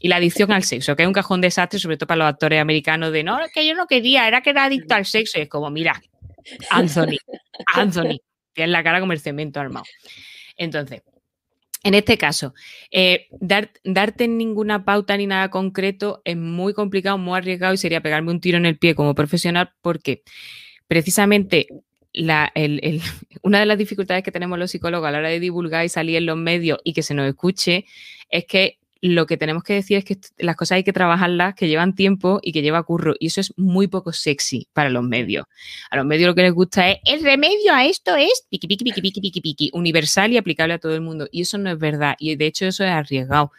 y 0.00 0.08
la 0.08 0.16
adicción 0.16 0.52
al 0.52 0.62
sexo, 0.62 0.96
que 0.96 1.02
es 1.02 1.06
un 1.06 1.12
cajón 1.12 1.40
desastre, 1.40 1.78
sobre 1.78 1.96
todo 1.96 2.06
para 2.06 2.18
los 2.18 2.28
actores 2.28 2.60
americanos, 2.60 3.12
de 3.12 3.24
no, 3.24 3.40
es 3.44 3.52
que 3.52 3.66
yo 3.66 3.74
no 3.74 3.86
quería, 3.86 4.26
era 4.26 4.40
que 4.40 4.50
era 4.50 4.64
adicto 4.64 4.94
al 4.94 5.04
sexo. 5.04 5.38
Y 5.38 5.42
es 5.42 5.48
como, 5.48 5.68
mira, 5.70 6.00
Anthony, 6.70 7.18
Anthony, 7.74 8.18
tienes 8.52 8.70
la 8.70 8.82
cara 8.82 9.00
como 9.00 9.12
el 9.12 9.20
cemento 9.20 9.60
armado. 9.60 9.84
Entonces, 10.56 11.02
en 11.82 11.94
este 11.94 12.18
caso, 12.18 12.54
eh, 12.90 13.26
dar, 13.40 13.72
darte 13.84 14.28
ninguna 14.28 14.84
pauta 14.84 15.16
ni 15.16 15.26
nada 15.26 15.50
concreto 15.50 16.20
es 16.24 16.36
muy 16.36 16.74
complicado, 16.74 17.16
muy 17.16 17.38
arriesgado 17.38 17.72
y 17.72 17.78
sería 17.78 18.02
pegarme 18.02 18.30
un 18.30 18.40
tiro 18.40 18.58
en 18.58 18.66
el 18.66 18.78
pie 18.78 18.94
como 18.94 19.14
profesional 19.14 19.72
porque 19.80 20.22
precisamente 20.90 21.68
una 23.42 23.60
de 23.60 23.66
las 23.66 23.78
dificultades 23.78 24.24
que 24.24 24.32
tenemos 24.32 24.58
los 24.58 24.72
psicólogos 24.72 25.06
a 25.06 25.12
la 25.12 25.18
hora 25.18 25.28
de 25.28 25.38
divulgar 25.38 25.84
y 25.84 25.88
salir 25.88 26.16
en 26.16 26.26
los 26.26 26.36
medios 26.36 26.80
y 26.82 26.94
que 26.94 27.04
se 27.04 27.14
nos 27.14 27.28
escuche 27.28 27.86
es 28.28 28.44
que 28.46 28.80
lo 29.00 29.26
que 29.26 29.36
tenemos 29.36 29.62
que 29.62 29.74
decir 29.74 29.98
es 29.98 30.04
que 30.04 30.18
las 30.38 30.56
cosas 30.56 30.76
hay 30.76 30.84
que 30.84 30.92
trabajarlas, 30.92 31.54
que 31.54 31.68
llevan 31.68 31.94
tiempo 31.94 32.40
y 32.42 32.52
que 32.52 32.60
lleva 32.60 32.82
curro. 32.82 33.14
Y 33.18 33.28
eso 33.28 33.40
es 33.40 33.56
muy 33.56 33.86
poco 33.86 34.12
sexy 34.12 34.68
para 34.72 34.90
los 34.90 35.02
medios. 35.02 35.46
A 35.90 35.96
los 35.96 36.04
medios 36.04 36.26
lo 36.26 36.34
que 36.34 36.42
les 36.42 36.52
gusta 36.52 36.90
es 36.90 36.98
el 37.04 37.22
remedio 37.22 37.72
a 37.72 37.86
esto 37.86 38.16
es 38.16 38.44
piqui, 38.50 38.66
piqui, 38.66 38.84
piqui, 38.84 39.00
piqui, 39.00 39.20
piqui, 39.20 39.40
piqui, 39.40 39.70
universal 39.72 40.32
y 40.32 40.36
aplicable 40.36 40.74
a 40.74 40.78
todo 40.78 40.94
el 40.94 41.00
mundo. 41.00 41.28
Y 41.30 41.42
eso 41.42 41.56
no 41.56 41.70
es 41.70 41.78
verdad. 41.78 42.16
Y 42.18 42.34
de 42.34 42.46
hecho 42.46 42.66
eso 42.66 42.84
es 42.84 42.90
arriesgado. 42.90 43.52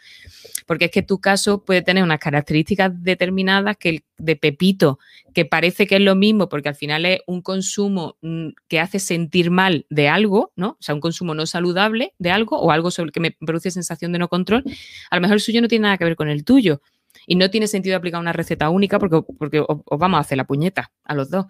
Porque 0.66 0.84
es 0.84 0.90
que 0.92 1.02
tu 1.02 1.18
caso 1.18 1.64
puede 1.64 1.82
tener 1.82 2.04
unas 2.04 2.20
características 2.20 2.92
determinadas 3.02 3.76
que 3.78 3.88
el 3.88 4.04
de 4.22 4.36
Pepito, 4.36 4.98
que 5.34 5.44
parece 5.44 5.86
que 5.86 5.96
es 5.96 6.00
lo 6.00 6.14
mismo, 6.14 6.48
porque 6.48 6.68
al 6.68 6.74
final 6.74 7.04
es 7.04 7.20
un 7.26 7.42
consumo 7.42 8.16
mm, 8.22 8.48
que 8.68 8.80
hace 8.80 8.98
sentir 8.98 9.50
mal 9.50 9.86
de 9.90 10.08
algo, 10.08 10.52
¿no? 10.56 10.70
O 10.70 10.76
sea, 10.80 10.94
un 10.94 11.00
consumo 11.00 11.34
no 11.34 11.44
saludable 11.46 12.14
de 12.18 12.30
algo 12.30 12.58
o 12.58 12.70
algo 12.70 12.90
sobre 12.90 13.08
el 13.08 13.12
que 13.12 13.20
me 13.20 13.32
produce 13.32 13.70
sensación 13.70 14.12
de 14.12 14.18
no 14.18 14.28
control. 14.28 14.64
A 15.10 15.16
lo 15.16 15.22
mejor 15.22 15.34
el 15.34 15.40
suyo 15.40 15.60
no 15.60 15.68
tiene 15.68 15.84
nada 15.84 15.98
que 15.98 16.04
ver 16.04 16.16
con 16.16 16.28
el 16.28 16.44
tuyo. 16.44 16.80
Y 17.26 17.36
no 17.36 17.50
tiene 17.50 17.66
sentido 17.66 17.96
aplicar 17.96 18.20
una 18.20 18.32
receta 18.32 18.70
única 18.70 18.98
porque, 18.98 19.20
porque 19.38 19.60
os, 19.60 19.82
vamos 19.98 20.18
a 20.18 20.20
hacer 20.20 20.38
la 20.38 20.46
puñeta 20.46 20.92
a 21.04 21.14
los 21.14 21.30
dos. 21.30 21.46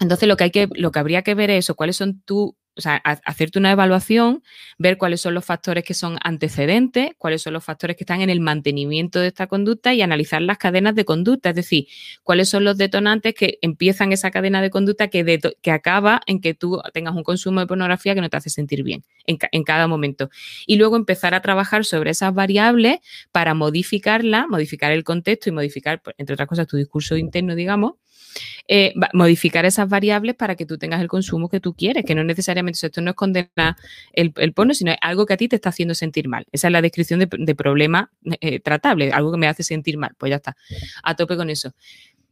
Entonces, 0.00 0.28
lo 0.28 0.36
que, 0.36 0.44
hay 0.44 0.50
que, 0.50 0.68
lo 0.74 0.92
que 0.92 0.98
habría 0.98 1.22
que 1.22 1.34
ver 1.34 1.50
es 1.50 1.64
eso, 1.64 1.74
cuáles 1.74 1.96
son 1.96 2.22
tus 2.22 2.52
o 2.76 2.80
sea, 2.80 2.96
hacerte 2.96 3.58
una 3.58 3.72
evaluación, 3.72 4.42
ver 4.78 4.96
cuáles 4.96 5.20
son 5.20 5.34
los 5.34 5.44
factores 5.44 5.84
que 5.84 5.94
son 5.94 6.18
antecedentes, 6.22 7.10
cuáles 7.18 7.42
son 7.42 7.52
los 7.52 7.64
factores 7.64 7.96
que 7.96 8.04
están 8.04 8.22
en 8.22 8.30
el 8.30 8.40
mantenimiento 8.40 9.20
de 9.20 9.28
esta 9.28 9.46
conducta 9.46 9.92
y 9.92 10.00
analizar 10.00 10.40
las 10.40 10.58
cadenas 10.58 10.94
de 10.94 11.04
conducta, 11.04 11.50
es 11.50 11.54
decir, 11.54 11.86
cuáles 12.22 12.48
son 12.48 12.64
los 12.64 12.78
detonantes 12.78 13.34
que 13.34 13.58
empiezan 13.60 14.12
esa 14.12 14.30
cadena 14.30 14.62
de 14.62 14.70
conducta 14.70 15.08
que, 15.08 15.40
que 15.60 15.70
acaba 15.70 16.22
en 16.26 16.40
que 16.40 16.54
tú 16.54 16.80
tengas 16.94 17.14
un 17.14 17.22
consumo 17.22 17.60
de 17.60 17.66
pornografía 17.66 18.14
que 18.14 18.20
no 18.20 18.30
te 18.30 18.36
hace 18.36 18.50
sentir 18.50 18.82
bien 18.82 19.04
en, 19.26 19.64
cada 19.64 19.86
momento. 19.86 20.30
Y 20.66 20.76
luego 20.76 20.96
empezar 20.96 21.34
a 21.34 21.42
trabajar 21.42 21.84
sobre 21.84 22.10
esas 22.10 22.34
variables 22.34 22.98
para 23.32 23.54
modificarla, 23.54 24.46
modificar 24.46 24.92
el 24.92 25.04
contexto 25.04 25.50
y 25.50 25.52
modificar, 25.52 26.02
entre 26.18 26.34
otras 26.34 26.48
cosas, 26.48 26.66
tu 26.66 26.76
discurso 26.76 27.16
interno, 27.16 27.54
digamos, 27.54 27.94
eh, 28.68 28.94
modificar 29.12 29.64
esas 29.64 29.88
variables 29.88 30.34
para 30.34 30.54
que 30.54 30.64
tú 30.64 30.78
tengas 30.78 31.00
el 31.00 31.08
consumo 31.08 31.48
que 31.48 31.60
tú 31.60 31.74
quieres, 31.74 32.04
que 32.04 32.14
no 32.14 32.24
necesariamente 32.24 32.61
esto 32.70 33.00
no 33.00 33.10
es 33.10 33.16
condenar 33.16 33.76
el, 34.12 34.32
el, 34.36 34.52
porno, 34.52 34.74
sino 34.74 34.94
algo 35.00 35.26
que 35.26 35.34
a 35.34 35.36
ti 35.36 35.48
te 35.48 35.56
está 35.56 35.70
haciendo 35.70 35.94
sentir 35.94 36.28
mal. 36.28 36.46
Esa 36.52 36.68
es 36.68 36.72
la 36.72 36.82
descripción 36.82 37.20
de, 37.20 37.54
problema 37.54 38.10
eh, 38.40 38.60
tratable, 38.60 39.12
algo 39.12 39.32
que 39.32 39.38
me 39.38 39.48
hace 39.48 39.62
sentir 39.62 39.98
mal. 39.98 40.14
Pues 40.18 40.30
ya 40.30 40.36
está, 40.36 40.56
a 41.02 41.16
tope 41.16 41.36
con 41.36 41.50
eso. 41.50 41.74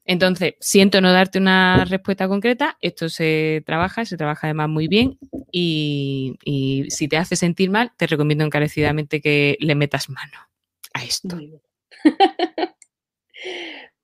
Entonces, 0.05 0.55
siento 0.61 1.01
no 1.01 1.13
darte 1.13 1.39
una 1.39 1.85
respuesta 1.85 2.27
concreta, 2.27 2.77
esto 2.81 3.09
se 3.09 3.63
trabaja, 3.65 4.05
se 4.05 4.17
trabaja 4.17 4.49
además 4.49 4.69
muy 4.69 4.89
bien 4.89 5.19
y, 5.53 6.37
si 6.89 7.07
te 7.07 7.17
hace 7.17 7.37
sentir 7.37 7.71
mal, 7.71 7.93
te 7.97 8.07
recomiendo 8.07 8.45
encarecidamente 8.45 9.21
que 9.21 9.57
le 9.61 9.75
metas 9.75 10.09
mano 10.09 10.49
a 10.95 11.05
esto. 11.05 11.39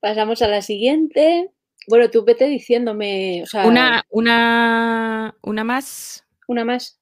Pasamos 0.00 0.42
a 0.42 0.48
la 0.48 0.62
siguiente. 0.62 1.50
Bueno, 1.88 2.10
tú 2.10 2.24
vete 2.24 2.46
diciéndome. 2.46 3.44
una, 3.64 4.04
una, 4.10 5.36
una 5.42 5.64
más. 5.64 6.24
Una 6.48 6.64
más. 6.64 7.00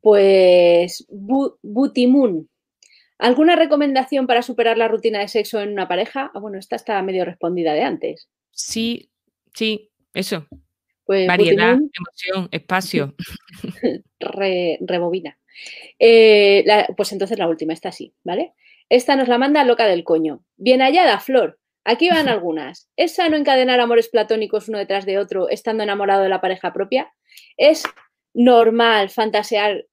Pues 0.00 1.06
Butimun. 1.08 2.48
¿Alguna 3.18 3.56
recomendación 3.56 4.26
para 4.26 4.42
superar 4.42 4.76
la 4.76 4.88
rutina 4.88 5.20
de 5.20 5.28
sexo 5.28 5.60
en 5.60 5.72
una 5.72 5.88
pareja? 5.88 6.30
Ah, 6.34 6.38
bueno, 6.38 6.58
esta 6.58 6.76
está 6.76 7.00
medio 7.02 7.24
respondida 7.24 7.72
de 7.72 7.82
antes. 7.82 8.28
Sí, 8.50 9.10
sí, 9.54 9.90
eso. 10.12 10.46
Pues 11.04 11.26
Variedad, 11.26 11.74
emoción, 11.74 12.48
espacio. 12.50 13.14
rebobina. 14.80 15.38
Eh, 15.98 16.64
pues 16.96 17.12
entonces 17.12 17.38
la 17.38 17.48
última, 17.48 17.72
esta 17.72 17.90
sí, 17.90 18.12
¿vale? 18.22 18.52
Esta 18.88 19.16
nos 19.16 19.28
la 19.28 19.38
manda 19.38 19.64
loca 19.64 19.86
del 19.86 20.04
coño. 20.04 20.44
Bien 20.56 20.80
hallada, 20.80 21.18
Flor. 21.20 21.58
Aquí 21.88 22.08
van 22.08 22.28
algunas. 22.28 22.90
¿Es 22.96 23.14
sano 23.14 23.36
encadenar 23.36 23.78
amores 23.78 24.08
platónicos 24.08 24.68
uno 24.68 24.78
detrás 24.78 25.06
de 25.06 25.18
otro 25.18 25.48
estando 25.48 25.84
enamorado 25.84 26.24
de 26.24 26.28
la 26.28 26.40
pareja 26.40 26.72
propia? 26.72 27.12
¿Es 27.56 27.84
normal 28.34 29.08
fantasear 29.08 29.86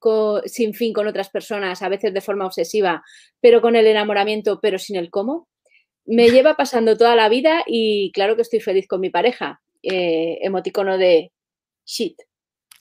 sin 0.46 0.74
fin 0.74 0.92
con 0.92 1.08
otras 1.08 1.30
personas, 1.30 1.84
a 1.84 1.90
veces 1.90 2.12
de 2.12 2.20
forma 2.20 2.48
obsesiva, 2.48 3.04
pero 3.40 3.62
con 3.62 3.76
el 3.76 3.86
enamoramiento, 3.86 4.60
pero 4.60 4.80
sin 4.80 4.96
el 4.96 5.12
cómo. 5.12 5.48
Me 6.06 6.30
lleva 6.30 6.58
pasando 6.58 6.98
toda 6.98 7.16
la 7.16 7.30
vida 7.30 7.64
y 7.68 8.12
claro 8.12 8.36
que 8.36 8.42
estoy 8.42 8.60
feliz 8.60 8.88
con 8.88 9.00
mi 9.00 9.12
pareja. 9.12 9.62
Eh, 9.84 10.40
emoticono 10.42 10.98
de 10.98 11.32
shit, 11.86 12.18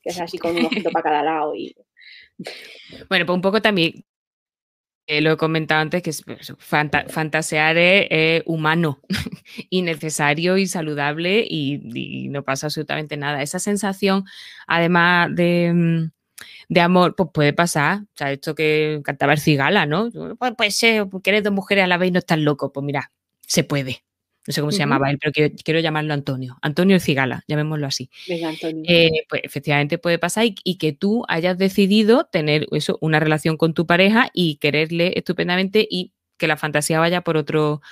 que 0.03 0.09
es 0.09 0.21
así 0.21 0.39
con 0.39 0.57
un 0.57 0.65
ojito 0.65 0.91
para 0.93 1.03
cada 1.03 1.23
lado. 1.23 1.55
Y... 1.55 1.77
Bueno, 3.11 3.27
pues 3.27 3.37
un 3.37 3.43
poco 3.43 3.61
también 3.61 3.93
eh, 5.07 5.21
lo 5.21 5.33
he 5.33 5.37
comentado 5.37 5.81
antes, 5.81 6.03
que 6.03 6.11
es, 6.11 6.23
pues, 6.23 6.53
fantasear 6.59 7.77
es 7.77 8.43
humano 8.47 9.01
y 9.71 9.83
necesario 9.83 10.57
y 10.57 10.67
saludable 10.67 11.45
y, 11.49 12.29
no 12.31 12.45
pasa 12.45 12.67
absolutamente 12.69 13.17
nada. 13.17 13.43
Esa 13.43 13.59
sensación, 13.59 14.25
además 14.67 15.31
mm, 15.31 16.05
de, 16.69 16.81
amor, 16.81 17.17
pues 17.17 17.31
puede 17.33 17.53
pasar. 17.53 18.03
O 18.03 18.17
sea, 18.17 18.33
esto 18.33 18.55
que 18.55 19.01
cantaba 19.05 19.33
el 19.33 19.41
cigala, 19.41 19.87
¿no? 19.87 20.11
Pues, 20.39 20.53
pues 20.57 20.83
porque 21.11 21.31
eres 21.31 21.45
dos 21.45 21.53
mujeres 21.53 21.85
a 21.85 21.89
la 21.89 21.99
vez 21.99 22.09
y 22.09 22.13
no 22.13 22.19
estás 22.21 22.39
loco. 22.39 22.73
Pues 22.73 22.85
mira, 22.85 23.13
se 23.47 23.65
puede 23.65 24.05
no 24.47 24.53
sé 24.53 24.61
cómo 24.61 24.73
se 24.73 24.79
llamaba 24.79 25.11
él, 25.11 25.19
pero 25.21 25.33
quiero, 25.65 25.81
llamarlo 25.81 26.15
Antonio, 26.15 26.59
Antonio 26.63 26.99
Cigala, 26.99 27.45
llamémoslo 27.47 27.87
así. 27.87 28.11
Venga, 28.29 28.49
Antonio. 28.49 28.85
Eh, 28.89 29.25
pues 29.29 29.43
efectivamente 29.45 29.99
puede 29.99 30.19
pasar 30.19 30.47
y, 30.47 30.79
que 30.79 30.93
tú 30.93 31.25
hayas 31.29 31.57
decidido 31.59 32.25
tener 32.25 32.67
eso, 32.73 32.99
una 33.01 33.21
relación 33.21 33.57
con 33.57 33.73
tu 33.73 33.87
pareja 33.87 34.31
y 34.33 34.57
quererle 34.57 35.13
estupendamente 35.17 35.87
y 35.89 36.13
que 36.39 36.49
la 36.49 36.57
fantasía 36.57 36.99
vaya 36.99 37.21
por 37.21 37.37
otro, 37.37 37.83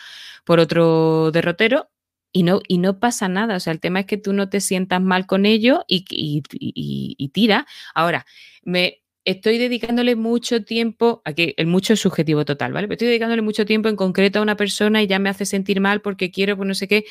por 0.44 0.58
otro 0.58 1.30
derrotero 1.30 1.88
y 2.32 2.42
no, 2.42 2.60
y 2.66 2.78
no 2.78 2.98
pasa 2.98 3.28
nada. 3.28 3.56
O 3.56 3.60
sea, 3.60 3.72
el 3.72 3.80
tema 3.80 4.00
es 4.00 4.06
que 4.06 4.16
tú 4.16 4.32
no 4.32 4.48
te 4.48 4.60
sientas 4.60 5.00
mal 5.00 5.26
con 5.26 5.46
ello 5.46 5.84
y, 5.86 6.04
y 6.08 7.28
tira. 7.28 7.66
Ahora, 7.94 8.26
me, 8.64 9.00
estoy 9.24 9.58
dedicándole 9.58 10.16
mucho 10.16 10.64
tiempo, 10.64 11.22
aquí 11.24 11.54
el 11.56 11.66
mucho 11.66 11.92
es 11.92 12.00
subjetivo 12.00 12.44
total, 12.44 12.72
¿vale? 12.72 12.86
Pero 12.88 12.94
estoy 12.94 13.08
dedicándole 13.08 13.42
mucho 13.42 13.66
tiempo 13.66 13.88
en 13.88 13.96
concreto 13.96 14.38
a 14.38 14.42
una 14.42 14.56
persona 14.56 15.02
y 15.02 15.06
ya 15.06 15.18
me 15.18 15.28
hace 15.28 15.46
sentir 15.46 15.80
mal 15.80 16.00
porque 16.00 16.30
quiero, 16.30 16.56
pues 16.56 16.66
no 16.66 16.74
sé 16.74 16.88
qué, 16.88 17.04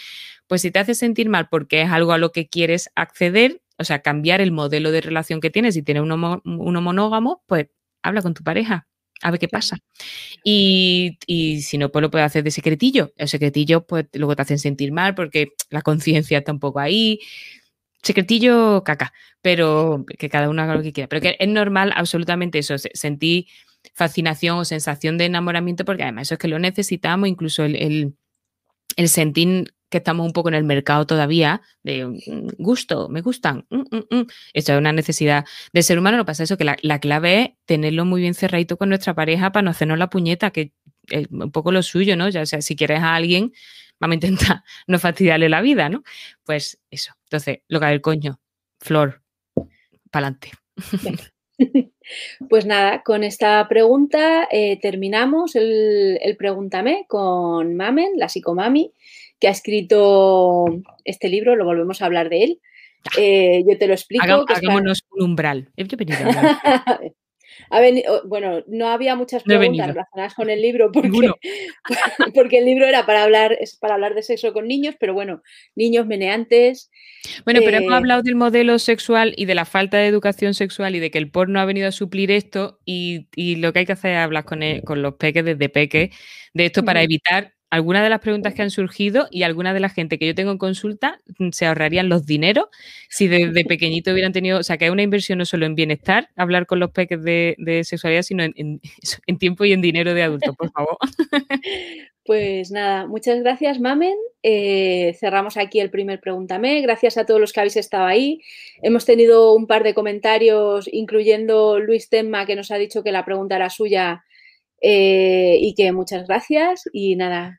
pues 0.47 0.61
si 0.61 0.71
te 0.71 0.79
hace 0.79 0.95
sentir 0.95 1.29
mal 1.29 1.47
porque 1.49 1.81
es 1.81 1.89
algo 1.89 2.11
a 2.11 2.17
lo 2.17 2.31
que 2.31 2.47
quieres 2.47 2.89
acceder, 2.95 3.61
o 3.77 3.83
sea, 3.83 4.01
cambiar 4.01 4.41
el 4.41 4.51
modelo 4.51 4.91
de 4.91 5.01
relación 5.01 5.39
que 5.39 5.49
tienes 5.49 5.75
y 5.77 5.83
tienes 5.83 6.03
uno, 6.03 6.41
uno 6.43 6.81
monógamo, 6.81 7.43
pues 7.47 7.67
habla 8.01 8.21
con 8.21 8.33
tu 8.33 8.43
pareja, 8.43 8.87
a 9.21 9.31
ver 9.31 9.39
qué 9.39 9.47
pasa. 9.47 9.77
Y, 10.43 11.17
y, 11.27 11.61
si 11.61 11.77
no, 11.77 11.91
pues 11.91 12.01
lo 12.01 12.09
puedes 12.09 12.25
hacer 12.25 12.43
de 12.43 12.51
secretillo. 12.51 13.11
El 13.17 13.27
secretillo, 13.27 13.85
pues 13.85 14.05
luego 14.13 14.35
te 14.35 14.41
hacen 14.41 14.59
sentir 14.59 14.91
mal 14.91 15.15
porque 15.15 15.49
la 15.69 15.81
conciencia 15.81 16.39
está 16.39 16.51
un 16.51 16.59
poco 16.59 16.79
ahí 16.79 17.19
secretillo 18.01 18.83
caca, 18.83 19.13
pero 19.41 20.05
que 20.17 20.29
cada 20.29 20.49
uno 20.49 20.61
haga 20.61 20.75
lo 20.75 20.83
que 20.83 20.93
quiera. 20.93 21.07
Pero 21.07 21.21
que 21.21 21.37
es 21.39 21.47
normal 21.47 21.91
absolutamente 21.95 22.59
eso, 22.59 22.75
sentí 22.77 23.47
fascinación 23.93 24.59
o 24.59 24.65
sensación 24.65 25.17
de 25.17 25.25
enamoramiento, 25.25 25.85
porque 25.85 26.03
además 26.03 26.27
eso 26.27 26.35
es 26.35 26.39
que 26.39 26.47
lo 26.47 26.59
necesitamos, 26.59 27.29
incluso 27.29 27.63
el, 27.63 28.15
sentir 29.07 29.73
que 29.89 29.97
estamos 29.97 30.25
un 30.25 30.33
poco 30.33 30.49
en 30.49 30.55
el 30.55 30.63
mercado 30.63 31.07
todavía, 31.07 31.61
de 31.83 32.05
mm, 32.05 32.49
gusto, 32.59 33.09
me 33.09 33.21
gustan. 33.21 33.65
Mm, 33.69 33.97
mm, 34.15 34.27
eso 34.53 34.73
es 34.73 34.77
una 34.79 34.93
necesidad 34.93 35.45
del 35.73 35.83
ser 35.83 35.97
humano. 35.97 36.17
Lo 36.17 36.25
pasa 36.25 36.43
eso, 36.43 36.57
que 36.57 36.63
la, 36.63 36.77
la, 36.83 36.99
clave 36.99 37.41
es 37.41 37.49
tenerlo 37.65 38.05
muy 38.05 38.21
bien 38.21 38.35
cerradito 38.35 38.77
con 38.77 38.89
nuestra 38.89 39.15
pareja 39.15 39.51
para 39.51 39.63
no 39.63 39.71
hacernos 39.71 39.97
la 39.97 40.09
puñeta, 40.09 40.51
que 40.51 40.73
es 41.09 41.27
un 41.31 41.51
poco 41.51 41.71
lo 41.71 41.81
suyo, 41.81 42.15
¿no? 42.15 42.29
Ya 42.29 42.45
sea, 42.45 42.61
si 42.61 42.75
quieres 42.75 42.99
a 42.99 43.15
alguien, 43.15 43.51
vamos 43.99 44.13
a 44.13 44.15
intentar 44.15 44.63
no 44.87 44.99
fastidiarle 44.99 45.49
la 45.49 45.61
vida, 45.61 45.89
¿no? 45.89 46.03
Pues 46.45 46.79
eso. 46.89 47.13
Entonces, 47.23 47.59
lo 47.67 47.79
que 47.79 47.87
el 47.87 48.01
coño, 48.01 48.39
Flor, 48.79 49.21
pa'lante. 50.11 50.51
Pues 52.49 52.65
nada, 52.65 53.03
con 53.03 53.23
esta 53.23 53.67
pregunta 53.67 54.47
eh, 54.49 54.79
terminamos 54.81 55.55
el, 55.55 56.17
Pregúntame 56.37 57.05
con 57.07 57.75
Mamen, 57.75 58.13
la 58.15 58.29
psicomami, 58.29 58.93
que 59.39 59.47
ha 59.47 59.51
escrito 59.51 60.65
este 61.03 61.29
libro, 61.29 61.55
lo 61.55 61.65
volvemos 61.65 62.01
a 62.01 62.05
hablar 62.05 62.29
de 62.29 62.43
él. 62.43 62.61
Eh, 63.17 63.63
yo 63.67 63.77
te 63.77 63.87
lo 63.87 63.93
explico. 63.93 64.23
hagámonos 64.23 65.05
un 65.11 65.23
umbral. 65.23 65.69
bueno, 68.25 68.63
no 68.67 68.87
había 68.87 69.15
muchas 69.15 69.43
preguntas 69.43 69.87
relacionadas 69.87 70.33
con 70.33 70.49
el 70.49 70.61
libro 70.61 70.91
porque, 70.91 71.31
porque 72.35 72.57
el 72.59 72.65
libro 72.65 72.85
era 72.85 73.05
para 73.05 73.23
hablar, 73.23 73.57
es 73.59 73.75
para 73.75 73.95
hablar 73.95 74.15
de 74.15 74.23
sexo 74.23 74.53
con 74.53 74.67
niños, 74.67 74.95
pero 74.99 75.13
bueno, 75.13 75.41
niños 75.75 76.05
meneantes. 76.05 76.89
Bueno, 77.45 77.61
pero 77.63 77.77
hemos 77.77 77.91
eh, 77.91 77.95
hablado 77.95 78.23
del 78.23 78.35
modelo 78.35 78.79
sexual 78.79 79.33
y 79.37 79.45
de 79.45 79.55
la 79.55 79.65
falta 79.65 79.97
de 79.97 80.07
educación 80.07 80.53
sexual 80.53 80.95
y 80.95 80.99
de 80.99 81.11
que 81.11 81.17
el 81.17 81.31
porno 81.31 81.59
ha 81.59 81.65
venido 81.65 81.87
a 81.87 81.91
suplir 81.91 82.31
esto 82.31 82.79
y, 82.85 83.27
lo 83.57 83.73
que 83.73 83.79
hay 83.79 83.85
que 83.85 83.93
hacer 83.93 84.11
es 84.11 84.17
hablar 84.17 84.45
con, 84.45 84.61
con 84.85 85.01
los 85.01 85.15
peques 85.15 85.43
desde 85.43 85.69
peques 85.69 86.15
de 86.53 86.65
esto 86.65 86.83
para 86.83 87.03
evitar 87.03 87.53
algunas 87.69 88.03
de 88.03 88.09
las 88.09 88.19
preguntas 88.19 88.53
que 88.53 88.61
han 88.61 88.71
surgido 88.71 89.27
y 89.31 89.43
alguna 89.43 89.73
de 89.73 89.79
la 89.79 89.89
gente 89.89 90.17
que 90.17 90.27
yo 90.27 90.35
tengo 90.35 90.51
en 90.51 90.57
consulta 90.57 91.19
mm, 91.37 91.49
se 91.51 91.65
ahorrarían 91.65 92.09
los 92.09 92.25
dineros 92.25 92.67
si 93.09 93.27
desde 93.27 93.65
pequeñito 93.65 94.11
hubieran 94.11 94.33
tenido, 94.33 94.59
o 94.59 94.63
sea, 94.63 94.77
que 94.77 94.85
hay 94.85 94.91
una 94.91 95.03
inversión 95.03 95.39
no 95.39 95.45
solo 95.45 95.65
en 95.65 95.75
bienestar, 95.75 96.29
hablar 96.35 96.65
con 96.65 96.79
los 96.79 96.91
peques 96.91 97.23
de, 97.23 97.55
sexualidad, 97.83 98.23
sino 98.23 98.43
en, 98.55 99.37
tiempo 99.37 99.65
y 99.65 99.73
en 99.73 99.81
dinero 99.81 100.13
de 100.13 100.23
adultos, 100.23 100.55
por 100.55 100.71
favor. 100.71 100.97
Pues 102.25 102.69
nada, 102.69 103.07
muchas 103.07 103.39
gracias, 103.39 103.79
Mamen. 103.79 104.15
Eh, 104.43 105.15
cerramos 105.19 105.57
aquí 105.57 105.79
el 105.79 105.89
primer 105.89 106.19
Pregúntame. 106.19 106.79
Gracias 106.81 107.17
a 107.17 107.25
todos 107.25 107.41
los 107.41 107.51
que 107.51 107.59
habéis 107.59 107.77
estado 107.77 108.05
ahí. 108.05 108.43
Hemos 108.83 109.03
tenido 109.05 109.55
un 109.55 109.65
par 109.65 109.81
de 109.81 109.95
comentarios, 109.95 110.87
incluyendo 110.93 111.79
Luis 111.79 112.07
Temma, 112.07 112.45
que 112.45 112.55
nos 112.55 112.69
ha 112.69 112.75
dicho 112.75 113.01
que 113.01 113.11
la 113.11 113.25
pregunta 113.25 113.55
era 113.55 113.71
suya 113.71 114.23
eh, 114.79 115.57
y 115.59 115.73
que 115.73 115.91
muchas 115.91 116.27
gracias. 116.27 116.83
Y 116.93 117.15
nada, 117.15 117.58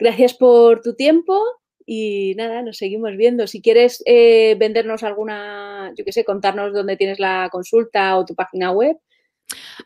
Gracias 0.00 0.34
por 0.34 0.80
tu 0.80 0.94
tiempo 0.94 1.38
y 1.84 2.34
nada, 2.36 2.62
nos 2.62 2.78
seguimos 2.78 3.16
viendo. 3.16 3.46
Si 3.46 3.60
quieres 3.60 4.02
eh, 4.06 4.56
vendernos 4.58 5.02
alguna, 5.02 5.92
yo 5.96 6.04
qué 6.04 6.12
sé, 6.12 6.24
contarnos 6.24 6.72
dónde 6.72 6.96
tienes 6.96 7.18
la 7.18 7.48
consulta 7.52 8.16
o 8.16 8.24
tu 8.24 8.34
página 8.34 8.70
web. 8.70 8.96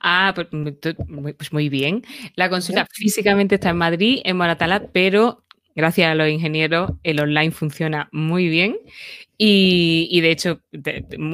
Ah, 0.00 0.32
pues, 0.34 0.48
pues 1.36 1.52
muy 1.52 1.68
bien. 1.68 2.02
La 2.36 2.48
consulta 2.48 2.86
físicamente 2.90 3.56
está 3.56 3.70
en 3.70 3.78
Madrid, 3.78 4.20
en 4.24 4.36
Moratala, 4.36 4.88
pero 4.92 5.43
gracias 5.74 6.10
a 6.10 6.14
los 6.14 6.28
ingenieros 6.28 6.92
el 7.02 7.20
online 7.20 7.50
funciona 7.50 8.08
muy 8.12 8.48
bien. 8.48 8.76
Y, 9.36 10.20
de 10.20 10.30
hecho, 10.30 10.60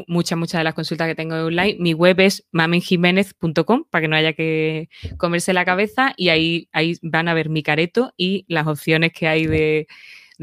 muchas, 0.08 0.38
muchas 0.38 0.60
de 0.60 0.64
las 0.64 0.74
consultas 0.74 1.06
que 1.06 1.14
tengo 1.14 1.34
online, 1.34 1.76
mi 1.78 1.92
web 1.92 2.18
es 2.20 2.46
mamenjiménez.com 2.50 3.84
para 3.90 4.02
que 4.02 4.08
no 4.08 4.16
haya 4.16 4.32
que 4.32 4.88
comerse 5.18 5.52
la 5.52 5.66
cabeza 5.66 6.14
y 6.16 6.30
ahí, 6.30 6.68
ahí 6.72 6.96
van 7.02 7.28
a 7.28 7.34
ver 7.34 7.50
mi 7.50 7.62
careto 7.62 8.14
y 8.16 8.46
las 8.48 8.66
opciones 8.66 9.12
que 9.12 9.28
hay 9.28 9.46
de, 9.46 9.86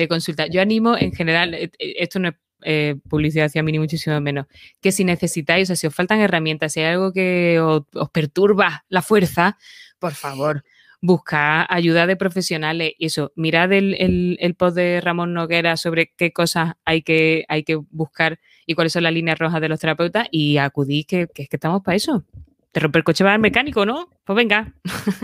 consulta. 0.08 0.46
Yo 0.46 0.62
animo, 0.62 0.96
en 0.98 1.12
general, 1.14 1.56
eh, 1.56 1.72
eh, 1.80 1.96
esto 1.98 2.20
no 2.20 2.30
es 2.30 2.36
eh, 2.64 2.96
publicidad 3.10 3.48
hacia 3.48 3.64
mí 3.64 3.72
ni 3.72 3.80
muchísimo 3.80 4.20
menos, 4.22 4.46
que 4.80 4.92
si 4.92 5.04
necesitáis, 5.04 5.64
o 5.64 5.68
sea, 5.68 5.76
si 5.76 5.88
os 5.88 5.96
faltan 5.96 6.20
herramientas, 6.20 6.74
si 6.74 6.82
hay 6.82 6.94
algo 6.94 7.12
que 7.12 7.60
os 7.60 8.10
perturba 8.12 8.86
la 8.88 9.02
fuerza, 9.02 9.58
por 10.00 10.14
favor, 10.14 10.64
buscar 11.02 11.68
ayuda 11.70 12.08
de 12.08 12.16
profesionales 12.16 12.94
y 12.98 13.06
eso, 13.06 13.32
mirad 13.36 13.72
el, 13.72 14.38
el, 14.40 14.56
post 14.56 14.76
de 14.76 15.00
Ramón 15.02 15.34
Noguera 15.34 15.78
sobre 15.78 16.12
qué 16.16 16.32
cosas 16.34 16.74
hay 16.86 17.02
que, 17.02 17.46
hay 17.48 17.64
que 17.64 17.76
buscar 17.76 18.40
y 18.66 18.74
cuáles 18.74 18.94
son 18.94 19.04
las 19.04 19.14
líneas 19.14 19.38
rojas 19.38 19.62
de 19.62 19.70
los 19.70 19.80
terapeutas 19.80 20.28
y 20.32 20.58
acudís 20.58 21.06
que, 21.06 21.28
que 21.34 21.44
es 21.44 21.50
que 21.50 21.58
estamos 21.58 21.84
para 21.84 21.96
eso. 21.96 22.24
Te 22.72 22.80
rompe 22.80 23.00
el 23.00 23.04
coche 23.04 23.24
va 23.24 23.34
al 23.34 23.40
mecánico, 23.40 23.86
¿no? 23.86 24.10
Pues 24.24 24.36
venga. 24.36 24.74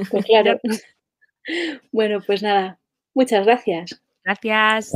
Pues 0.09 0.25
claro. 0.25 0.59
bueno, 1.91 2.21
pues 2.25 2.41
nada, 2.41 2.79
muchas 3.13 3.45
gracias. 3.45 4.01
Gracias. 4.23 4.95